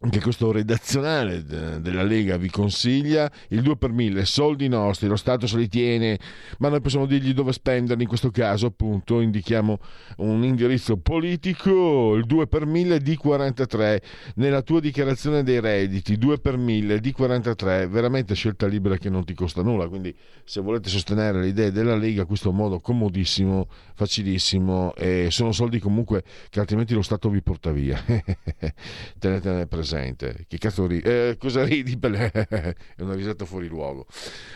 anche 0.00 0.20
questo 0.20 0.52
redazionale 0.52 1.42
della 1.42 2.04
Lega 2.04 2.36
vi 2.36 2.50
consiglia 2.50 3.28
il 3.48 3.62
2 3.62 3.76
per 3.76 3.90
1000 3.90 4.24
soldi 4.26 4.68
nostri 4.68 5.08
lo 5.08 5.16
Stato 5.16 5.48
se 5.48 5.56
li 5.56 5.66
tiene 5.66 6.20
ma 6.58 6.68
noi 6.68 6.80
possiamo 6.80 7.04
dirgli 7.04 7.34
dove 7.34 7.50
spenderli 7.50 8.04
in 8.04 8.08
questo 8.08 8.30
caso 8.30 8.66
appunto 8.66 9.20
indichiamo 9.20 9.80
un 10.18 10.44
indirizzo 10.44 10.98
politico 10.98 12.14
il 12.14 12.26
2 12.26 12.46
per 12.46 12.64
1000 12.64 13.00
di 13.00 13.16
43 13.16 14.02
nella 14.36 14.62
tua 14.62 14.78
dichiarazione 14.78 15.42
dei 15.42 15.58
redditi 15.58 16.16
2 16.16 16.38
per 16.38 16.58
1000 16.58 17.00
di 17.00 17.10
43 17.10 17.88
veramente 17.88 18.34
scelta 18.34 18.68
libera 18.68 18.96
che 18.98 19.10
non 19.10 19.24
ti 19.24 19.34
costa 19.34 19.62
nulla 19.62 19.88
quindi 19.88 20.14
se 20.44 20.60
volete 20.60 20.90
sostenere 20.90 21.40
le 21.40 21.48
idee 21.48 21.72
della 21.72 21.96
Lega 21.96 22.24
questo 22.24 22.50
è 22.50 22.50
un 22.52 22.58
modo 22.58 22.78
comodissimo 22.78 23.66
facilissimo 23.94 24.94
e 24.94 25.26
sono 25.32 25.50
soldi 25.50 25.80
comunque 25.80 26.22
che 26.50 26.60
altrimenti 26.60 26.94
lo 26.94 27.02
Stato 27.02 27.28
vi 27.30 27.42
porta 27.42 27.72
via. 27.72 28.00
Tenetene 29.18 29.66
presente 29.66 29.87
presente. 29.88 30.44
Che 30.46 30.58
cazzo 30.58 30.86
ridi? 30.86 31.08
Eh, 31.08 31.36
cosa 31.38 31.64
ridi? 31.64 31.98
È 31.98 32.74
una 32.98 33.14
risata 33.14 33.46
fuori 33.46 33.68
luogo. 33.68 34.06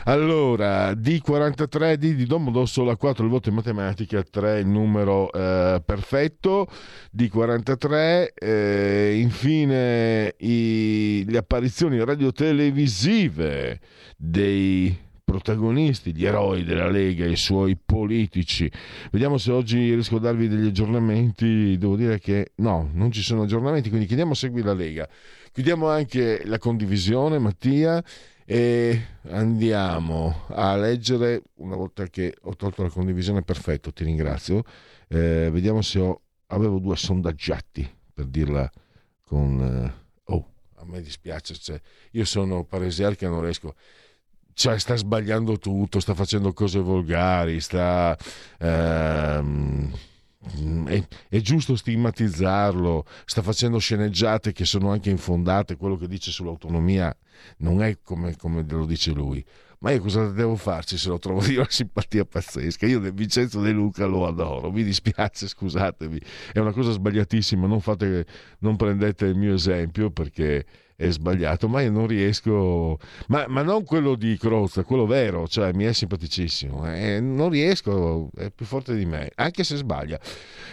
Allora, 0.05 0.93
D43, 0.93 1.95
D 1.95 2.15
di 2.15 2.27
Domodossola, 2.27 2.91
la 2.91 2.97
4 2.97 3.25
il 3.25 3.31
voto 3.31 3.49
in 3.49 3.55
matematica, 3.55 4.23
3 4.23 4.61
il 4.61 4.67
numero 4.67 5.33
eh, 5.33 5.83
perfetto, 5.85 6.69
D43, 7.17 8.29
eh, 8.35 9.19
infine 9.19 10.35
i, 10.39 11.25
le 11.27 11.39
apparizioni 11.39 12.03
radiotelevisive 12.05 13.81
dei 14.17 15.11
protagonisti, 15.33 16.15
gli 16.15 16.27
eroi 16.27 16.63
della 16.63 16.91
Lega, 16.91 17.25
i 17.25 17.37
suoi 17.37 17.75
politici. 17.83 18.71
Vediamo 19.11 19.39
se 19.39 19.51
oggi 19.51 19.95
riesco 19.95 20.17
a 20.17 20.21
darvi 20.21 20.47
degli 20.47 20.67
aggiornamenti. 20.67 21.79
Devo 21.79 21.97
dire 21.97 22.19
che 22.19 22.53
no, 22.57 22.91
non 22.93 23.11
ci 23.11 23.23
sono 23.23 23.43
aggiornamenti, 23.43 23.89
quindi 23.89 24.07
chiediamo 24.07 24.35
segui 24.35 24.63
la 24.63 24.75
Lega. 24.75 25.09
Chiudiamo 25.51 25.89
anche 25.89 26.43
la 26.45 26.59
condivisione, 26.59 27.39
Mattia, 27.39 28.05
e 28.45 29.03
andiamo 29.31 30.45
a 30.49 30.77
leggere, 30.77 31.45
una 31.57 31.77
volta 31.77 32.07
che 32.09 32.37
ho 32.43 32.55
tolto 32.55 32.83
la 32.83 32.91
condivisione, 32.91 33.43
perfetto, 33.43 33.91
ti 33.91 34.05
ringrazio. 34.05 34.63
Eh, 35.09 35.49
vediamo 35.51 35.81
se 35.81 35.99
ho, 35.99 36.21
avevo 36.49 36.79
due 36.79 36.97
sondaggiati, 36.97 37.89
per 38.13 38.27
dirla 38.27 38.71
con... 39.25 39.61
Eh, 39.63 40.01
oh, 40.25 40.47
a 40.77 40.85
me 40.85 41.01
dispiace, 41.01 41.55
cioè, 41.55 41.81
io 42.11 42.25
sono 42.27 42.65
paresial 42.65 43.17
che 43.17 43.27
non 43.27 43.41
riesco 43.41 43.75
cioè, 44.63 44.79
sta 44.79 44.95
sbagliando 44.95 45.59
tutto, 45.59 45.99
sta 45.99 46.15
facendo 46.15 46.53
cose 46.53 46.79
volgari, 46.79 47.59
sta... 47.59 48.17
Ehm, 48.61 49.93
è, 50.87 51.05
è, 51.29 51.41
giusto 51.41 51.75
stigmatizzarlo, 51.75 53.05
sta 53.25 53.43
facendo 53.43 53.79
sceneggiate 53.79 54.53
che 54.53 54.65
sono 54.65 54.93
anche 54.93 55.11
infondate, 55.11 55.77
quello 55.77 55.97
che 55.97 56.07
dice 56.07 56.31
sull'autonomia 56.31 57.13
non 57.59 57.83
è 57.83 57.99
come, 58.05 58.37
come 58.37 58.65
lo 58.69 58.87
dice 58.87 59.11
lui. 59.11 59.45
Ma 59.81 59.91
io 59.91 60.01
cosa 60.01 60.29
devo 60.29 60.55
farci 60.55 60.97
se 60.97 61.09
lo 61.09 61.19
trovo 61.19 61.45
io 61.47 61.59
una 61.59 61.67
simpatia 61.69 62.25
pazzesca? 62.25 62.87
Io 62.87 63.01
del 63.01 63.15
Vincenzo 63.15 63.61
De 63.61 63.73
Luca 63.73 64.07
lo 64.07 64.29
adoro, 64.29 64.71
mi 64.71 64.85
dispiace, 64.85 65.49
scusatemi, 65.49 66.21
è 66.53 66.61
una 66.61 66.73
cosa 66.73 66.93
sbagliatissima, 66.93 67.67
non, 67.67 67.81
fate, 67.81 68.27
non 68.61 68.77
prendete 68.77 69.27
il 69.27 69.35
mio 69.35 69.55
esempio 69.55 70.13
perché 70.13 70.65
è 70.97 71.11
sbagliato, 71.11 71.69
ma 71.69 71.81
io 71.81 71.91
non 71.91 72.07
riesco, 72.07 72.99
ma, 73.29 73.47
ma 73.49 73.63
non 73.63 73.85
quello 73.85 74.15
di 74.15 74.37
Crozza, 74.37 74.85
quello 74.85 75.07
vero, 75.07 75.49
cioè 75.49 75.73
mi 75.73 75.85
è 75.85 75.93
simpaticissimo, 75.93 76.93
eh, 76.93 77.21
non 77.21 77.51
riesco, 77.51 78.31
è 78.37 78.51
più 78.51 78.67
forte 78.67 78.95
di 78.95 79.05
me, 79.05 79.31
anche 79.35 79.65
se 79.65 79.77
sbaglia. 79.77 80.19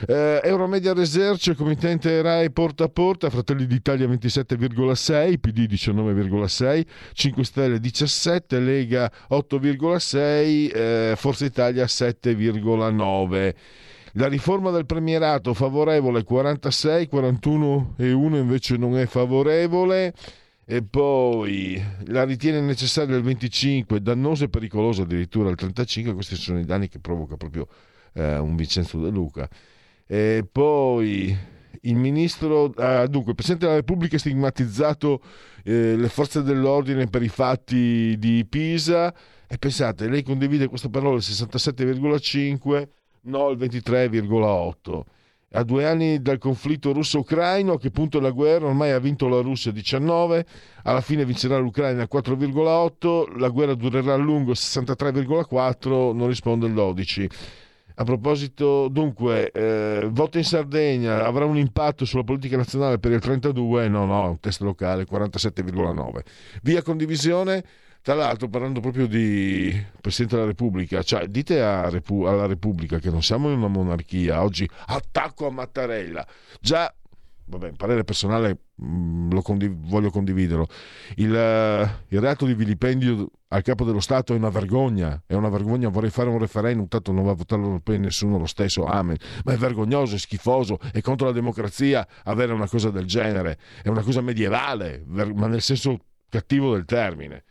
Eh, 0.08 0.42
Euromedia 0.44 0.94
Research, 0.94 1.56
committente 1.56 2.22
RAI 2.22 2.52
porta 2.52 2.86
a 2.86 2.90
porta, 2.90 3.30
Fratelli 3.30 3.66
d'Italia 3.66 4.08
27,6, 4.08 5.40
PD 5.40 5.68
19,6, 5.72 6.86
5 7.14 7.44
Stelle 7.44 7.80
17, 7.80 8.60
Lega 8.60 9.12
8,6, 9.30 10.72
eh, 10.74 11.14
Forza 11.16 11.46
Italia 11.46 11.86
7,9. 11.86 13.54
La 14.20 14.28
riforma 14.28 14.70
del 14.70 14.86
premierato 14.86 15.54
favorevole 15.54 16.26
46, 16.26 17.08
41 17.08 17.94
e 17.96 18.12
1 18.12 18.38
invece 18.38 18.76
non 18.76 18.98
è 18.98 19.06
favorevole. 19.06 20.14
E 20.66 20.84
poi 20.84 21.82
la 22.08 22.26
ritiene 22.26 22.60
necessaria 22.60 23.16
il 23.16 23.24
25, 23.24 24.02
dannosa 24.02 24.44
e 24.44 24.50
pericolosa 24.50 25.04
addirittura 25.04 25.50
il 25.50 25.56
35, 25.56 26.14
questi 26.14 26.36
sono 26.36 26.60
i 26.60 26.66
danni 26.66 26.90
che 26.90 27.00
provoca 27.00 27.38
proprio 27.38 27.68
eh, 28.12 28.38
un 28.38 28.58
Vincenzo 28.58 29.00
De 29.00 29.10
Luca. 29.10 29.50
E 30.06 30.46
poi 30.52 31.34
il 31.84 31.96
ministro, 31.96 32.74
ah, 32.76 33.08
dunque, 33.08 33.30
il 33.30 33.36
Presidente 33.36 33.68
della 33.68 33.78
Repubblica 33.78 34.18
ha 34.18 34.20
stigmatizzato 34.20 35.22
eh, 35.64 35.96
le 35.96 36.10
forze 36.10 36.44
dell'ordine 36.44 37.08
per 37.08 37.24
i 37.24 37.30
fatti 37.30 38.18
di 38.20 38.46
Pisa 38.50 39.16
e 39.48 39.58
pensate, 39.58 40.10
lei 40.10 40.24
condivide 40.24 40.68
questa 40.68 40.90
parola 40.90 41.16
il 41.16 41.24
67,5 41.26 42.88
no 43.24 43.50
il 43.50 43.58
23,8. 43.58 45.02
A 45.54 45.64
due 45.64 45.84
anni 45.84 46.22
dal 46.22 46.38
conflitto 46.38 46.94
russo-ucraino, 46.94 47.74
a 47.74 47.80
che 47.80 47.90
punto 47.90 48.20
la 48.20 48.30
guerra? 48.30 48.68
Ormai 48.68 48.92
ha 48.92 49.00
vinto 49.00 49.28
la 49.28 49.42
Russia 49.42 49.72
19, 49.72 50.46
alla 50.84 51.02
fine 51.02 51.26
vincerà 51.26 51.58
l'Ucraina 51.58 52.04
4,8, 52.04 53.38
la 53.40 53.50
guerra 53.50 53.74
durerà 53.74 54.14
a 54.14 54.18
lungo 54.18 54.52
63,4, 54.52 56.14
non 56.14 56.28
risponde 56.28 56.68
il 56.68 56.74
12. 56.74 57.30
A 57.96 58.04
proposito, 58.04 58.88
dunque, 58.90 59.52
eh, 59.52 60.08
voto 60.10 60.38
in 60.38 60.46
Sardegna 60.46 61.26
avrà 61.26 61.46
un 61.46 61.58
impatto 61.58 62.06
sulla 62.06 62.24
politica 62.24 62.56
nazionale 62.56 63.00
per 63.00 63.12
il 63.12 63.20
32? 63.20 63.90
No, 63.90 64.06
no, 64.06 64.30
un 64.30 64.40
test 64.40 64.62
locale 64.62 65.06
47,9. 65.06 66.22
Via 66.62 66.82
condivisione 66.82 67.64
tra 68.02 68.14
l'altro, 68.14 68.48
parlando 68.48 68.80
proprio 68.80 69.08
di 69.08 69.86
Presidente 70.00 70.36
della 70.36 70.48
Repubblica, 70.48 71.04
cioè 71.04 71.28
dite 71.28 71.60
Repu- 71.90 72.26
alla 72.26 72.46
Repubblica 72.46 72.98
che 72.98 73.10
non 73.10 73.22
siamo 73.22 73.50
in 73.52 73.58
una 73.58 73.68
monarchia, 73.68 74.42
oggi 74.42 74.68
attacco 74.88 75.48
a 75.48 75.52
Mattarella. 75.52 76.26
Già, 76.62 76.94
vabbè, 77.46 77.74
parere 77.74 78.04
personale 78.06 78.58
mh, 78.76 79.40
condiv- 79.42 79.76
voglio 79.88 80.12
condividerlo. 80.12 80.68
Il, 81.16 81.32
uh, 81.32 82.14
il, 82.14 82.20
reato 82.22 82.46
di 82.46 82.54
vilipendio 82.54 83.30
al 83.50 83.64
capo 83.64 83.84
dello 83.84 84.00
Stato 84.00 84.34
è 84.34 84.38
una 84.38 84.50
vergogna, 84.50 85.22
è 85.26 85.34
una 85.34 85.50
vergogna, 85.50 85.90
vorrei 85.90 86.10
fare 86.10 86.30
un 86.30 86.40
referendum, 86.40 86.88
tanto 86.88 87.12
non 87.12 87.26
va 87.26 87.32
a 87.32 87.36
votarlo 87.36 87.80
per 87.84 88.00
nessuno 88.00 88.38
lo 88.38 88.46
stesso, 88.46 88.86
amen. 88.86 89.18
Ma 89.44 89.54
è 89.54 89.58
vergognoso, 89.58 90.16
è 90.16 90.20
schifoso, 90.20 90.80
è 90.94 91.02
contro 91.02 91.28
la 91.28 91.34
democrazia 91.34 92.08
avere 92.24 92.54
una 92.54 92.68
cosa 92.68 92.90
del 92.92 93.06
genere, 93.06 93.58
è 93.84 93.90
una 93.90 94.04
cosa 94.04 94.22
medievale, 94.22 95.04
ver- 95.06 95.34
ma 95.34 95.48
nel 95.48 95.62
senso 95.62 96.00
cattivo 96.30 96.74
del 96.74 96.86
termine. 96.86 97.44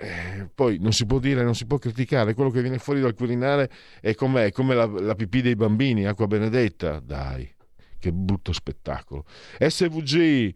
Eh, 0.00 0.48
poi 0.54 0.78
non 0.78 0.92
si 0.92 1.06
può 1.06 1.18
dire, 1.18 1.42
non 1.42 1.56
si 1.56 1.66
può 1.66 1.76
criticare, 1.78 2.34
quello 2.34 2.50
che 2.50 2.62
viene 2.62 2.78
fuori 2.78 3.00
dal 3.00 3.14
Quirinale 3.14 3.68
è 4.00 4.14
com'è, 4.14 4.52
come 4.52 4.76
la, 4.76 4.86
la 4.86 5.16
pipì 5.16 5.42
dei 5.42 5.56
bambini, 5.56 6.06
acqua 6.06 6.28
benedetta, 6.28 7.00
dai, 7.00 7.52
che 7.98 8.12
brutto 8.12 8.52
spettacolo. 8.52 9.24
SVG, 9.58 10.54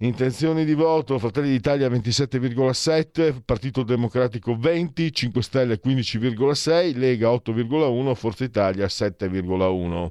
intenzioni 0.00 0.66
di 0.66 0.74
voto, 0.74 1.18
Fratelli 1.18 1.48
d'Italia 1.48 1.88
27,7, 1.88 3.36
Partito 3.42 3.82
Democratico 3.82 4.56
20, 4.58 5.10
5 5.10 5.42
Stelle 5.42 5.80
15,6, 5.82 6.94
Lega 6.98 7.28
8,1, 7.28 8.14
Forza 8.14 8.44
Italia 8.44 8.84
7,1. 8.84 10.10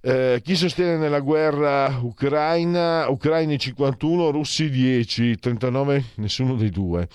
Eh, 0.00 0.40
chi 0.42 0.56
sostiene 0.56 0.96
nella 0.96 1.20
guerra 1.20 1.98
ucraina? 2.02 3.08
Ucraini 3.08 3.56
51, 3.56 4.30
russi 4.30 4.68
10, 4.68 5.38
39 5.38 6.04
nessuno 6.16 6.56
dei 6.56 6.70
due. 6.70 7.08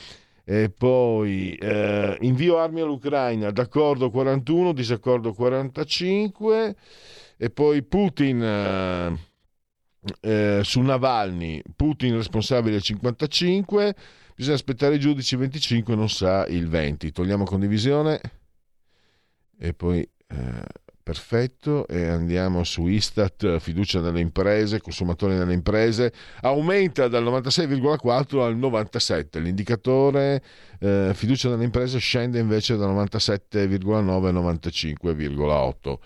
E 0.44 0.70
poi 0.70 1.54
eh, 1.56 2.18
invio 2.22 2.58
armi 2.58 2.82
all'Ucraina, 2.82 3.52
d'accordo 3.52 4.10
41, 4.10 4.74
disaccordo 4.74 5.34
45. 5.34 6.76
E 7.38 7.50
poi 7.50 7.84
Putin 7.84 8.42
eh, 8.44 9.18
eh, 10.22 10.62
su 10.64 10.82
Navalny, 10.82 11.62
Putin 11.76 12.16
responsabile 12.16 12.80
55. 12.80 13.96
Bisogna 14.36 14.56
aspettare 14.56 14.96
i 14.96 15.00
giudici 15.00 15.36
25, 15.36 15.96
non 15.96 16.10
sa 16.10 16.46
il 16.48 16.68
20. 16.68 17.12
Togliamo 17.12 17.44
condivisione. 17.44 18.20
E 19.60 19.74
poi 19.74 20.02
eh, 20.02 20.64
Perfetto, 21.04 21.88
e 21.88 22.06
andiamo 22.06 22.64
su 22.64 22.86
Istat, 22.86 23.58
fiducia 23.58 24.02
nelle 24.02 24.20
imprese, 24.20 24.80
consumatori 24.80 25.34
nelle 25.34 25.54
imprese, 25.54 26.14
aumenta 26.42 27.08
dal 27.08 27.24
96,4 27.24 28.42
al 28.42 28.56
97, 28.56 29.40
l'indicatore 29.40 30.44
eh, 30.80 31.12
fiducia 31.16 31.50
nelle 31.50 31.64
imprese 31.64 31.98
scende 31.98 32.38
invece 32.38 32.78
da 32.78 32.86
97,9 32.86 34.28
a 34.28 34.32
95,8. 34.32 35.98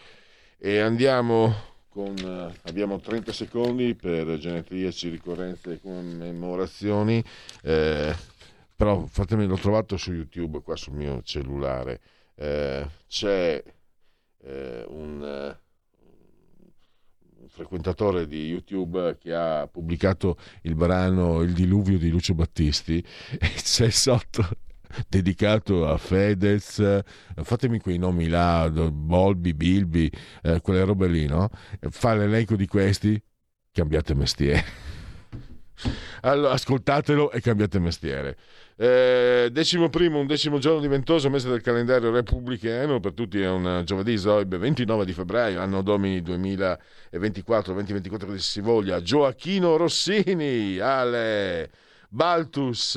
E 0.58 0.80
andiamo 0.80 1.54
con, 1.90 2.16
eh, 2.18 2.70
abbiamo 2.70 3.00
30 3.00 3.34
secondi 3.34 3.96
per 3.96 4.38
genetriaci, 4.38 5.10
ricorrenze 5.10 5.74
e 5.74 5.80
commemorazioni, 5.82 7.22
eh, 7.64 8.16
però 8.76 9.06
fatemi, 9.08 9.46
l'ho 9.46 9.58
trovato 9.58 9.98
su 9.98 10.14
YouTube 10.14 10.62
qua 10.62 10.78
sul 10.78 10.94
mio 10.94 11.22
cellulare, 11.22 12.00
eh, 12.36 12.88
c'è 13.08 13.62
eh, 14.46 14.86
un, 14.90 15.22
uh, 15.22 15.64
frequentatore 17.48 18.28
di 18.28 18.48
YouTube 18.48 19.18
che 19.20 19.34
ha 19.34 19.68
pubblicato 19.68 20.38
il 20.64 20.76
brano 20.76 21.42
Il 21.42 21.54
diluvio 21.54 21.98
di 21.98 22.10
Lucio 22.10 22.34
Battisti 22.34 22.98
e 23.32 23.52
c'è 23.56 23.90
sotto 23.90 24.46
dedicato 25.10 25.88
a 25.88 25.98
Fedez, 25.98 27.02
fatemi 27.36 27.80
quei 27.80 27.98
nomi 27.98 28.28
là, 28.28 28.70
Bolbi, 28.70 29.54
Bilbi, 29.54 30.10
eh, 30.42 30.62
quelle 30.62 30.86
robe 30.86 31.08
lì, 31.08 31.26
no? 31.26 31.50
Fa 31.90 32.16
l'elenco 32.16 32.56
di 32.56 32.66
questi, 32.66 33.22
cambiate 33.72 34.14
mestiere. 34.14 34.64
Allora, 36.22 36.54
ascoltatelo 36.54 37.32
e 37.32 37.42
cambiate 37.42 37.80
mestiere. 37.80 38.38
Eh, 38.78 39.50
decimo 39.52 39.90
primo, 39.90 40.20
undecimo 40.20 40.58
giorno 40.58 40.80
di 40.80 40.88
ventoso 40.88 41.30
mese 41.30 41.50
del 41.50 41.62
calendario 41.62 42.12
repubblicano, 42.12 43.00
per 43.00 43.14
tutti 43.14 43.40
è 43.40 43.50
un 43.50 43.84
giovedì 43.86 44.18
Zoib, 44.18 44.58
29 44.58 45.06
di 45.06 45.14
febbraio, 45.14 45.62
anno 45.62 45.82
domini 45.82 46.22
2024, 46.22 47.74
2024 47.74 48.32
di 48.32 48.40
si 48.40 48.62
voglia, 48.62 49.02
Gioacchino 49.02 49.78
Rossini, 49.78 50.80
Ale, 50.80 51.70
Baltus, 52.10 52.96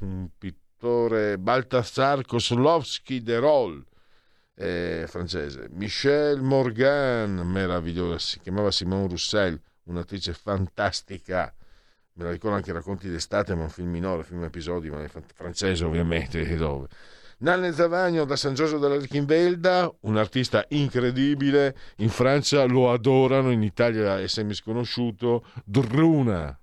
un 0.00 0.28
pittore, 0.38 1.38
Baltasar 1.38 2.24
Koslowski 2.24 3.22
de 3.22 3.38
Roll, 3.38 3.84
eh, 4.54 5.06
francese, 5.08 5.68
Michel 5.70 6.40
Morgan, 6.40 7.40
meravigliosa, 7.46 8.18
si 8.18 8.40
chiamava 8.40 8.70
Simone 8.70 9.08
Roussel, 9.08 9.60
un'attrice 9.84 10.32
fantastica, 10.32 11.52
me 12.16 12.24
la 12.24 12.30
ricordo 12.30 12.56
anche 12.56 12.70
i 12.70 12.72
racconti 12.72 13.08
d'estate, 13.08 13.54
ma 13.54 13.62
un 13.62 13.70
film 13.70 13.90
minore, 13.90 14.24
film 14.24 14.44
episodi, 14.44 14.90
ma 14.90 15.04
francese 15.34 15.84
ovviamente, 15.84 16.44
dove. 16.56 16.88
Nanne 17.38 17.72
Zavagno 17.72 18.24
da 18.24 18.34
San 18.34 18.54
Giorgio 18.54 18.78
della 18.78 18.96
Richinvelda, 18.96 19.94
un 20.00 20.16
artista 20.16 20.64
incredibile, 20.70 21.76
in 21.96 22.08
Francia 22.08 22.64
lo 22.64 22.90
adorano, 22.90 23.50
in 23.50 23.62
Italia 23.62 24.18
è 24.18 24.26
semi 24.26 24.54
sconosciuto, 24.54 25.44
Druna, 25.62 26.58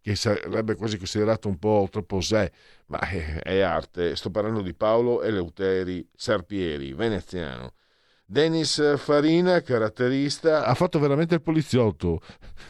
che 0.00 0.16
sarebbe 0.16 0.74
quasi 0.74 0.96
considerato 0.96 1.48
un 1.48 1.58
po' 1.58 1.86
troppo 1.90 2.22
sé, 2.22 2.50
ma 2.86 3.00
è, 3.00 3.40
è 3.42 3.60
arte. 3.60 4.16
Sto 4.16 4.30
parlando 4.30 4.62
di 4.62 4.72
Paolo 4.72 5.22
Eleuteri 5.22 6.08
Serpieri, 6.14 6.94
veneziano. 6.94 7.74
Dennis 8.28 8.96
Farina, 8.98 9.60
caratterista, 9.60 10.64
ha 10.64 10.74
fatto 10.74 10.98
veramente 10.98 11.36
il 11.36 11.42
poliziotto. 11.42 12.20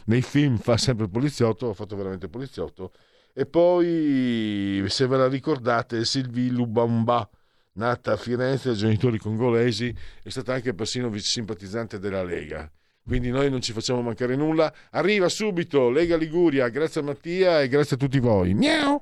Nei 0.05 0.21
film 0.21 0.57
fa 0.57 0.77
sempre 0.77 1.05
il 1.05 1.11
poliziotto, 1.11 1.69
ha 1.69 1.73
fatto 1.73 1.95
veramente 1.95 2.25
il 2.25 2.31
poliziotto. 2.31 2.91
E 3.33 3.47
poi, 3.47 4.83
se 4.87 5.07
ve 5.07 5.17
la 5.17 5.27
ricordate, 5.27 6.05
Sylvie 6.05 6.51
Lubamba, 6.51 7.27
nata 7.73 8.11
a 8.11 8.17
Firenze 8.17 8.69
da 8.69 8.75
genitori 8.75 9.17
congolesi, 9.17 9.93
è 10.21 10.29
stata 10.29 10.53
anche 10.53 10.75
persino 10.75 11.11
simpatizzante 11.17 11.97
della 11.97 12.23
Lega. 12.23 12.71
Quindi 13.03 13.29
noi 13.29 13.49
non 13.49 13.61
ci 13.61 13.73
facciamo 13.73 14.01
mancare 14.01 14.35
nulla. 14.35 14.71
Arriva 14.91 15.27
subito 15.27 15.89
Lega 15.89 16.17
Liguria, 16.17 16.67
grazie 16.67 17.01
a 17.01 17.03
Mattia 17.03 17.61
e 17.61 17.67
grazie 17.67 17.95
a 17.95 17.99
tutti 17.99 18.19
voi. 18.19 18.53
Miau! 18.53 19.01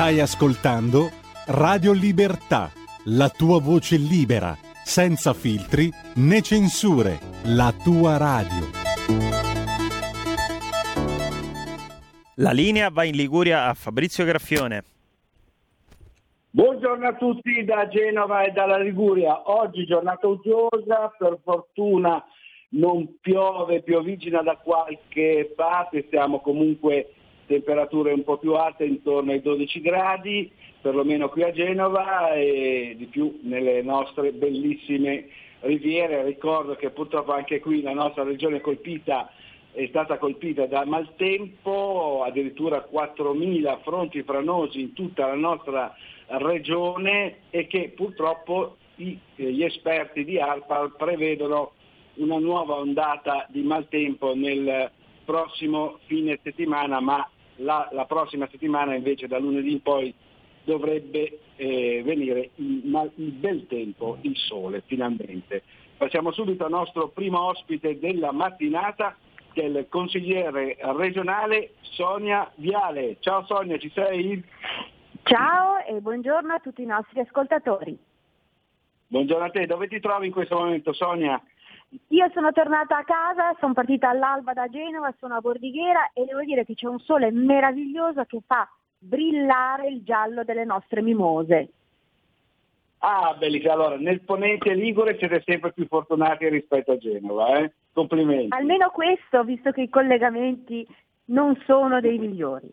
Stai 0.00 0.18
ascoltando 0.18 1.10
Radio 1.48 1.92
Libertà, 1.92 2.70
la 3.04 3.28
tua 3.28 3.60
voce 3.60 3.98
libera, 3.98 4.56
senza 4.82 5.34
filtri 5.34 5.90
né 6.14 6.40
censure, 6.40 7.18
la 7.44 7.70
tua 7.84 8.16
radio. 8.16 8.64
La 12.36 12.52
linea 12.52 12.88
va 12.88 13.04
in 13.04 13.14
Liguria 13.14 13.66
a 13.66 13.74
Fabrizio 13.74 14.24
Graffione. 14.24 14.84
Buongiorno 16.48 17.06
a 17.06 17.14
tutti 17.16 17.62
da 17.66 17.86
Genova 17.88 18.44
e 18.44 18.52
dalla 18.52 18.78
Liguria. 18.78 19.50
Oggi 19.50 19.84
giornata 19.84 20.26
uggiosa, 20.26 21.14
per 21.18 21.38
fortuna 21.44 22.24
non 22.70 23.18
piove, 23.20 23.82
piovigina 23.82 24.40
da 24.40 24.56
qualche 24.56 25.52
parte, 25.54 26.06
siamo 26.08 26.40
comunque 26.40 27.16
temperature 27.50 28.12
un 28.12 28.22
po' 28.22 28.38
più 28.38 28.54
alte, 28.54 28.84
intorno 28.84 29.32
ai 29.32 29.42
12 29.42 29.80
gradi, 29.80 30.48
perlomeno 30.80 31.28
qui 31.28 31.42
a 31.42 31.50
Genova 31.50 32.32
e 32.34 32.94
di 32.96 33.06
più 33.06 33.40
nelle 33.42 33.82
nostre 33.82 34.30
bellissime 34.30 35.26
riviere. 35.60 36.22
Ricordo 36.22 36.76
che 36.76 36.90
purtroppo 36.90 37.32
anche 37.32 37.58
qui 37.58 37.82
la 37.82 37.92
nostra 37.92 38.22
regione 38.22 38.60
colpita 38.60 39.32
è 39.72 39.84
stata 39.88 40.18
colpita 40.18 40.66
da 40.66 40.84
maltempo, 40.84 42.22
addirittura 42.24 42.88
4.000 42.88 43.80
fronti 43.82 44.22
franosi 44.22 44.80
in 44.80 44.92
tutta 44.92 45.26
la 45.26 45.34
nostra 45.34 45.92
regione 46.26 47.38
e 47.50 47.66
che 47.66 47.92
purtroppo 47.94 48.76
gli 48.94 49.62
esperti 49.62 50.24
di 50.24 50.38
ARPA 50.38 50.92
prevedono 50.96 51.72
una 52.14 52.38
nuova 52.38 52.74
ondata 52.74 53.46
di 53.48 53.62
maltempo 53.62 54.34
nel 54.34 54.90
prossimo 55.24 55.98
fine 56.06 56.38
settimana, 56.42 57.00
ma 57.00 57.28
la, 57.60 57.88
la 57.92 58.04
prossima 58.04 58.48
settimana 58.50 58.94
invece 58.94 59.26
da 59.26 59.38
lunedì 59.38 59.72
in 59.72 59.82
poi 59.82 60.14
dovrebbe 60.64 61.38
eh, 61.56 62.02
venire 62.04 62.50
il, 62.56 63.12
il 63.16 63.30
bel 63.32 63.66
tempo, 63.66 64.18
il 64.22 64.36
sole 64.36 64.82
finalmente. 64.86 65.62
Passiamo 65.96 66.32
subito 66.32 66.64
al 66.64 66.70
nostro 66.70 67.08
primo 67.08 67.40
ospite 67.40 67.98
della 67.98 68.32
mattinata 68.32 69.16
che 69.52 69.62
è 69.62 69.64
il 69.64 69.86
consigliere 69.88 70.76
regionale 70.96 71.72
Sonia 71.80 72.50
Viale. 72.56 73.16
Ciao 73.20 73.44
Sonia, 73.46 73.78
ci 73.78 73.90
sei? 73.90 74.42
Ciao 75.22 75.84
e 75.84 76.00
buongiorno 76.00 76.54
a 76.54 76.60
tutti 76.60 76.82
i 76.82 76.86
nostri 76.86 77.20
ascoltatori. 77.20 77.98
Buongiorno 79.08 79.44
a 79.44 79.50
te, 79.50 79.66
dove 79.66 79.88
ti 79.88 79.98
trovi 79.98 80.26
in 80.26 80.32
questo 80.32 80.56
momento 80.56 80.92
Sonia? 80.92 81.42
Io 82.08 82.30
sono 82.32 82.52
tornata 82.52 82.98
a 82.98 83.04
casa, 83.04 83.56
sono 83.58 83.72
partita 83.72 84.08
all'alba 84.08 84.52
da 84.52 84.68
Genova, 84.68 85.12
sono 85.18 85.34
a 85.34 85.40
Bordighera 85.40 86.10
e 86.12 86.24
devo 86.24 86.40
dire 86.42 86.64
che 86.64 86.74
c'è 86.74 86.86
un 86.86 87.00
sole 87.00 87.32
meraviglioso 87.32 88.24
che 88.24 88.40
fa 88.46 88.68
brillare 88.96 89.88
il 89.88 90.02
giallo 90.04 90.44
delle 90.44 90.64
nostre 90.64 91.02
mimose. 91.02 91.68
Ah, 92.98 93.34
bellissimo. 93.36 93.72
Allora, 93.72 93.96
nel 93.96 94.20
ponente 94.20 94.74
Ligure 94.74 95.16
siete 95.18 95.42
sempre 95.44 95.72
più 95.72 95.86
fortunati 95.86 96.48
rispetto 96.48 96.92
a 96.92 96.98
Genova, 96.98 97.58
eh? 97.58 97.72
Complimenti. 97.92 98.54
Almeno 98.54 98.90
questo, 98.90 99.42
visto 99.42 99.72
che 99.72 99.82
i 99.82 99.88
collegamenti 99.88 100.86
non 101.26 101.56
sono 101.64 102.00
dei 102.00 102.18
migliori. 102.18 102.70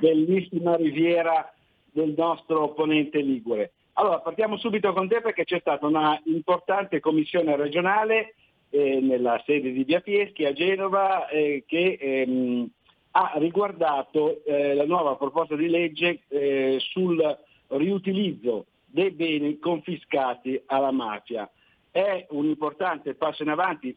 Bellissima 0.00 0.74
riviera 0.76 1.52
del 1.92 2.14
nostro 2.16 2.70
ponente 2.70 3.20
Ligure. 3.20 3.72
Allora, 3.96 4.18
partiamo 4.18 4.56
subito 4.56 4.92
con 4.92 5.06
te 5.06 5.20
perché 5.20 5.44
c'è 5.44 5.60
stata 5.60 5.86
una 5.86 6.20
importante 6.24 6.98
commissione 6.98 7.54
regionale 7.54 8.34
eh, 8.70 8.98
nella 9.00 9.40
sede 9.46 9.70
di 9.70 9.84
Via 9.84 10.00
Fieschi 10.00 10.44
a 10.44 10.52
Genova 10.52 11.28
eh, 11.28 11.62
che 11.64 11.96
ehm, 12.00 12.68
ha 13.12 13.32
riguardato 13.36 14.44
eh, 14.44 14.74
la 14.74 14.84
nuova 14.84 15.14
proposta 15.14 15.54
di 15.54 15.68
legge 15.68 16.22
eh, 16.26 16.78
sul 16.80 17.38
riutilizzo 17.68 18.66
dei 18.84 19.12
beni 19.12 19.60
confiscati 19.60 20.60
alla 20.66 20.90
mafia. 20.90 21.48
È 21.88 22.26
un 22.30 22.46
importante 22.46 23.14
passo 23.14 23.44
in 23.44 23.50
avanti, 23.50 23.96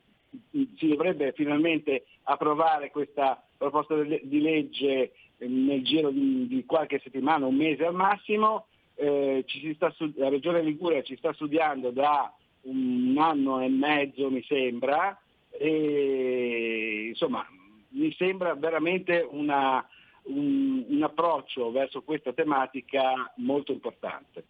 si 0.51 0.87
dovrebbe 0.87 1.31
finalmente 1.31 2.05
approvare 2.23 2.91
questa 2.91 3.43
proposta 3.57 3.95
di 3.95 4.41
legge 4.41 5.13
nel 5.37 5.83
giro 5.83 6.11
di 6.11 6.63
qualche 6.67 6.99
settimana, 6.99 7.47
un 7.47 7.55
mese 7.55 7.83
al 7.83 7.95
massimo. 7.95 8.67
Eh, 8.99 9.45
sta, 9.75 9.93
la 10.15 10.29
Regione 10.29 10.61
Liguria 10.61 11.03
ci 11.03 11.15
sta 11.17 11.31
studiando 11.33 11.91
da 11.91 12.33
un 12.61 13.15
anno 13.17 13.61
e 13.61 13.69
mezzo, 13.69 14.31
mi 14.31 14.43
sembra, 14.43 15.17
e 15.51 17.05
insomma 17.09 17.45
mi 17.89 18.11
sembra 18.13 18.55
veramente 18.55 19.27
una, 19.29 19.87
un, 20.23 20.83
un 20.87 21.03
approccio 21.03 21.71
verso 21.71 22.01
questa 22.01 22.33
tematica 22.33 23.31
molto 23.37 23.71
importante. 23.71 24.45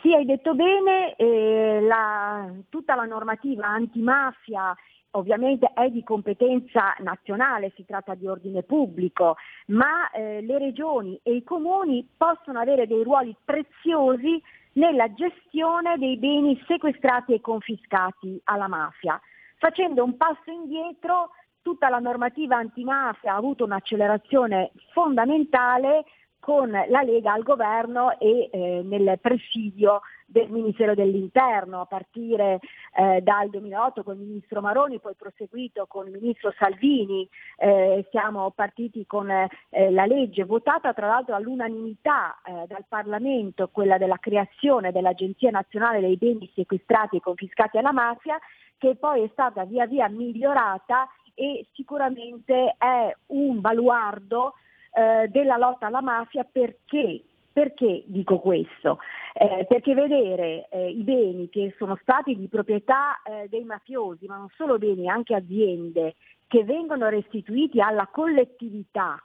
Sì, 0.00 0.14
hai 0.14 0.24
detto 0.24 0.54
bene, 0.54 1.16
eh, 1.16 1.80
la, 1.80 2.48
tutta 2.68 2.94
la 2.94 3.04
normativa 3.04 3.66
antimafia 3.66 4.72
ovviamente 5.12 5.70
è 5.74 5.88
di 5.88 6.02
competenza 6.02 6.94
nazionale, 6.98 7.72
si 7.74 7.84
tratta 7.84 8.14
di 8.14 8.26
ordine 8.26 8.62
pubblico, 8.62 9.36
ma 9.66 10.10
eh, 10.10 10.40
le 10.42 10.58
regioni 10.58 11.18
e 11.22 11.34
i 11.34 11.42
comuni 11.42 12.06
possono 12.16 12.58
avere 12.58 12.86
dei 12.86 13.02
ruoli 13.02 13.34
preziosi 13.44 14.42
nella 14.72 15.12
gestione 15.14 15.96
dei 15.98 16.16
beni 16.18 16.60
sequestrati 16.66 17.34
e 17.34 17.40
confiscati 17.40 18.40
alla 18.44 18.68
mafia. 18.68 19.20
Facendo 19.56 20.04
un 20.04 20.16
passo 20.16 20.50
indietro, 20.50 21.30
tutta 21.62 21.88
la 21.88 21.98
normativa 21.98 22.56
antimafia 22.56 23.32
ha 23.32 23.36
avuto 23.36 23.64
un'accelerazione 23.64 24.70
fondamentale 24.92 26.04
con 26.38 26.70
la 26.70 27.02
Lega 27.02 27.32
al 27.32 27.42
governo 27.42 28.18
e 28.18 28.48
eh, 28.52 28.82
nel 28.84 29.18
presidio 29.20 30.00
del 30.30 30.50
Ministero 30.50 30.94
dell'Interno 30.94 31.80
a 31.80 31.86
partire 31.86 32.60
eh, 32.94 33.22
dal 33.22 33.48
2008 33.48 34.02
con 34.02 34.20
il 34.20 34.26
Ministro 34.26 34.60
Maroni, 34.60 35.00
poi 35.00 35.14
proseguito 35.14 35.86
con 35.86 36.06
il 36.06 36.12
Ministro 36.12 36.52
Salvini, 36.58 37.26
eh, 37.56 38.06
siamo 38.10 38.50
partiti 38.50 39.06
con 39.06 39.30
eh, 39.30 39.48
la 39.90 40.04
legge 40.04 40.44
votata 40.44 40.92
tra 40.92 41.06
l'altro 41.06 41.34
all'unanimità 41.34 42.40
eh, 42.44 42.66
dal 42.66 42.84
Parlamento, 42.86 43.70
quella 43.72 43.96
della 43.96 44.18
creazione 44.18 44.92
dell'Agenzia 44.92 45.50
Nazionale 45.50 46.00
dei 46.00 46.16
Beni 46.16 46.50
Sequestrati 46.54 47.16
e 47.16 47.20
Confiscati 47.20 47.78
alla 47.78 47.92
Mafia, 47.92 48.38
che 48.76 48.96
poi 48.96 49.22
è 49.22 49.28
stata 49.32 49.64
via 49.64 49.86
via 49.86 50.08
migliorata 50.08 51.08
e 51.34 51.66
sicuramente 51.72 52.74
è 52.76 53.16
un 53.28 53.60
baluardo 53.60 54.54
eh, 54.92 55.28
della 55.28 55.56
lotta 55.56 55.86
alla 55.86 56.02
mafia 56.02 56.44
perché 56.44 57.22
perché 57.58 58.04
dico 58.06 58.38
questo? 58.38 59.00
Eh, 59.32 59.66
perché 59.68 59.92
vedere 59.92 60.68
eh, 60.68 60.90
i 60.90 61.02
beni 61.02 61.48
che 61.48 61.74
sono 61.76 61.98
stati 62.00 62.36
di 62.36 62.46
proprietà 62.46 63.20
eh, 63.22 63.48
dei 63.48 63.64
mafiosi, 63.64 64.26
ma 64.26 64.36
non 64.36 64.46
solo 64.54 64.78
beni, 64.78 65.08
anche 65.08 65.34
aziende, 65.34 66.14
che 66.46 66.62
vengono 66.62 67.08
restituiti 67.08 67.80
alla 67.80 68.06
collettività 68.06 69.20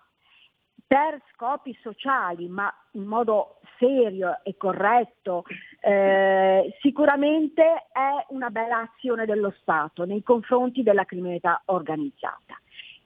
per 0.87 1.21
scopi 1.31 1.77
sociali, 1.79 2.47
ma 2.47 2.73
in 2.93 3.03
modo 3.03 3.59
serio 3.77 4.39
e 4.41 4.57
corretto, 4.57 5.43
eh, 5.79 6.75
sicuramente 6.81 7.61
è 7.91 8.25
una 8.29 8.49
bella 8.49 8.79
azione 8.79 9.27
dello 9.27 9.53
Stato 9.61 10.05
nei 10.05 10.23
confronti 10.23 10.81
della 10.81 11.05
criminalità 11.05 11.61
organizzata. 11.65 12.59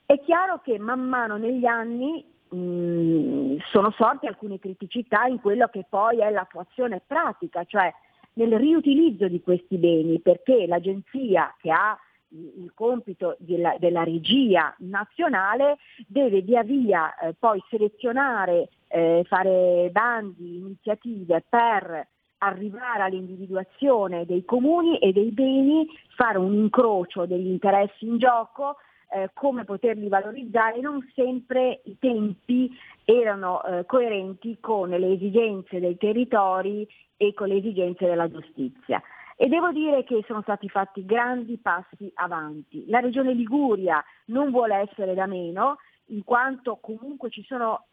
È 0.05 0.17
chiaro 0.21 0.61
che 0.61 0.79
man 0.79 1.01
mano 1.01 1.35
negli 1.35 1.65
anni 1.65 2.23
mh, 2.49 3.57
sono 3.71 3.91
sorte 3.91 4.27
alcune 4.27 4.59
criticità 4.59 5.25
in 5.25 5.39
quello 5.39 5.67
che 5.67 5.85
poi 5.87 6.19
è 6.19 6.29
l'attuazione 6.29 7.01
pratica, 7.05 7.63
cioè 7.65 7.93
nel 8.33 8.57
riutilizzo 8.57 9.27
di 9.27 9.41
questi 9.41 9.77
beni, 9.77 10.19
perché 10.19 10.67
l'agenzia 10.67 11.53
che 11.59 11.71
ha 11.71 11.97
il 12.29 12.71
compito 12.73 13.37
della, 13.39 13.75
della 13.79 14.03
regia 14.03 14.75
nazionale 14.79 15.77
deve 16.07 16.41
via 16.41 16.61
via 16.63 17.17
eh, 17.17 17.33
poi 17.33 17.63
selezionare, 17.69 18.69
eh, 18.87 19.23
fare 19.27 19.89
bandi, 19.91 20.57
iniziative 20.57 21.43
per 21.47 22.07
arrivare 22.39 23.03
all'individuazione 23.03 24.25
dei 24.25 24.45
comuni 24.45 24.99
e 24.99 25.11
dei 25.11 25.31
beni, 25.31 25.87
fare 26.15 26.37
un 26.37 26.53
incrocio 26.53 27.25
degli 27.25 27.47
interessi 27.47 28.05
in 28.05 28.17
gioco, 28.17 28.77
eh, 29.09 29.29
come 29.33 29.63
poterli 29.63 30.07
valorizzare, 30.07 30.79
non 30.79 31.05
sempre 31.13 31.81
i 31.85 31.97
tempi 31.99 32.69
erano 33.05 33.63
eh, 33.63 33.85
coerenti 33.85 34.57
con 34.59 34.89
le 34.89 35.13
esigenze 35.13 35.79
dei 35.79 35.97
territori 35.97 36.87
e 37.15 37.33
con 37.33 37.47
le 37.47 37.55
esigenze 37.55 38.05
della 38.05 38.29
giustizia. 38.29 39.01
E 39.35 39.47
devo 39.47 39.71
dire 39.71 40.03
che 40.03 40.23
sono 40.25 40.41
stati 40.41 40.67
fatti 40.67 41.05
grandi 41.05 41.57
passi 41.57 42.11
avanti. 42.15 42.85
La 42.87 42.99
Regione 42.99 43.33
Liguria 43.33 44.03
non 44.25 44.49
vuole 44.49 44.75
essere 44.75 45.13
da 45.13 45.27
meno, 45.27 45.77
in 46.07 46.23
quanto 46.23 46.77
comunque 46.81 47.29
ci 47.29 47.43
sono 47.43 47.85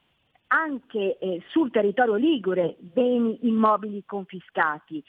anche 0.48 1.18
eh, 1.18 1.42
sul 1.48 1.70
territorio 1.70 2.14
ligure 2.14 2.76
beni 2.78 3.38
immobili 3.42 4.04
confiscati 4.06 5.02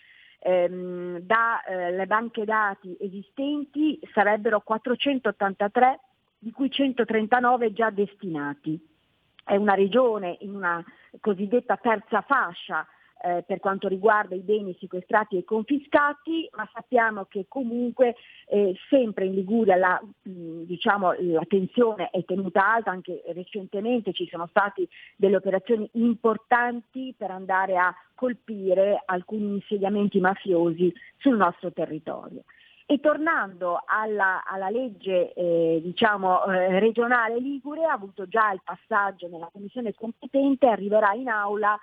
ehm, 0.46 1.20
dalle 1.22 2.04
eh, 2.04 2.06
banche 2.06 2.46
dati 2.46 2.96
esistenti 3.00 4.00
sarebbero 4.14 4.62
483, 4.62 6.00
di 6.38 6.52
cui 6.52 6.70
139 6.70 7.74
già 7.74 7.90
destinati. 7.90 8.80
È 9.44 9.56
una 9.56 9.74
regione 9.74 10.38
in 10.42 10.54
una 10.54 10.84
cosiddetta 11.20 11.78
terza 11.78 12.22
fascia 12.22 12.86
eh, 13.26 13.44
per 13.46 13.60
quanto 13.60 13.88
riguarda 13.88 14.36
i 14.36 14.42
beni 14.42 14.78
sequestrati 14.80 15.36
e 15.36 15.44
confiscati, 15.44 16.48
ma 16.56 16.70
sappiamo 16.72 17.26
che 17.26 17.46
comunque 17.48 18.16
eh, 18.48 18.76
sempre 18.88 19.26
in 19.26 19.34
Liguria 19.34 19.76
la, 19.76 20.00
mh, 20.00 20.62
diciamo, 20.64 21.14
la 21.20 21.46
tensione 21.48 22.10
è 22.12 22.24
tenuta 22.24 22.74
alta, 22.74 22.92
anche 22.92 23.24
recentemente 23.34 24.14
ci 24.14 24.28
sono 24.30 24.46
state 24.48 24.88
delle 25.16 25.38
operazioni 25.38 25.90
importanti 25.94 27.16
per 27.18 27.32
andare 27.32 27.78
a 27.78 27.96
colpire 28.14 29.02
alcuni 29.06 29.56
insediamenti 29.56 30.20
mafiosi 30.20 30.94
sul 31.18 31.36
nostro 31.36 31.72
territorio. 31.72 32.44
E 32.86 33.00
tornando 33.00 33.82
alla, 33.84 34.44
alla 34.46 34.70
legge 34.70 35.34
eh, 35.34 35.80
diciamo, 35.82 36.46
eh, 36.46 36.78
regionale 36.80 37.40
Ligure, 37.40 37.86
ha 37.86 37.94
avuto 37.94 38.28
già 38.28 38.52
il 38.52 38.62
passaggio 38.64 39.28
nella 39.28 39.50
commissione 39.52 39.96
competente, 39.96 40.68
arriverà 40.68 41.14
in 41.14 41.28
aula 41.28 41.76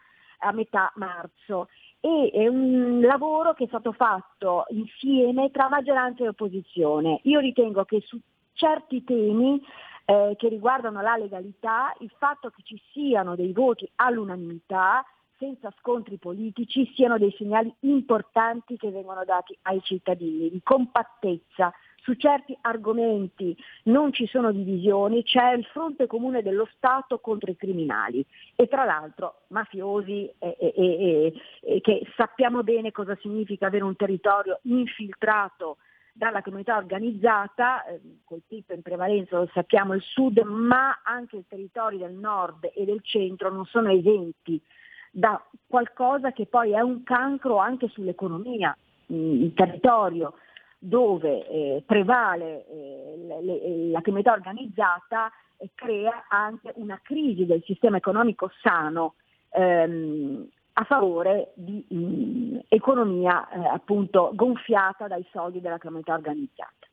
a 0.43 0.53
metà 0.53 0.93
marzo 0.97 1.68
e 2.01 2.30
è 2.32 2.49
un 2.49 3.01
lavoro 3.01 3.55
che 3.55 3.64
è 3.64 3.68
stato 3.68 3.93
fatto 3.93 4.64
insieme 4.70 5.51
tra 5.51 5.68
maggioranza 5.68 6.24
e 6.24 6.28
opposizione. 6.28 7.20
Io 7.24 7.38
ritengo 7.38 7.84
che 7.84 8.01
su 8.01 8.18
certi 8.53 9.05
temi 9.05 9.62
eh, 10.05 10.34
che 10.36 10.49
riguardano 10.49 11.01
la 11.01 11.16
legalità, 11.16 11.95
il 12.01 12.12
fatto 12.18 12.51
che 12.51 12.62
ci 12.64 12.80
siano 12.93 13.36
dei 13.36 13.53
voti 13.53 13.88
all'unanimità 13.97 15.05
senza 15.38 15.72
scontri 15.78 16.18
politici 16.18 16.90
siano 16.95 17.18
dei 17.18 17.34
segnali 17.36 17.72
importanti 17.80 18.76
che 18.76 18.90
vengono 18.90 19.24
dati 19.24 19.57
ai 19.62 19.80
cittadini, 19.82 20.51
di 20.51 20.61
compattezza. 20.62 21.72
Su 22.03 22.14
certi 22.14 22.57
argomenti 22.62 23.57
non 23.84 24.12
ci 24.12 24.26
sono 24.26 24.50
divisioni, 24.50 25.22
c'è 25.22 25.53
il 25.53 25.64
fronte 25.66 26.09
comune 26.09 26.42
dello 26.42 26.68
Stato 26.74 27.20
contro 27.20 27.50
i 27.50 27.57
criminali 27.57 28.26
e 28.57 28.66
tra 28.66 28.84
l'altro 28.84 29.42
mafiosi 29.48 30.28
e, 30.38 30.57
e, 30.59 31.32
e, 31.61 31.80
che 31.80 32.05
sappiamo 32.16 32.64
bene 32.64 32.90
cosa 32.90 33.16
significa 33.20 33.68
avere 33.68 33.84
un 33.84 33.94
territorio 33.94 34.59
infiltrato 34.62 35.76
dalla 36.12 36.42
comunità 36.42 36.76
organizzata, 36.76 37.84
eh, 37.84 38.00
colpito 38.24 38.72
in 38.72 38.82
prevalenza, 38.82 39.38
lo 39.38 39.48
sappiamo, 39.53 39.94
il 39.94 40.03
sud, 40.03 40.38
ma 40.40 41.03
anche 41.05 41.36
i 41.36 41.44
territori 41.46 41.98
del 41.98 42.14
nord 42.14 42.68
e 42.74 42.84
del 42.84 43.00
centro 43.03 43.48
non 43.50 43.64
sono 43.64 43.92
esenti 43.92 44.61
da 45.12 45.40
qualcosa 45.68 46.32
che 46.32 46.46
poi 46.46 46.72
è 46.72 46.80
un 46.80 47.05
cancro 47.05 47.59
anche 47.59 47.88
sull'economia, 47.88 48.76
il 49.07 49.53
territorio 49.55 50.34
dove 50.85 51.47
eh, 51.47 51.83
prevale 51.87 52.66
eh, 52.66 53.91
la 53.93 54.01
criminalità 54.01 54.33
organizzata 54.33 55.30
eh, 55.57 55.70
crea 55.76 56.24
anche 56.28 56.72
una 56.74 56.99
crisi 57.01 57.47
del 57.47 57.62
sistema 57.64 57.99
economico 57.99 58.51
sano 58.61 59.14
ehm, 59.51 60.45
a 60.72 60.85
favore 60.85 61.53
di 61.55 61.85
mh, 61.89 61.97
mm, 61.97 62.59
economia 62.66 63.49
eh, 63.49 63.64
appunto 63.64 64.33
gonfiata 64.35 65.07
dai 65.07 65.24
soldi 65.30 65.61
della 65.61 65.78
criminalità 65.78 66.14
organizzata. 66.14 66.89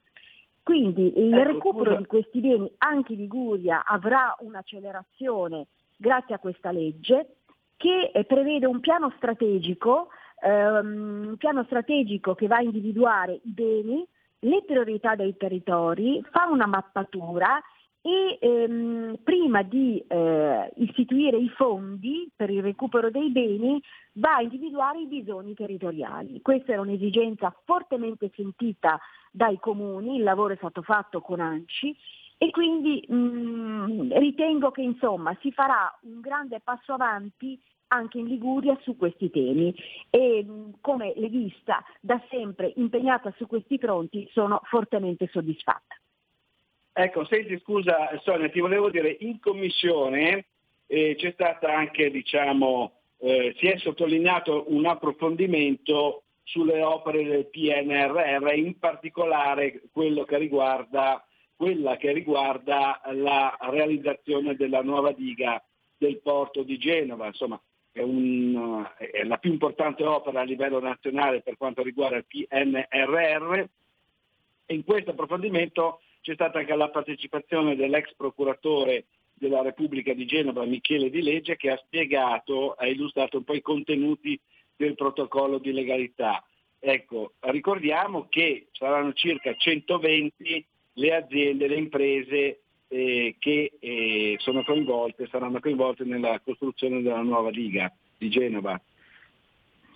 Quindi 0.61 1.19
il 1.19 1.33
ecco, 1.33 1.51
recupero 1.51 1.85
scusa. 1.85 1.97
di 1.97 2.05
questi 2.05 2.39
beni 2.41 2.71
anche 2.77 3.13
in 3.13 3.21
Liguria 3.21 3.83
avrà 3.85 4.35
un'accelerazione 4.41 5.65
grazie 5.97 6.35
a 6.35 6.39
questa 6.39 6.69
legge 6.69 7.37
che 7.75 8.11
eh, 8.13 8.23
prevede 8.25 8.67
un 8.67 8.81
piano 8.81 9.11
strategico, 9.17 10.09
ehm, 10.41 11.27
un 11.29 11.37
piano 11.37 11.63
strategico 11.63 12.35
che 12.35 12.47
va 12.47 12.57
a 12.57 12.61
individuare 12.61 13.39
i 13.43 13.51
beni, 13.51 14.05
le 14.39 14.63
priorità 14.65 15.15
dei 15.15 15.35
territori, 15.37 16.23
fa 16.31 16.47
una 16.49 16.65
mappatura 16.65 17.61
e 18.01 18.37
ehm, 18.39 19.17
prima 19.23 19.61
di 19.61 20.03
eh, 20.07 20.71
istituire 20.77 21.37
i 21.37 21.49
fondi 21.49 22.29
per 22.33 22.49
il 22.49 22.61
recupero 22.61 23.11
dei 23.11 23.29
beni 23.29 23.81
va 24.13 24.35
a 24.35 24.41
individuare 24.41 25.01
i 25.01 25.07
bisogni 25.07 25.53
territoriali. 25.53 26.41
Questa 26.41 26.71
era 26.71 26.81
un'esigenza 26.81 27.53
fortemente 27.65 28.31
sentita 28.33 28.99
dai 29.31 29.59
comuni, 29.59 30.15
il 30.15 30.23
lavoro 30.23 30.53
è 30.53 30.57
stato 30.57 30.81
fatto 30.81 31.21
con 31.21 31.39
ANCI 31.39 31.95
e 32.37 32.51
quindi 32.51 33.03
mh, 33.05 33.15
mm, 33.15 34.11
ritengo 34.13 34.71
che 34.71 34.81
insomma 34.81 35.35
si 35.41 35.51
farà 35.51 35.93
un 36.03 36.21
grande 36.21 36.61
passo 36.63 36.93
avanti 36.93 37.61
anche 37.89 38.17
in 38.17 38.25
Liguria 38.25 38.77
su 38.81 38.95
questi 38.97 39.29
temi 39.29 39.73
e 40.09 40.43
mm, 40.43 40.71
come 40.81 41.13
leghista 41.15 41.83
da 41.99 42.21
sempre 42.29 42.73
impegnata 42.75 43.33
su 43.37 43.47
questi 43.47 43.77
fronti 43.77 44.27
sono 44.31 44.61
fortemente 44.63 45.27
soddisfatta. 45.31 45.95
Ecco, 46.91 47.25
senti 47.25 47.57
scusa 47.59 48.09
Sonia, 48.23 48.49
ti 48.49 48.59
volevo 48.59 48.89
dire, 48.89 49.15
in 49.21 49.39
commissione 49.39 50.47
eh, 50.87 51.15
c'è 51.17 51.31
stata 51.31 51.73
anche, 51.73 52.11
diciamo, 52.11 52.93
eh, 53.19 53.55
si 53.57 53.67
è 53.67 53.77
sottolineato 53.77 54.65
un 54.67 54.85
approfondimento 54.85 56.23
sulle 56.43 56.81
opere 56.81 57.23
del 57.23 57.47
PNRR, 57.47 58.53
in 58.55 58.77
particolare 58.79 59.83
che 59.93 60.37
riguarda 60.37 61.23
quella 61.55 61.97
che 61.97 62.11
riguarda 62.11 63.01
la 63.11 63.55
realizzazione 63.59 64.55
della 64.55 64.81
nuova 64.81 65.11
diga 65.11 65.61
del 65.97 66.21
porto 66.21 66.63
di 66.63 66.77
Genova, 66.77 67.27
insomma 67.27 67.61
è, 67.91 68.01
un, 68.01 68.87
è, 68.97 69.23
la 69.23 69.37
più 69.37 69.51
importante 69.51 70.03
opera 70.03 70.41
a 70.41 70.43
livello 70.43 70.79
nazionale 70.79 71.41
per 71.41 71.57
quanto 71.57 71.83
riguarda 71.83 72.17
il 72.17 72.25
PNRR 72.25 73.63
in 74.67 74.83
questo 74.83 75.11
approfondimento 75.11 76.01
c'è 76.21 76.33
stata 76.33 76.59
anche 76.59 76.75
la 76.75 76.89
partecipazione 76.89 77.75
dell'ex 77.75 78.13
procuratore 78.15 79.05
della 79.33 79.61
Repubblica 79.61 80.13
di 80.13 80.25
Genova, 80.25 80.65
Michele 80.65 81.09
Di 81.09 81.21
Legge, 81.21 81.55
che 81.55 81.71
ha 81.71 81.81
spiegato, 81.83 82.73
ha 82.73 82.85
illustrato 82.85 83.37
un 83.37 83.45
po' 83.45 83.53
i 83.53 83.61
contenuti 83.61 84.39
del 84.75 84.95
protocollo 84.95 85.57
di 85.57 85.71
legalità. 85.71 86.43
Ecco, 86.77 87.33
ricordiamo 87.39 88.27
che 88.29 88.67
saranno 88.73 89.13
circa 89.13 89.55
120 89.55 90.65
le 90.93 91.15
aziende, 91.15 91.67
le 91.67 91.75
imprese 91.75 92.61
eh, 92.89 93.35
che 93.39 93.77
eh, 93.79 94.35
sono 94.39 94.63
coinvolte, 94.63 95.27
saranno 95.27 95.59
coinvolte 95.59 96.03
nella 96.03 96.39
costruzione 96.43 97.01
della 97.01 97.21
nuova 97.21 97.49
Liga 97.49 97.91
di 98.17 98.29
Genova. 98.29 98.79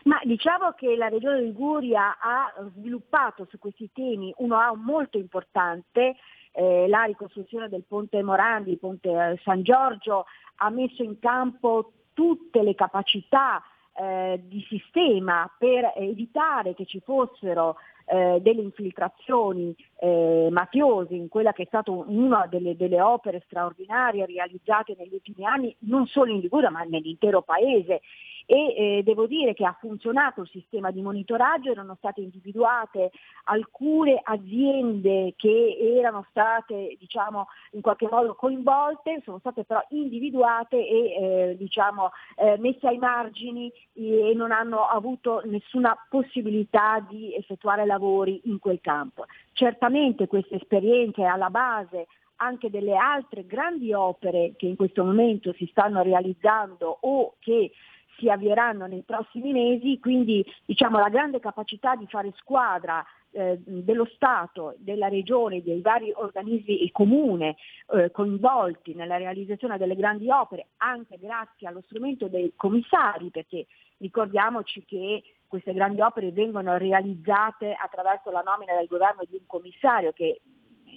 Ma 0.04 0.20
diciamo 0.24 0.72
che 0.72 0.96
la 0.96 1.08
Regione 1.08 1.42
Liguria 1.42 2.18
ha 2.20 2.54
sviluppato 2.76 3.48
su 3.50 3.58
questi 3.58 3.90
temi 3.94 4.34
uno 4.38 4.58
A 4.58 4.76
molto 4.76 5.18
importante, 5.18 6.16
eh, 6.52 6.88
la 6.88 7.04
ricostruzione 7.04 7.70
del 7.70 7.84
ponte 7.88 8.22
Morandi, 8.22 8.72
il 8.72 8.80
ponte 8.80 9.10
eh, 9.10 9.40
San 9.44 9.64
Giorgio, 9.64 10.26
ha 10.58 10.70
messo 10.70 11.04
in 11.04 11.20
campo 11.20 11.92
tutte 12.14 12.62
le 12.62 12.76
capacità 12.76 13.64
eh, 13.96 14.42
di 14.44 14.64
sistema 14.68 15.50
per 15.58 15.94
evitare 15.96 16.76
che 16.76 16.86
ci 16.86 17.00
fossero 17.00 17.78
eh, 18.06 18.40
delle 18.42 18.62
infiltrazioni 18.62 19.76
eh, 20.00 20.50
mafiose 20.52 21.16
in 21.16 21.30
quella 21.30 21.54
che 21.54 21.64
è 21.64 21.68
stata 21.68 21.92
una 21.92 22.48
delle, 22.50 22.76
delle, 22.76 23.02
opere 23.02 23.44
straordinarie 23.46 24.26
realizzate 24.26 24.96
negli 24.98 25.14
ultimi 25.14 25.46
anni, 25.46 25.76
non 25.80 26.06
solo 26.08 26.32
in 26.32 26.40
Liguria 26.40 26.70
ma 26.70 26.84
nell'intero 26.84 27.42
paese 27.42 28.02
e 28.46 28.98
eh, 28.98 29.04
devo 29.04 29.26
dire 29.28 29.54
che 29.54 29.66
ha 29.66 29.76
funzionato 29.80 30.42
il 30.42 30.50
sistema 30.50 30.92
di 30.92 31.02
monitoraggio, 31.02 31.72
erano 31.72 31.96
state 31.96 32.22
individuate 32.22 33.12
alcune 33.46 34.20
aziende 34.22 35.34
che 35.38 35.78
erano 35.98 36.26
state 36.30 36.96
diciamo, 37.00 37.48
in 37.72 37.82
qualche 37.82 38.08
modo 38.10 38.36
coinvolte, 38.36 39.22
sono 39.24 39.40
state 39.40 39.64
però 39.64 39.82
individuate 39.90 40.78
e 40.78 41.14
eh, 41.52 41.58
diciamo, 41.58 42.12
eh, 42.36 42.58
messe 42.58 42.88
ai 42.88 42.98
margini 42.98 43.72
e 43.94 44.34
non 44.36 44.52
hanno 44.52 44.88
avuto 44.88 45.42
nessuna 45.46 45.96
possibilità 46.10 47.06
di 47.08 47.36
effettuare 47.36 47.86
lavori 47.86 48.42
in 48.46 48.60
quel 48.60 48.80
campo. 48.82 49.26
Certamente 49.54 50.28
questa 50.28 50.56
esperienza 50.56 51.22
è 51.22 51.26
alla 51.26 51.50
base 51.50 52.08
anche 52.38 52.70
delle 52.70 52.96
altre 52.96 53.46
grandi 53.46 53.94
opere 53.94 54.54
che 54.58 54.66
in 54.66 54.76
questo 54.76 55.04
momento 55.04 55.54
si 55.54 55.66
stanno 55.68 56.02
realizzando 56.02 56.98
o 57.02 57.36
che 57.40 57.72
si 58.18 58.30
avvieranno 58.30 58.86
nei 58.86 59.04
prossimi 59.04 59.52
mesi, 59.52 60.00
quindi 60.00 60.46
diciamo, 60.66 61.00
la 61.00 61.10
grande 61.10 61.40
capacità 61.40 61.96
di 61.96 62.08
fare 62.08 62.32
squadra 62.36 63.04
eh, 63.32 63.60
dello 63.66 64.06
Stato, 64.14 64.76
della 64.78 65.08
Regione, 65.08 65.64
dei 65.64 65.82
vari 65.82 66.12
organismi 66.16 66.80
e 66.80 66.92
comune 66.92 67.56
eh, 67.94 68.12
coinvolti 68.12 68.94
nella 68.94 69.18
realizzazione 69.18 69.78
delle 69.78 69.96
grandi 69.96 70.30
opere, 70.30 70.68
anche 70.78 71.18
grazie 71.20 71.68
allo 71.68 71.82
strumento 71.86 72.28
dei 72.28 72.54
commissari, 72.56 73.30
perché 73.30 73.66
ricordiamoci 73.98 74.84
che 74.86 75.24
queste 75.48 75.74
grandi 75.74 76.02
opere 76.02 76.32
vengono 76.32 76.78
realizzate 76.78 77.76
attraverso 77.80 78.32
la 78.32 78.42
nomina 78.42 78.76
del 78.76 78.88
governo 78.88 79.24
di 79.28 79.36
un 79.36 79.46
commissario 79.46 80.12
che 80.12 80.42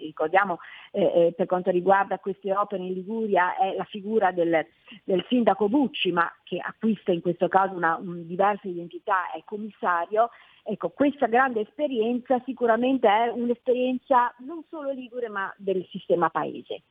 ricordiamo 0.00 0.58
eh, 0.92 1.02
eh, 1.02 1.32
per 1.36 1.46
quanto 1.46 1.70
riguarda 1.70 2.18
queste 2.18 2.52
opere 2.54 2.82
in 2.82 2.92
Liguria 2.92 3.56
è 3.56 3.74
la 3.74 3.84
figura 3.84 4.30
del, 4.32 4.66
del 5.04 5.24
sindaco 5.28 5.68
Bucci, 5.68 6.12
ma 6.12 6.30
che 6.44 6.58
acquista 6.58 7.12
in 7.12 7.20
questo 7.20 7.48
caso 7.48 7.74
una 7.74 7.96
un 7.96 8.26
diversa 8.26 8.68
identità, 8.68 9.30
è 9.32 9.42
commissario. 9.44 10.30
Ecco, 10.62 10.88
questa 10.90 11.26
grande 11.26 11.60
esperienza 11.60 12.40
sicuramente 12.44 13.06
è 13.08 13.28
un'esperienza 13.28 14.34
non 14.38 14.64
solo 14.68 14.90
ligure 14.90 15.28
ma 15.28 15.52
del 15.56 15.86
sistema 15.90 16.28
paese. 16.28 16.82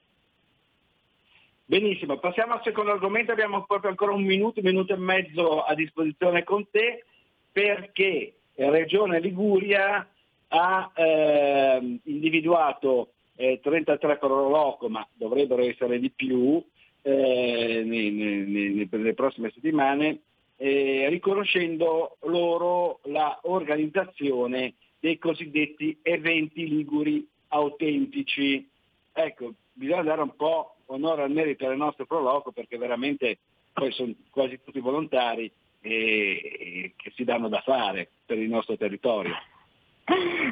Benissimo, 1.67 2.19
passiamo 2.19 2.53
al 2.53 2.61
secondo 2.63 2.91
argomento, 2.91 3.31
abbiamo 3.31 3.65
proprio 3.65 3.89
ancora 3.89 4.13
un 4.13 4.23
minuto, 4.23 4.59
un 4.59 4.67
minuto 4.67 4.93
e 4.93 4.97
mezzo 4.97 5.63
a 5.63 5.73
disposizione 5.73 6.43
con 6.43 6.69
te 6.69 7.03
perché 7.51 8.35
Regione 8.55 9.19
Liguria 9.19 10.07
ha 10.55 10.91
eh, 10.95 11.99
individuato 12.03 13.09
eh, 13.35 13.59
33 13.61 14.17
proloco, 14.17 14.87
ma 14.87 15.05
dovrebbero 15.13 15.61
essere 15.61 15.99
di 15.99 16.09
più 16.09 16.63
eh, 17.01 17.83
nelle 17.85 19.13
prossime 19.13 19.51
settimane, 19.53 20.19
eh, 20.57 21.07
riconoscendo 21.09 22.17
loro 22.21 23.01
l'organizzazione 23.03 24.75
dei 24.99 25.17
cosiddetti 25.17 25.99
eventi 26.01 26.67
liguri 26.67 27.27
autentici. 27.49 28.67
Ecco, 29.11 29.53
bisogna 29.73 30.03
dare 30.03 30.21
un 30.21 30.35
po' 30.35 30.77
onore 30.87 31.23
al 31.23 31.31
merito 31.31 31.67
del 31.67 31.77
nostro 31.77 32.05
proloco 32.05 32.51
perché 32.51 32.77
veramente 32.77 33.39
poi 33.73 33.91
sono 33.91 34.13
quasi 34.29 34.59
tutti 34.63 34.79
volontari 34.79 35.51
e, 35.81 36.93
che 36.95 37.11
si 37.13 37.25
danno 37.25 37.49
da 37.49 37.61
fare 37.61 38.09
per 38.25 38.37
il 38.37 38.49
nostro 38.49 38.77
territorio. 38.77 39.35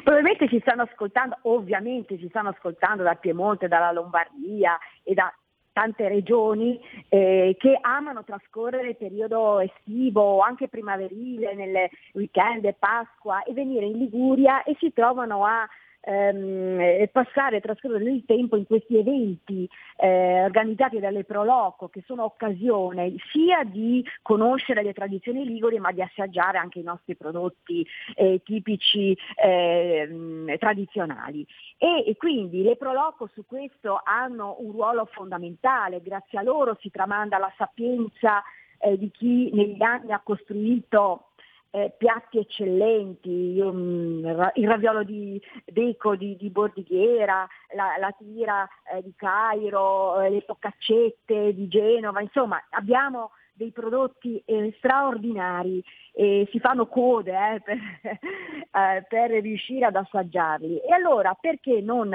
Probabilmente 0.02 0.48
ci 0.48 0.60
stanno 0.60 0.82
ascoltando, 0.82 1.38
ovviamente 1.42 2.18
ci 2.18 2.28
stanno 2.28 2.48
ascoltando 2.48 3.02
dal 3.02 3.18
Piemonte, 3.18 3.68
dalla 3.68 3.92
Lombardia 3.92 4.76
e 5.02 5.14
da 5.14 5.32
tante 5.72 6.08
regioni 6.08 6.80
eh, 7.08 7.56
che 7.58 7.78
amano 7.80 8.24
trascorrere 8.24 8.90
il 8.90 8.96
periodo 8.96 9.58
estivo 9.58 10.22
o 10.22 10.40
anche 10.40 10.68
primaverile, 10.68 11.54
nelle 11.54 11.90
weekend 12.12 12.72
Pasqua 12.78 13.42
e 13.42 13.52
venire 13.52 13.86
in 13.86 13.98
Liguria 13.98 14.62
e 14.62 14.76
si 14.78 14.92
trovano 14.92 15.44
a 15.44 15.68
ehm, 16.04 17.08
passare, 17.10 17.60
trascorrere 17.60 18.10
il 18.10 18.24
tempo 18.26 18.56
in 18.56 18.66
questi 18.66 18.96
eventi 18.96 19.68
eh, 19.96 20.42
organizzati 20.44 20.98
dalle 20.98 21.24
Proloco, 21.24 21.88
che 21.88 22.02
sono 22.06 22.24
occasione 22.24 23.14
sia 23.30 23.64
di 23.64 24.04
conoscere 24.22 24.82
le 24.82 24.92
tradizioni 24.92 25.44
liguri, 25.44 25.78
ma 25.78 25.92
di 25.92 26.02
assaggiare 26.02 26.58
anche 26.58 26.80
i 26.80 26.82
nostri 26.82 27.16
prodotti 27.16 27.86
eh, 28.14 28.40
tipici 28.44 29.16
eh, 29.42 30.56
tradizionali. 30.58 31.46
E, 31.78 32.04
e, 32.06 32.16
quindi 32.16 32.62
le 32.62 32.76
Proloco 32.76 33.28
su 33.32 33.44
questo 33.46 34.00
hanno 34.04 34.56
un 34.60 34.72
ruolo 34.72 35.06
fondamentale, 35.06 36.02
grazie 36.02 36.38
a 36.38 36.42
loro 36.42 36.76
si 36.80 36.90
tramanda 36.90 37.38
la 37.38 37.52
sapienza 37.56 38.42
eh, 38.78 38.98
di 38.98 39.10
chi 39.10 39.50
negli 39.52 39.82
anni 39.82 40.12
ha 40.12 40.20
costruito 40.22 41.28
eh, 41.74 41.92
piatti 41.98 42.38
eccellenti, 42.38 43.28
io, 43.28 43.72
mm, 43.72 44.26
il 44.54 44.68
raviolo 44.68 45.02
di 45.02 45.42
Deco 45.64 46.14
di, 46.14 46.36
di 46.36 46.48
Bordighiera, 46.48 47.44
la, 47.74 47.96
la 47.98 48.14
tira 48.16 48.64
eh, 48.94 49.02
di 49.02 49.12
Cairo, 49.16 50.20
eh, 50.20 50.30
le 50.30 50.42
focaccette 50.42 51.52
di 51.52 51.66
Genova, 51.66 52.20
insomma 52.20 52.62
abbiamo 52.70 53.32
dei 53.52 53.72
prodotti 53.72 54.40
eh, 54.46 54.72
straordinari 54.78 55.82
e 56.12 56.48
si 56.52 56.60
fanno 56.60 56.86
code 56.86 57.32
eh, 57.32 57.60
per, 57.60 57.76
eh, 57.76 59.04
per, 59.08 59.30
riuscire 59.42 59.86
ad 59.86 59.96
assaggiarli. 59.96 60.78
E 60.78 60.92
allora 60.92 61.34
perché 61.34 61.80
non 61.80 62.10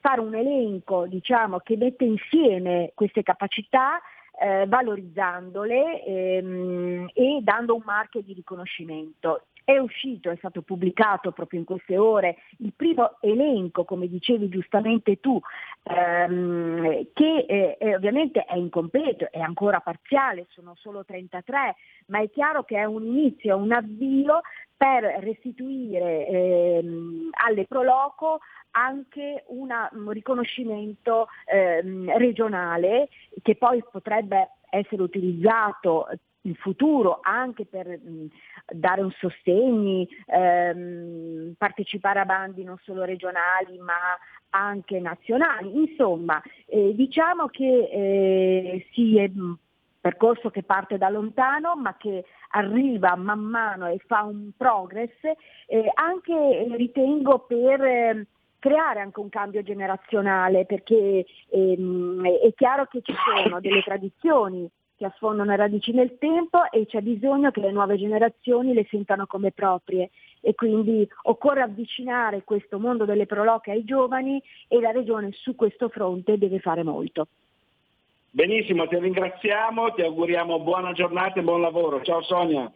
fare 0.00 0.20
un 0.20 0.36
elenco 0.36 1.06
diciamo, 1.08 1.58
che 1.58 1.76
mette 1.76 2.04
insieme 2.04 2.92
queste 2.94 3.24
capacità 3.24 4.00
eh, 4.40 4.66
valorizzandole 4.66 6.04
ehm, 6.04 7.10
e 7.12 7.40
dando 7.42 7.74
un 7.74 7.82
marchio 7.84 8.22
di 8.22 8.32
riconoscimento. 8.32 9.46
È 9.64 9.78
uscito, 9.78 10.28
è 10.28 10.36
stato 10.36 10.62
pubblicato 10.62 11.30
proprio 11.30 11.60
in 11.60 11.64
queste 11.64 11.96
ore 11.96 12.38
il 12.58 12.72
primo 12.74 13.18
elenco, 13.20 13.84
come 13.84 14.08
dicevi 14.08 14.48
giustamente 14.48 15.20
tu, 15.20 15.40
ehm, 15.84 17.06
che 17.12 17.76
eh, 17.78 17.94
ovviamente 17.94 18.44
è 18.44 18.56
incompleto, 18.56 19.30
è 19.30 19.38
ancora 19.38 19.78
parziale, 19.78 20.46
sono 20.50 20.74
solo 20.74 21.04
33, 21.04 21.76
ma 22.06 22.20
è 22.20 22.28
chiaro 22.30 22.64
che 22.64 22.76
è 22.76 22.84
un 22.84 23.04
inizio, 23.04 23.56
un 23.56 23.70
avvio 23.70 24.40
per 24.82 25.04
restituire 25.20 26.26
ehm, 26.26 27.30
alle 27.46 27.66
Proloco 27.66 28.40
anche 28.72 29.44
una, 29.46 29.88
un 29.92 30.10
riconoscimento 30.10 31.28
ehm, 31.46 32.18
regionale 32.18 33.08
che 33.42 33.54
poi 33.54 33.80
potrebbe 33.88 34.48
essere 34.70 35.02
utilizzato 35.02 36.08
in 36.40 36.56
futuro 36.56 37.20
anche 37.22 37.64
per 37.64 37.86
mh, 37.86 38.26
dare 38.72 39.02
un 39.02 39.12
sostegno, 39.12 40.04
ehm, 40.26 41.54
partecipare 41.56 42.18
a 42.18 42.24
bandi 42.24 42.64
non 42.64 42.76
solo 42.82 43.04
regionali 43.04 43.78
ma 43.78 44.18
anche 44.50 44.98
nazionali. 44.98 45.78
Insomma, 45.78 46.42
eh, 46.66 46.92
diciamo 46.96 47.46
che 47.46 47.88
eh, 47.88 48.86
si 48.90 49.16
è 49.16 49.30
percorso 50.02 50.50
che 50.50 50.64
parte 50.64 50.98
da 50.98 51.08
lontano 51.08 51.76
ma 51.76 51.96
che 51.96 52.24
arriva 52.50 53.14
man 53.14 53.38
mano 53.38 53.86
e 53.86 53.98
fa 54.04 54.24
un 54.24 54.50
progress 54.56 55.14
eh, 55.66 55.90
anche 55.94 56.66
ritengo 56.76 57.38
per 57.38 57.80
ehm, 57.80 58.24
creare 58.58 59.00
anche 59.00 59.20
un 59.20 59.28
cambio 59.28 59.62
generazionale 59.62 60.66
perché 60.66 61.24
ehm, 61.48 62.26
è 62.26 62.52
chiaro 62.54 62.86
che 62.86 63.00
ci 63.02 63.14
sono 63.14 63.60
delle 63.60 63.82
tradizioni 63.82 64.68
che 64.96 65.06
affondano 65.06 65.54
radici 65.54 65.92
nel 65.92 66.18
tempo 66.18 66.70
e 66.70 66.86
c'è 66.86 67.00
bisogno 67.00 67.52
che 67.52 67.60
le 67.60 67.72
nuove 67.72 67.96
generazioni 67.96 68.74
le 68.74 68.86
sentano 68.90 69.26
come 69.26 69.52
proprie 69.52 70.10
e 70.40 70.54
quindi 70.54 71.08
occorre 71.22 71.62
avvicinare 71.62 72.42
questo 72.44 72.78
mondo 72.80 73.04
delle 73.04 73.26
proloche 73.26 73.70
ai 73.70 73.84
giovani 73.84 74.42
e 74.66 74.80
la 74.80 74.90
Regione 74.90 75.30
su 75.32 75.54
questo 75.54 75.88
fronte 75.88 76.38
deve 76.38 76.58
fare 76.58 76.82
molto. 76.82 77.28
Benissimo, 78.34 78.88
ti 78.88 78.98
ringraziamo, 78.98 79.92
ti 79.92 80.00
auguriamo 80.00 80.58
buona 80.60 80.92
giornata 80.92 81.38
e 81.38 81.42
buon 81.42 81.60
lavoro. 81.60 82.00
Ciao 82.00 82.22
Sonia. 82.22 82.72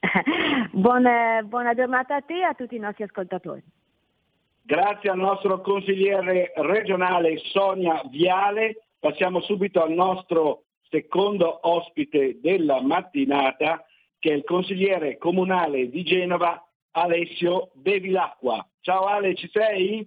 buona, 0.72 1.40
buona 1.44 1.72
giornata 1.72 2.16
a 2.16 2.20
te 2.20 2.40
e 2.40 2.42
a 2.42 2.52
tutti 2.52 2.76
i 2.76 2.78
nostri 2.78 3.04
ascoltatori. 3.04 3.62
Grazie 4.60 5.08
al 5.08 5.16
nostro 5.16 5.62
consigliere 5.62 6.52
regionale 6.56 7.38
Sonia 7.38 8.02
Viale. 8.10 8.82
Passiamo 8.98 9.40
subito 9.40 9.82
al 9.82 9.92
nostro 9.92 10.64
secondo 10.90 11.60
ospite 11.62 12.38
della 12.42 12.82
mattinata, 12.82 13.82
che 14.18 14.30
è 14.30 14.34
il 14.34 14.44
consigliere 14.44 15.16
comunale 15.16 15.88
di 15.88 16.02
Genova, 16.02 16.62
Alessio 16.90 17.70
Bevilacqua. 17.72 18.62
Ciao 18.82 19.06
Ale, 19.06 19.34
ci 19.36 19.48
sei? 19.50 20.06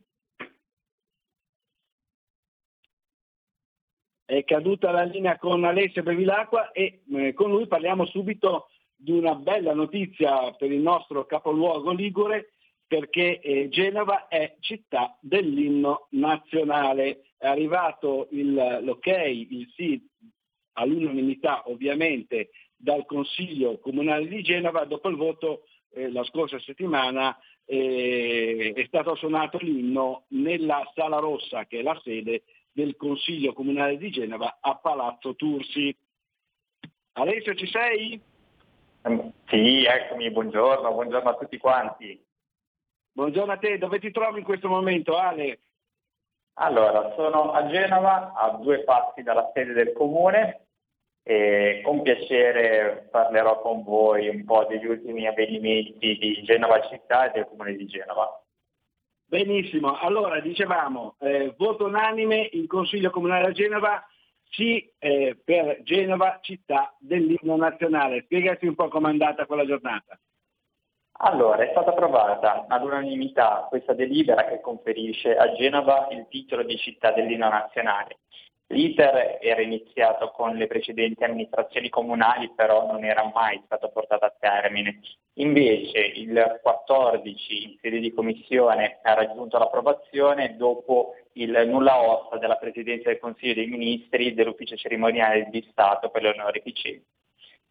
È 4.34 4.44
caduta 4.46 4.90
la 4.90 5.04
linea 5.04 5.38
con 5.38 5.64
Alessio 5.64 6.02
Bevilacqua 6.02 6.72
e 6.72 7.02
eh, 7.14 7.34
con 7.34 7.52
lui 7.52 7.68
parliamo 7.68 8.08
subito 8.08 8.70
di 8.96 9.12
una 9.12 9.36
bella 9.36 9.76
notizia 9.76 10.52
per 10.54 10.72
il 10.72 10.82
nostro 10.82 11.28
capoluogo 11.28 11.92
Ligure 11.92 12.54
perché 12.88 13.40
eh, 13.40 13.70
Genova 13.70 14.28
è 14.28 14.56
città 14.60 15.16
dell'inno 15.22 16.08
nazionale. 16.14 17.26
È 17.38 17.46
arrivato 17.46 18.28
il, 18.32 18.80
l'ok, 18.82 19.06
il 19.06 19.72
sì 19.76 20.04
all'unanimità 20.78 21.70
ovviamente 21.70 22.50
dal 22.76 23.06
Consiglio 23.06 23.78
Comunale 23.78 24.28
di 24.28 24.42
Genova 24.42 24.84
dopo 24.86 25.10
il 25.10 25.16
voto 25.16 25.66
eh, 25.92 26.12
la 26.12 26.24
scorsa 26.24 26.58
settimana 26.58 27.38
eh, 27.66 28.74
è 28.76 28.84
stato 28.88 29.14
suonato 29.14 29.60
l'inno 29.62 30.24
nella 30.30 30.92
Sala 30.96 31.20
Rossa 31.20 31.66
che 31.66 31.82
è 31.82 31.84
la 31.84 32.02
sede 32.04 32.42
del 32.74 32.96
Consiglio 32.98 33.54
Comunale 33.54 33.98
di 33.98 34.10
Genova 34.10 34.58
a 34.60 34.76
Palazzo 34.76 35.36
Tursi. 35.36 35.96
Alessio 37.14 37.54
ci 37.54 37.68
sei? 37.68 38.20
Sì, 39.48 39.86
eccomi, 39.86 40.32
buongiorno, 40.32 40.92
buongiorno 40.92 41.30
a 41.30 41.36
tutti 41.36 41.58
quanti. 41.58 42.22
Buongiorno 43.12 43.52
a 43.52 43.58
te, 43.58 43.78
dove 43.78 44.00
ti 44.00 44.12
trovi 44.12 44.40
in 44.40 44.46
questo 44.46 44.68
momento 44.68 45.16
Ale? 45.18 45.60
Allora, 46.56 47.14
sono 47.16 47.52
a 47.52 47.68
Genova, 47.68 48.34
a 48.34 48.58
due 48.58 48.84
passi 48.84 49.22
dalla 49.22 49.52
sede 49.54 49.74
del 49.74 49.94
comune 49.94 50.68
e 51.24 51.82
con 51.84 52.02
piacere 52.02 53.08
parlerò 53.10 53.62
con 53.62 53.84
voi 53.84 54.28
un 54.28 54.44
po' 54.44 54.66
degli 54.66 54.86
ultimi 54.86 55.28
avvenimenti 55.28 56.18
di 56.18 56.42
Genova 56.44 56.82
città 56.88 57.30
e 57.30 57.34
del 57.34 57.46
comune 57.46 57.76
di 57.76 57.86
Genova. 57.86 58.43
Benissimo, 59.34 59.98
allora 59.98 60.40
dicevamo, 60.42 61.16
eh, 61.20 61.56
voto 61.58 61.86
unanime 61.86 62.50
in 62.52 62.68
Consiglio 62.68 63.10
Comunale 63.10 63.48
a 63.48 63.52
Genova, 63.52 64.06
sì 64.48 64.88
eh, 65.00 65.36
per 65.44 65.82
Genova 65.82 66.38
città 66.40 66.96
dell'inno 67.00 67.56
nazionale. 67.56 68.22
Spiegaci 68.26 68.68
un 68.68 68.76
po' 68.76 68.90
com'è 68.90 69.10
andata 69.10 69.48
quella 69.48 69.66
giornata. 69.66 70.20
Allora, 71.14 71.64
è 71.64 71.70
stata 71.72 71.90
approvata 71.90 72.68
all'unanimità 72.68 73.66
questa 73.70 73.94
delibera 73.94 74.46
che 74.46 74.62
conferisce 74.62 75.36
a 75.36 75.52
Genova 75.54 76.10
il 76.12 76.28
titolo 76.30 76.62
di 76.62 76.78
città 76.78 77.12
dell'inno 77.12 77.50
nazionale. 77.50 78.20
L'iter 78.74 79.38
era 79.40 79.62
iniziato 79.62 80.32
con 80.32 80.56
le 80.56 80.66
precedenti 80.66 81.24
amministrazioni 81.24 81.90
comunali, 81.90 82.52
però 82.56 82.86
non 82.92 83.04
era 83.04 83.32
mai 83.34 83.62
stato 83.66 83.90
portato 83.90 84.26
a 84.26 84.36
termine. 84.38 85.00
Invece 85.38 86.00
il 86.00 86.60
14 86.62 87.64
in 87.64 87.78
sede 87.80 88.00
di 88.00 88.12
commissione 88.12 89.00
ha 89.04 89.14
raggiunto 89.14 89.58
l'approvazione 89.58 90.58
dopo 90.58 91.16
il 91.34 91.64
nulla 91.68 92.02
osta 92.02 92.38
della 92.38 92.56
Presidenza 92.56 93.10
del 93.10 93.20
Consiglio 93.20 93.54
dei 93.54 93.68
Ministri 93.68 94.34
dell'Ufficio 94.34 94.76
Cerimoniale 94.76 95.48
di 95.50 95.66
Stato 95.70 96.10
per 96.10 96.24
le 96.24 96.30
onorificenze. 96.30 97.06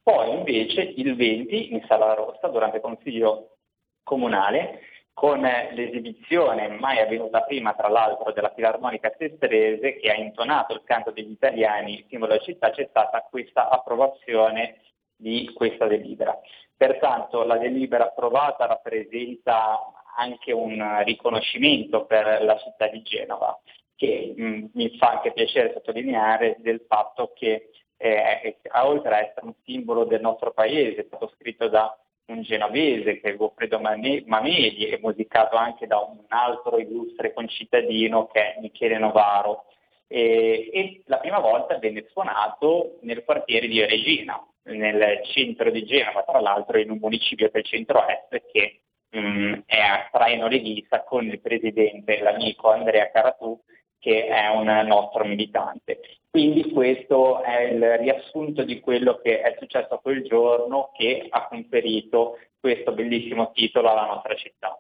Poi 0.03 0.31
invece 0.31 0.81
il 0.83 1.15
20 1.15 1.73
in 1.73 1.85
Sala 1.87 2.15
Rossa, 2.15 2.49
durante 2.49 2.77
il 2.77 2.83
Consiglio 2.83 3.57
Comunale, 4.03 4.81
con 5.15 5.41
l'esibizione 5.41 6.69
mai 6.69 6.99
avvenuta 6.99 7.43
prima, 7.43 7.75
tra 7.75 7.89
l'altro, 7.89 8.33
della 8.33 8.53
Filarmonica 8.55 9.13
Sestrese 9.17 9.97
che 9.97 10.11
ha 10.11 10.17
intonato 10.17 10.73
il 10.73 10.83
canto 10.85 11.11
degli 11.11 11.31
italiani, 11.31 12.05
simbolo 12.09 12.33
della 12.33 12.45
città, 12.45 12.71
c'è 12.71 12.87
stata 12.89 13.27
questa 13.29 13.69
approvazione 13.69 14.81
di 15.17 15.51
questa 15.55 15.87
delibera. 15.87 16.39
Pertanto 16.77 17.45
la 17.45 17.59
delibera 17.59 18.07
approvata 18.07 18.67
rappresenta 18.67 19.79
anche 20.17 20.53
un 20.53 21.03
riconoscimento 21.05 22.05
per 22.07 22.43
la 22.43 22.59
città 22.59 22.89
di 22.89 23.03
Genova, 23.03 23.59
che 23.95 24.35
mh, 24.37 24.71
mi 24.75 24.97
fa 24.97 25.11
anche 25.11 25.33
piacere 25.33 25.73
sottolineare 25.73 26.57
del 26.59 26.85
fatto 26.89 27.33
che 27.35 27.71
eh, 27.97 28.59
oltre 28.83 29.15
a 29.15 29.19
essere 29.21 29.47
un 29.47 29.55
simbolo 29.65 30.05
del 30.05 30.21
nostro 30.21 30.53
paese, 30.53 31.03
è 31.03 31.05
stato 31.07 31.31
scritto 31.37 31.69
da 31.69 31.97
un 32.33 32.43
genovese 32.43 33.21
che 33.21 33.31
è 33.31 33.37
Goffredo 33.37 33.79
Mameli 33.79 34.89
e 34.89 34.99
musicato 35.01 35.57
anche 35.57 35.87
da 35.87 35.99
un 35.99 36.25
altro 36.29 36.79
illustre 36.79 37.33
concittadino 37.33 38.27
che 38.27 38.55
è 38.55 38.61
Michele 38.61 38.99
Novaro. 38.99 39.67
E, 40.09 40.71
e 40.73 41.03
la 41.07 41.19
prima 41.19 41.39
volta 41.39 41.79
venne 41.79 42.07
suonato 42.11 42.99
nel 43.03 43.25
quartiere 43.25 43.67
di 43.67 43.85
Regina, 43.85 44.45
nel 44.65 45.21
centro 45.25 45.71
di 45.71 45.85
Genova, 45.85 46.23
tra 46.23 46.41
l'altro 46.41 46.79
in 46.79 46.91
un 46.91 46.99
municipio 46.99 47.49
del 47.51 47.65
centro-est 47.65 48.43
che 48.53 48.81
mh, 49.11 49.19
mm, 49.19 49.53
è 49.67 49.79
a 49.79 50.09
traino 50.11 50.49
leghista 50.49 51.03
con 51.03 51.25
il 51.27 51.41
presidente, 51.41 52.21
l'amico 52.21 52.71
Andrea 52.71 53.11
Caratù, 53.11 53.59
che 54.03 54.27
è 54.27 54.49
un 54.49 54.67
nostro 54.89 55.25
militante. 55.25 56.01
Quindi 56.29 56.73
questo 56.73 57.41
è 57.41 57.63
il 57.71 57.99
riassunto 57.99 58.65
di 58.65 58.81
quello 58.81 59.21
che 59.23 59.41
è 59.43 59.55
successo 59.61 60.01
quel 60.03 60.25
giorno 60.25 60.91
che 60.97 61.29
ha 61.31 61.47
conferito 61.47 62.39
questo 62.59 62.91
bellissimo 62.93 63.53
titolo 63.53 63.91
alla 63.91 64.07
nostra 64.07 64.35
città. 64.35 64.77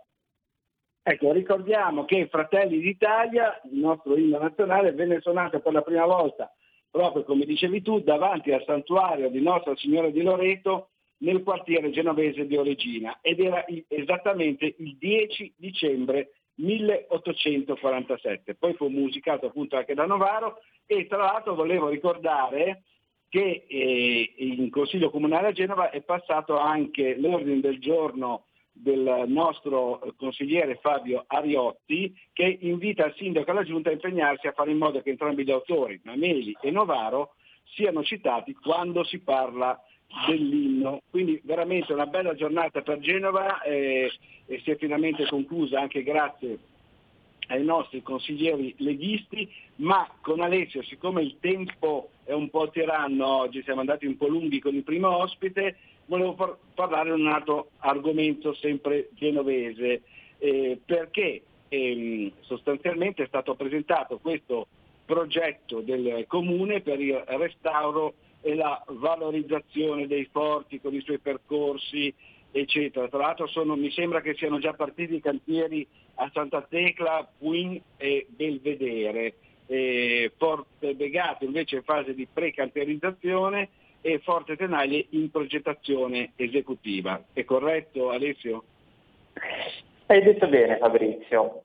Ecco, 1.04 1.30
ricordiamo 1.30 2.04
che 2.04 2.26
Fratelli 2.26 2.80
d'Italia, 2.80 3.60
il 3.70 3.78
nostro 3.78 4.16
inno 4.16 4.38
nazionale, 4.38 4.90
venne 4.90 5.20
suonato 5.20 5.60
per 5.60 5.72
la 5.72 5.82
prima 5.82 6.04
volta, 6.04 6.52
proprio 6.90 7.22
come 7.22 7.44
dicevi 7.44 7.80
tu, 7.80 8.00
davanti 8.00 8.50
al 8.50 8.64
santuario 8.66 9.28
di 9.28 9.40
Nostra 9.40 9.76
Signora 9.76 10.10
di 10.10 10.22
Loreto 10.22 10.88
nel 11.18 11.44
quartiere 11.44 11.90
genovese 11.90 12.44
di 12.44 12.56
Oregina 12.56 13.18
ed 13.20 13.38
era 13.38 13.64
esattamente 13.88 14.74
il 14.78 14.96
10 14.96 15.54
dicembre 15.56 16.41
1847. 16.56 18.54
Poi 18.54 18.74
fu 18.74 18.88
musicato 18.88 19.46
appunto 19.46 19.76
anche 19.76 19.94
da 19.94 20.06
Novaro 20.06 20.58
e 20.86 21.06
tra 21.06 21.18
l'altro 21.18 21.54
volevo 21.54 21.88
ricordare 21.88 22.82
che 23.28 23.64
eh, 23.66 24.34
in 24.36 24.68
Consiglio 24.70 25.10
Comunale 25.10 25.48
a 25.48 25.52
Genova 25.52 25.90
è 25.90 26.02
passato 26.02 26.58
anche 26.58 27.16
l'ordine 27.16 27.60
del 27.60 27.78
giorno 27.80 28.44
del 28.72 29.24
nostro 29.26 30.14
consigliere 30.16 30.78
Fabio 30.80 31.24
Ariotti 31.26 32.14
che 32.32 32.58
invita 32.60 33.06
il 33.06 33.14
sindaco 33.16 33.50
e 33.50 33.54
la 33.54 33.64
giunta 33.64 33.90
a 33.90 33.92
impegnarsi 33.92 34.46
a 34.46 34.52
fare 34.52 34.70
in 34.70 34.78
modo 34.78 35.00
che 35.02 35.10
entrambi 35.10 35.44
gli 35.44 35.50
autori, 35.50 36.00
Mameli 36.04 36.56
e 36.60 36.70
Novaro, 36.70 37.34
siano 37.64 38.02
citati 38.02 38.54
quando 38.54 39.04
si 39.04 39.20
parla 39.20 39.78
dell'inno. 40.26 41.02
Quindi 41.10 41.40
veramente 41.44 41.92
una 41.92 42.06
bella 42.06 42.34
giornata 42.34 42.82
per 42.82 42.98
Genova 43.00 43.62
eh, 43.62 44.10
e 44.46 44.60
si 44.60 44.70
è 44.70 44.76
finalmente 44.76 45.26
conclusa 45.26 45.80
anche 45.80 46.02
grazie 46.02 46.58
ai 47.48 47.64
nostri 47.64 48.02
consiglieri 48.02 48.74
leghisti, 48.78 49.50
ma 49.76 50.08
con 50.20 50.40
Alessio, 50.40 50.82
siccome 50.82 51.22
il 51.22 51.36
tempo 51.40 52.10
è 52.24 52.32
un 52.32 52.48
po' 52.48 52.70
tiranno 52.70 53.26
oggi, 53.26 53.62
siamo 53.62 53.80
andati 53.80 54.06
un 54.06 54.16
po' 54.16 54.28
lunghi 54.28 54.60
con 54.60 54.74
il 54.74 54.84
primo 54.84 55.14
ospite, 55.16 55.76
volevo 56.06 56.34
par- 56.34 56.56
parlare 56.74 57.14
di 57.14 57.20
un 57.20 57.26
altro 57.26 57.70
argomento 57.78 58.54
sempre 58.54 59.08
genovese, 59.14 60.02
eh, 60.38 60.78
perché 60.84 61.42
ehm, 61.68 62.32
sostanzialmente 62.40 63.24
è 63.24 63.26
stato 63.26 63.54
presentato 63.54 64.18
questo 64.18 64.66
progetto 65.04 65.80
del 65.80 66.24
comune 66.26 66.80
per 66.80 67.00
il 67.00 67.22
restauro 67.26 68.14
e 68.42 68.54
la 68.54 68.82
valorizzazione 68.88 70.06
dei 70.06 70.28
porti 70.30 70.80
con 70.80 70.92
i 70.94 71.00
suoi 71.00 71.18
percorsi, 71.18 72.12
eccetera. 72.50 73.08
Tra 73.08 73.18
l'altro 73.18 73.46
sono, 73.46 73.76
mi 73.76 73.90
sembra 73.90 74.20
che 74.20 74.34
siano 74.34 74.58
già 74.58 74.74
partiti 74.74 75.14
i 75.14 75.20
cantieri 75.20 75.86
a 76.16 76.30
Santa 76.34 76.60
Tecla, 76.62 77.26
Puin 77.38 77.80
e 77.96 78.26
Belvedere. 78.28 79.34
E 79.66 80.32
Forte 80.36 80.94
Begato 80.94 81.44
invece 81.44 81.76
in 81.76 81.82
fase 81.84 82.14
di 82.14 82.26
pre-cantierizzazione 82.30 83.68
e 84.02 84.18
Forte 84.18 84.56
Tenaglie 84.56 85.06
in 85.10 85.30
progettazione 85.30 86.32
esecutiva. 86.36 87.24
È 87.32 87.44
corretto 87.44 88.10
Alessio? 88.10 88.64
Hai 90.06 90.22
detto 90.22 90.48
bene 90.48 90.76
Fabrizio. 90.76 91.62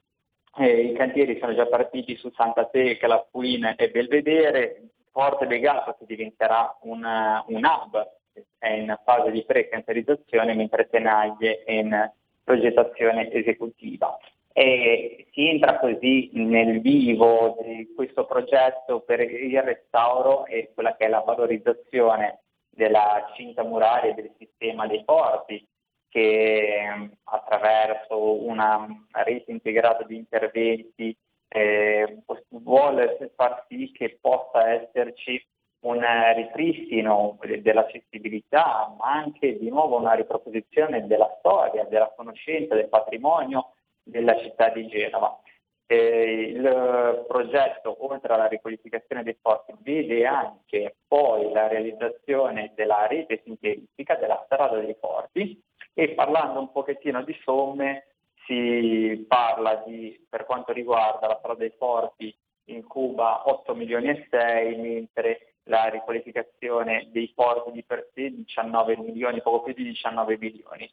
Eh, 0.56 0.86
I 0.86 0.94
cantieri 0.94 1.38
sono 1.38 1.54
già 1.54 1.66
partiti 1.66 2.16
su 2.16 2.30
Santa 2.34 2.64
Tecla, 2.66 3.26
Puin 3.30 3.74
e 3.76 3.90
Belvedere, 3.90 4.82
Forte 5.18 5.48
Begato 5.48 5.96
che 5.98 6.04
diventerà 6.06 6.78
un, 6.82 7.02
un 7.02 7.64
hub, 7.64 8.08
è 8.56 8.68
in 8.68 8.96
fase 9.02 9.32
di 9.32 9.42
pre-cancerizzazione, 9.44 10.54
mentre 10.54 10.88
Tenaglie 10.88 11.64
è 11.64 11.72
in 11.72 12.12
progettazione 12.44 13.28
esecutiva. 13.32 14.16
E 14.52 15.26
si 15.32 15.48
entra 15.48 15.80
così 15.80 16.30
nel 16.34 16.80
vivo 16.80 17.56
di 17.64 17.92
questo 17.96 18.26
progetto 18.26 19.00
per 19.00 19.20
il 19.20 19.60
restauro 19.60 20.46
e 20.46 20.70
quella 20.72 20.94
che 20.94 21.06
è 21.06 21.08
la 21.08 21.24
valorizzazione 21.26 22.42
della 22.70 23.32
cinta 23.34 23.64
muraria 23.64 24.12
e 24.12 24.14
del 24.14 24.30
sistema 24.38 24.86
dei 24.86 25.02
porti 25.02 25.66
che 26.10 27.10
attraverso 27.24 28.44
una 28.44 28.86
rete 29.24 29.50
integrata 29.50 30.04
di 30.04 30.14
interventi 30.14 31.16
eh, 31.48 32.22
vuole 32.50 33.32
far 33.34 33.64
sì 33.68 33.90
che 33.92 34.18
possa 34.20 34.68
esserci 34.68 35.44
un 35.80 36.04
ripristino 36.34 37.38
dell'accessibilità, 37.60 38.94
ma 38.98 39.12
anche 39.12 39.58
di 39.58 39.68
nuovo 39.68 39.96
una 39.96 40.14
riproposizione 40.14 41.06
della 41.06 41.36
storia, 41.38 41.84
della 41.84 42.12
conoscenza, 42.16 42.74
del 42.74 42.88
patrimonio 42.88 43.74
della 44.02 44.36
città 44.38 44.70
di 44.70 44.86
Genova. 44.88 45.40
Eh, 45.86 46.52
il 46.54 47.24
progetto, 47.26 47.96
oltre 48.06 48.34
alla 48.34 48.46
riqualificazione 48.46 49.22
dei 49.22 49.36
porti, 49.40 49.72
vede 49.80 50.26
anche 50.26 50.96
poi 51.06 51.50
la 51.50 51.66
realizzazione 51.68 52.72
della 52.74 53.06
rete 53.06 53.40
sintetica 53.44 54.16
della 54.16 54.42
strada 54.44 54.78
dei 54.78 54.96
porti 54.96 55.62
e 55.94 56.10
parlando 56.10 56.60
un 56.60 56.72
pochettino 56.72 57.22
di 57.22 57.34
somme 57.42 58.06
si 58.48 59.26
parla 59.28 59.82
di, 59.86 60.26
per 60.26 60.46
quanto 60.46 60.72
riguarda 60.72 61.26
la 61.26 61.36
strada 61.38 61.58
dei 61.58 61.72
porti 61.72 62.34
in 62.64 62.84
Cuba 62.86 63.48
8 63.48 63.74
milioni 63.74 64.08
e 64.08 64.26
6, 64.30 64.76
mentre 64.76 65.54
la 65.64 65.84
riqualificazione 65.88 67.08
dei 67.12 67.30
porti 67.34 67.72
di 67.72 67.84
per 67.84 68.08
sé 68.14 68.30
19 68.30 68.96
milioni, 68.96 69.42
poco 69.42 69.62
più 69.62 69.74
di 69.74 69.84
19 69.84 70.38
milioni. 70.38 70.90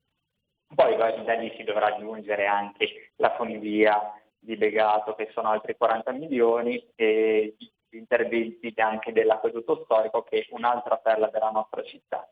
Poi 0.73 0.97
da 0.97 1.33
lì 1.35 1.53
si 1.55 1.63
dovrà 1.63 1.95
aggiungere 1.95 2.45
anche 2.45 3.11
la 3.15 3.33
funivia 3.35 4.13
di 4.37 4.57
Begato 4.57 5.15
che 5.15 5.29
sono 5.31 5.49
altri 5.49 5.77
40 5.77 6.11
milioni 6.11 6.83
e 6.95 7.55
gli 7.57 7.95
interventi 7.95 8.73
anche 8.75 9.13
dell'acquedotto 9.13 9.83
storico 9.85 10.23
che 10.23 10.41
è 10.41 10.47
un'altra 10.49 10.97
perla 10.97 11.27
della 11.27 11.51
nostra 11.51 11.81
città. 11.83 12.27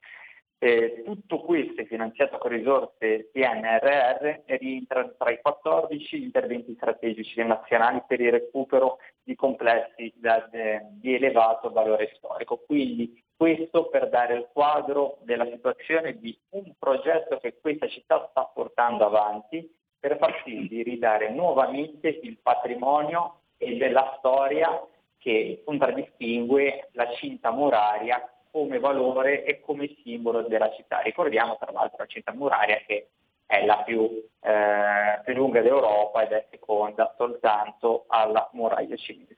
Eh, 0.64 1.02
tutto 1.04 1.42
questo 1.42 1.82
è 1.82 1.86
finanziato 1.86 2.38
con 2.38 2.50
risorse 2.50 3.30
PNRR 3.34 4.44
e 4.46 4.56
rientra 4.56 5.06
tra 5.18 5.30
i 5.30 5.42
14 5.42 6.24
interventi 6.24 6.76
strategici 6.76 7.44
nazionali 7.44 8.02
per 8.08 8.22
il 8.22 8.32
recupero 8.32 9.00
di 9.22 9.36
complessi 9.36 10.14
da, 10.16 10.48
de, 10.50 10.86
di 10.92 11.16
elevato 11.16 11.70
valore 11.70 12.14
storico. 12.16 12.64
Quindi 12.66 13.22
questo 13.36 13.90
per 13.90 14.08
dare 14.08 14.36
il 14.36 14.48
quadro 14.54 15.18
della 15.24 15.48
situazione 15.52 16.18
di 16.18 16.34
un 16.52 16.72
progetto 16.80 17.40
che 17.40 17.60
questa 17.60 17.90
città 17.90 18.26
sta 18.30 18.46
portando 18.46 19.06
avanti 19.06 19.70
per 20.00 20.16
far 20.18 20.44
sì 20.46 20.66
di 20.70 20.82
ridare 20.82 21.30
nuovamente 21.30 22.08
il 22.08 22.38
patrimonio 22.42 23.42
e 23.58 23.76
della 23.76 24.16
storia 24.20 24.82
che 25.18 25.62
contraddistingue 25.66 26.88
la 26.94 27.12
cinta 27.16 27.52
muraria 27.52 28.26
come 28.54 28.78
valore 28.78 29.44
e 29.46 29.62
come 29.62 29.96
simbolo 30.04 30.44
della 30.44 30.72
città. 30.76 31.00
Ricordiamo 31.00 31.58
tra 31.60 31.72
l'altro 31.72 31.98
la 31.98 32.06
città 32.06 32.34
muraria 32.34 32.80
che 32.86 33.08
è 33.48 33.66
la 33.66 33.82
più, 33.84 34.24
eh, 34.42 35.22
più 35.26 35.34
lunga 35.34 35.62
d'Europa 35.62 36.22
ed 36.22 36.34
è 36.34 36.46
seconda 36.52 37.16
soltanto 37.18 38.06
alla 38.10 38.48
muraglia 38.54 38.96
cinese 38.96 39.38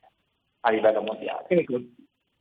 a 0.60 0.72
livello 0.72 1.02
mondiale. 1.02 1.46
Ecco, 1.48 1.80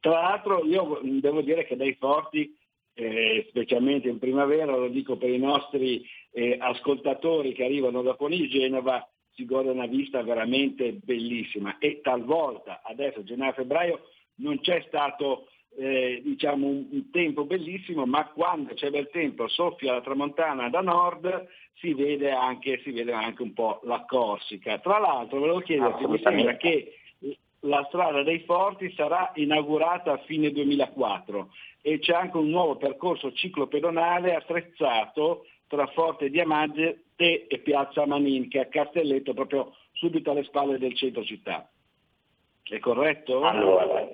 tra 0.01 0.21
l'altro 0.21 0.65
io 0.65 0.99
devo 1.05 1.43
dire 1.43 1.65
che 1.65 1.77
dai 1.77 1.95
forti, 1.95 2.59
eh, 2.95 3.47
specialmente 3.51 4.09
in 4.09 4.19
primavera, 4.19 4.75
lo 4.75 4.89
dico 4.89 5.17
per 5.17 5.31
i 5.31 5.39
nostri 5.39 6.05
eh, 6.33 6.57
ascoltatori 6.59 7.53
che 7.53 7.65
arrivano 7.65 8.03
da 8.03 8.15
Poni 8.15 8.49
Genova, 8.49 9.09
si 9.35 9.45
gode 9.45 9.71
una 9.71 9.87
vista 9.87 10.23
veramente 10.23 10.93
bellissima 10.93 11.79
e 11.79 12.01
talvolta 12.01 12.83
adesso 12.85 13.23
gennaio-febbraio 13.23 14.01
non 14.37 14.61
c'è 14.61 14.83
stato 14.87 15.49
eh, 15.77 16.21
diciamo 16.25 16.67
un, 16.67 16.87
un, 16.91 17.11
tempo 17.11 17.45
bellissimo, 17.45 18.07
ma 18.07 18.27
quando 18.29 18.75
c'è 18.75 18.91
bel 18.91 19.09
tempo, 19.11 19.49
soffia 19.49 19.93
la 19.93 20.01
tramontana 20.01 20.69
da 20.69 20.81
nord, 20.81 21.49
si 21.75 21.95
vede 21.95 22.31
anche, 22.31 22.81
si 22.83 22.93
vede 22.93 23.13
anche 23.13 23.43
un 23.43 23.53
po' 23.53 23.81
la 23.85 24.05
Corsica. 24.07 24.79
Tra 24.79 24.99
l'altro 24.99 25.41
volevo 25.41 25.61
chiederti, 25.61 26.07
mi 26.07 26.21
sembra 26.21 26.57
che 26.57 26.99
la 27.61 27.85
strada 27.89 28.23
dei 28.23 28.41
Forti 28.41 28.93
sarà 28.95 29.33
inaugurata 29.35 30.13
a 30.13 30.19
fine 30.19 30.51
2004 30.51 31.51
e 31.81 31.99
c'è 31.99 32.15
anche 32.15 32.37
un 32.37 32.51
nuovo 32.51 32.77
percorso 32.77 33.33
ciclopedonale 33.33 34.35
attrezzato 34.35 35.47
tra 35.67 35.87
Forte 35.89 36.31
Diamante 36.31 37.05
e 37.17 37.47
Piazza 37.63 38.07
Manin, 38.07 38.49
che 38.49 38.59
è 38.59 38.63
a 38.63 38.67
Castelletto, 38.67 39.35
proprio 39.35 39.75
subito 39.93 40.31
alle 40.31 40.45
spalle 40.45 40.79
del 40.79 40.95
centro 40.95 41.25
città. 41.25 41.69
È 42.63 42.79
corretto? 42.79 43.43
Allora, 43.43 44.09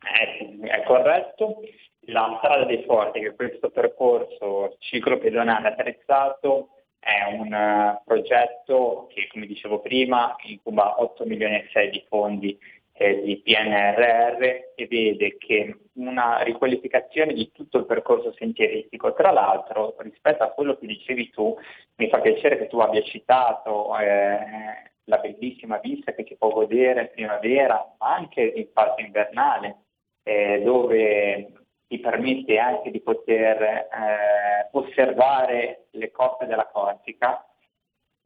è, 0.00 0.66
è 0.66 0.82
corretto. 0.84 1.60
La 2.06 2.36
strada 2.38 2.64
dei 2.64 2.82
Forti, 2.84 3.20
che 3.20 3.34
questo 3.34 3.70
percorso 3.70 4.76
ciclopedonale 4.78 5.68
attrezzato, 5.68 6.70
è 6.98 7.32
un 7.32 7.52
uh, 7.52 8.02
progetto 8.04 9.08
che, 9.12 9.28
come 9.30 9.46
dicevo 9.46 9.80
prima, 9.80 10.34
incuba 10.44 11.00
8 11.00 11.24
milioni 11.24 11.56
e 11.56 11.68
6 11.72 11.90
di 11.90 12.04
fondi 12.08 12.58
eh, 12.92 13.22
di 13.22 13.40
PNRR 13.42 14.42
e 14.74 14.86
vede 14.86 15.38
che 15.38 15.74
una 15.94 16.42
riqualificazione 16.42 17.32
di 17.32 17.50
tutto 17.50 17.78
il 17.78 17.86
percorso 17.86 18.34
sentieristico, 18.34 19.14
tra 19.14 19.30
l'altro 19.30 19.94
rispetto 20.00 20.42
a 20.42 20.50
quello 20.50 20.76
che 20.76 20.86
dicevi 20.86 21.30
tu, 21.30 21.56
mi 21.96 22.08
fa 22.10 22.20
piacere 22.20 22.58
che 22.58 22.66
tu 22.66 22.78
abbia 22.78 23.02
citato 23.02 23.96
eh, 23.98 24.90
la 25.04 25.16
bellissima 25.16 25.78
vista 25.78 26.12
che 26.12 26.24
si 26.28 26.36
può 26.36 26.50
godere 26.50 27.00
in 27.00 27.10
primavera, 27.12 27.94
ma 27.98 28.14
anche 28.14 28.42
in 28.42 28.68
fase 28.72 29.00
invernale, 29.00 29.76
eh, 30.22 30.62
dove 30.62 31.52
ti 31.90 31.98
permette 31.98 32.58
anche 32.58 32.90
di 32.90 33.00
poter 33.00 33.60
eh, 33.62 34.68
osservare 34.72 35.86
le 35.90 36.10
coste 36.12 36.46
della 36.46 36.66
Corsica. 36.66 37.44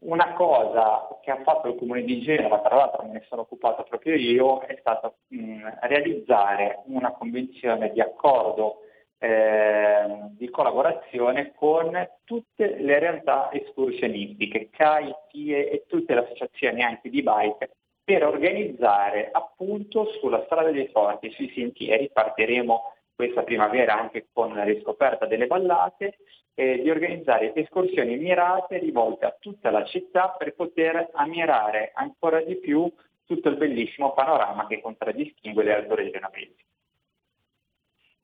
Una 0.00 0.34
cosa 0.34 1.08
che 1.22 1.30
ha 1.30 1.42
fatto 1.42 1.68
il 1.68 1.76
comune 1.76 2.02
di 2.02 2.20
Genova, 2.20 2.60
tra 2.60 2.76
l'altro 2.76 3.04
me 3.04 3.12
ne 3.12 3.24
sono 3.26 3.40
occupato 3.40 3.84
proprio 3.84 4.16
io, 4.16 4.60
è 4.60 4.76
stato 4.80 5.16
mh, 5.28 5.78
realizzare 5.80 6.82
una 6.88 7.12
convenzione 7.12 7.90
di 7.90 8.02
accordo 8.02 8.80
eh, 9.16 10.28
di 10.32 10.50
collaborazione 10.50 11.52
con 11.54 11.90
tutte 12.24 12.76
le 12.76 12.98
realtà 12.98 13.50
escursionistiche, 13.50 14.68
CAI, 14.68 15.14
TIE 15.30 15.70
e 15.70 15.84
tutte 15.86 16.12
le 16.12 16.20
associazioni 16.20 16.82
anche 16.82 17.08
di 17.08 17.22
bike 17.22 17.70
per 18.04 18.24
organizzare 18.24 19.30
appunto 19.32 20.10
sulla 20.20 20.44
strada 20.44 20.70
dei 20.70 20.88
forti, 20.88 21.30
sui 21.30 21.50
sentieri, 21.54 22.10
partiremo 22.12 22.92
questa 23.14 23.42
primavera 23.42 23.98
anche 23.98 24.26
con 24.32 24.54
la 24.54 24.64
riscoperta 24.64 25.26
delle 25.26 25.46
vallate, 25.46 26.18
eh, 26.54 26.82
di 26.82 26.90
organizzare 26.90 27.54
escursioni 27.54 28.16
mirate 28.16 28.78
rivolte 28.78 29.24
a 29.24 29.36
tutta 29.40 29.70
la 29.70 29.84
città 29.84 30.34
per 30.36 30.54
poter 30.54 31.10
ammirare 31.14 31.92
ancora 31.94 32.40
di 32.42 32.56
più 32.56 32.92
tutto 33.24 33.48
il 33.48 33.56
bellissimo 33.56 34.12
panorama 34.12 34.66
che 34.66 34.80
contraddistingue 34.80 35.64
le 35.64 35.74
alture 35.74 36.10
genovesi. 36.10 36.56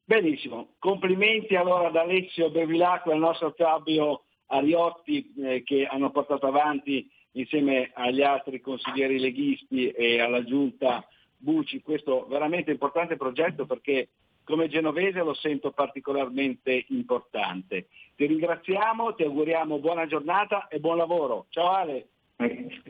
Benissimo, 0.05 0.74
complimenti 0.78 1.55
allora 1.55 1.86
ad 1.86 1.97
Alessio 1.97 2.51
Bevilacqua 2.51 3.12
e 3.12 3.15
al 3.15 3.20
nostro 3.20 3.55
Fabio 3.57 4.24
Ariotti 4.47 5.32
eh, 5.39 5.62
che 5.62 5.86
hanno 5.86 6.11
portato 6.11 6.48
avanti 6.48 7.09
insieme 7.32 7.90
agli 7.94 8.23
altri 8.23 8.61
consiglieri 8.61 9.19
leghisti 9.19 9.90
e 9.90 10.20
alla 10.20 10.44
giunta 10.44 11.07
Buci 11.43 11.81
questo 11.81 12.27
veramente 12.27 12.70
importante 12.70 13.16
progetto 13.16 13.65
perché 13.65 14.11
come 14.44 14.69
genovese 14.69 15.20
lo 15.20 15.32
sento 15.32 15.73
particolarmente 15.73 16.85
importante. 16.89 17.89
Ti 18.15 18.27
ringraziamo, 18.27 19.15
ti 19.15 19.23
auguriamo 19.23 19.78
buona 19.78 20.07
giornata 20.07 20.69
e 20.69 20.81
buon 20.81 20.98
lavoro. 20.98 21.47
Ciao 21.48 21.70
Ale. 21.70 22.09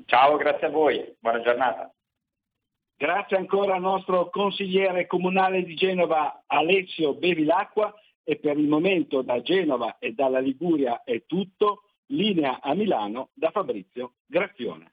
Ciao, 0.07 0.37
grazie 0.37 0.67
a 0.67 0.71
voi, 0.71 1.15
buona 1.21 1.43
giornata. 1.43 1.93
Grazie 2.97 3.37
ancora 3.37 3.77
al 3.77 3.83
nostro 3.83 4.31
consigliere 4.31 5.07
comunale 5.07 5.63
di 5.63 5.75
Genova 5.75 6.43
Alessio 6.47 7.15
Bevilacqua 7.15 7.95
e 8.25 8.37
per 8.37 8.59
il 8.59 8.67
momento 8.67 9.23
da 9.23 9.41
Genova 9.43 9.99
e 10.01 10.13
dalla 10.13 10.41
Liguria 10.41 11.03
è 11.05 11.23
tutto. 11.25 11.85
Linea 12.11 12.61
a 12.61 12.75
Milano 12.75 13.31
da 13.35 13.51
Fabrizio 13.51 14.15
Graffione. 14.27 14.93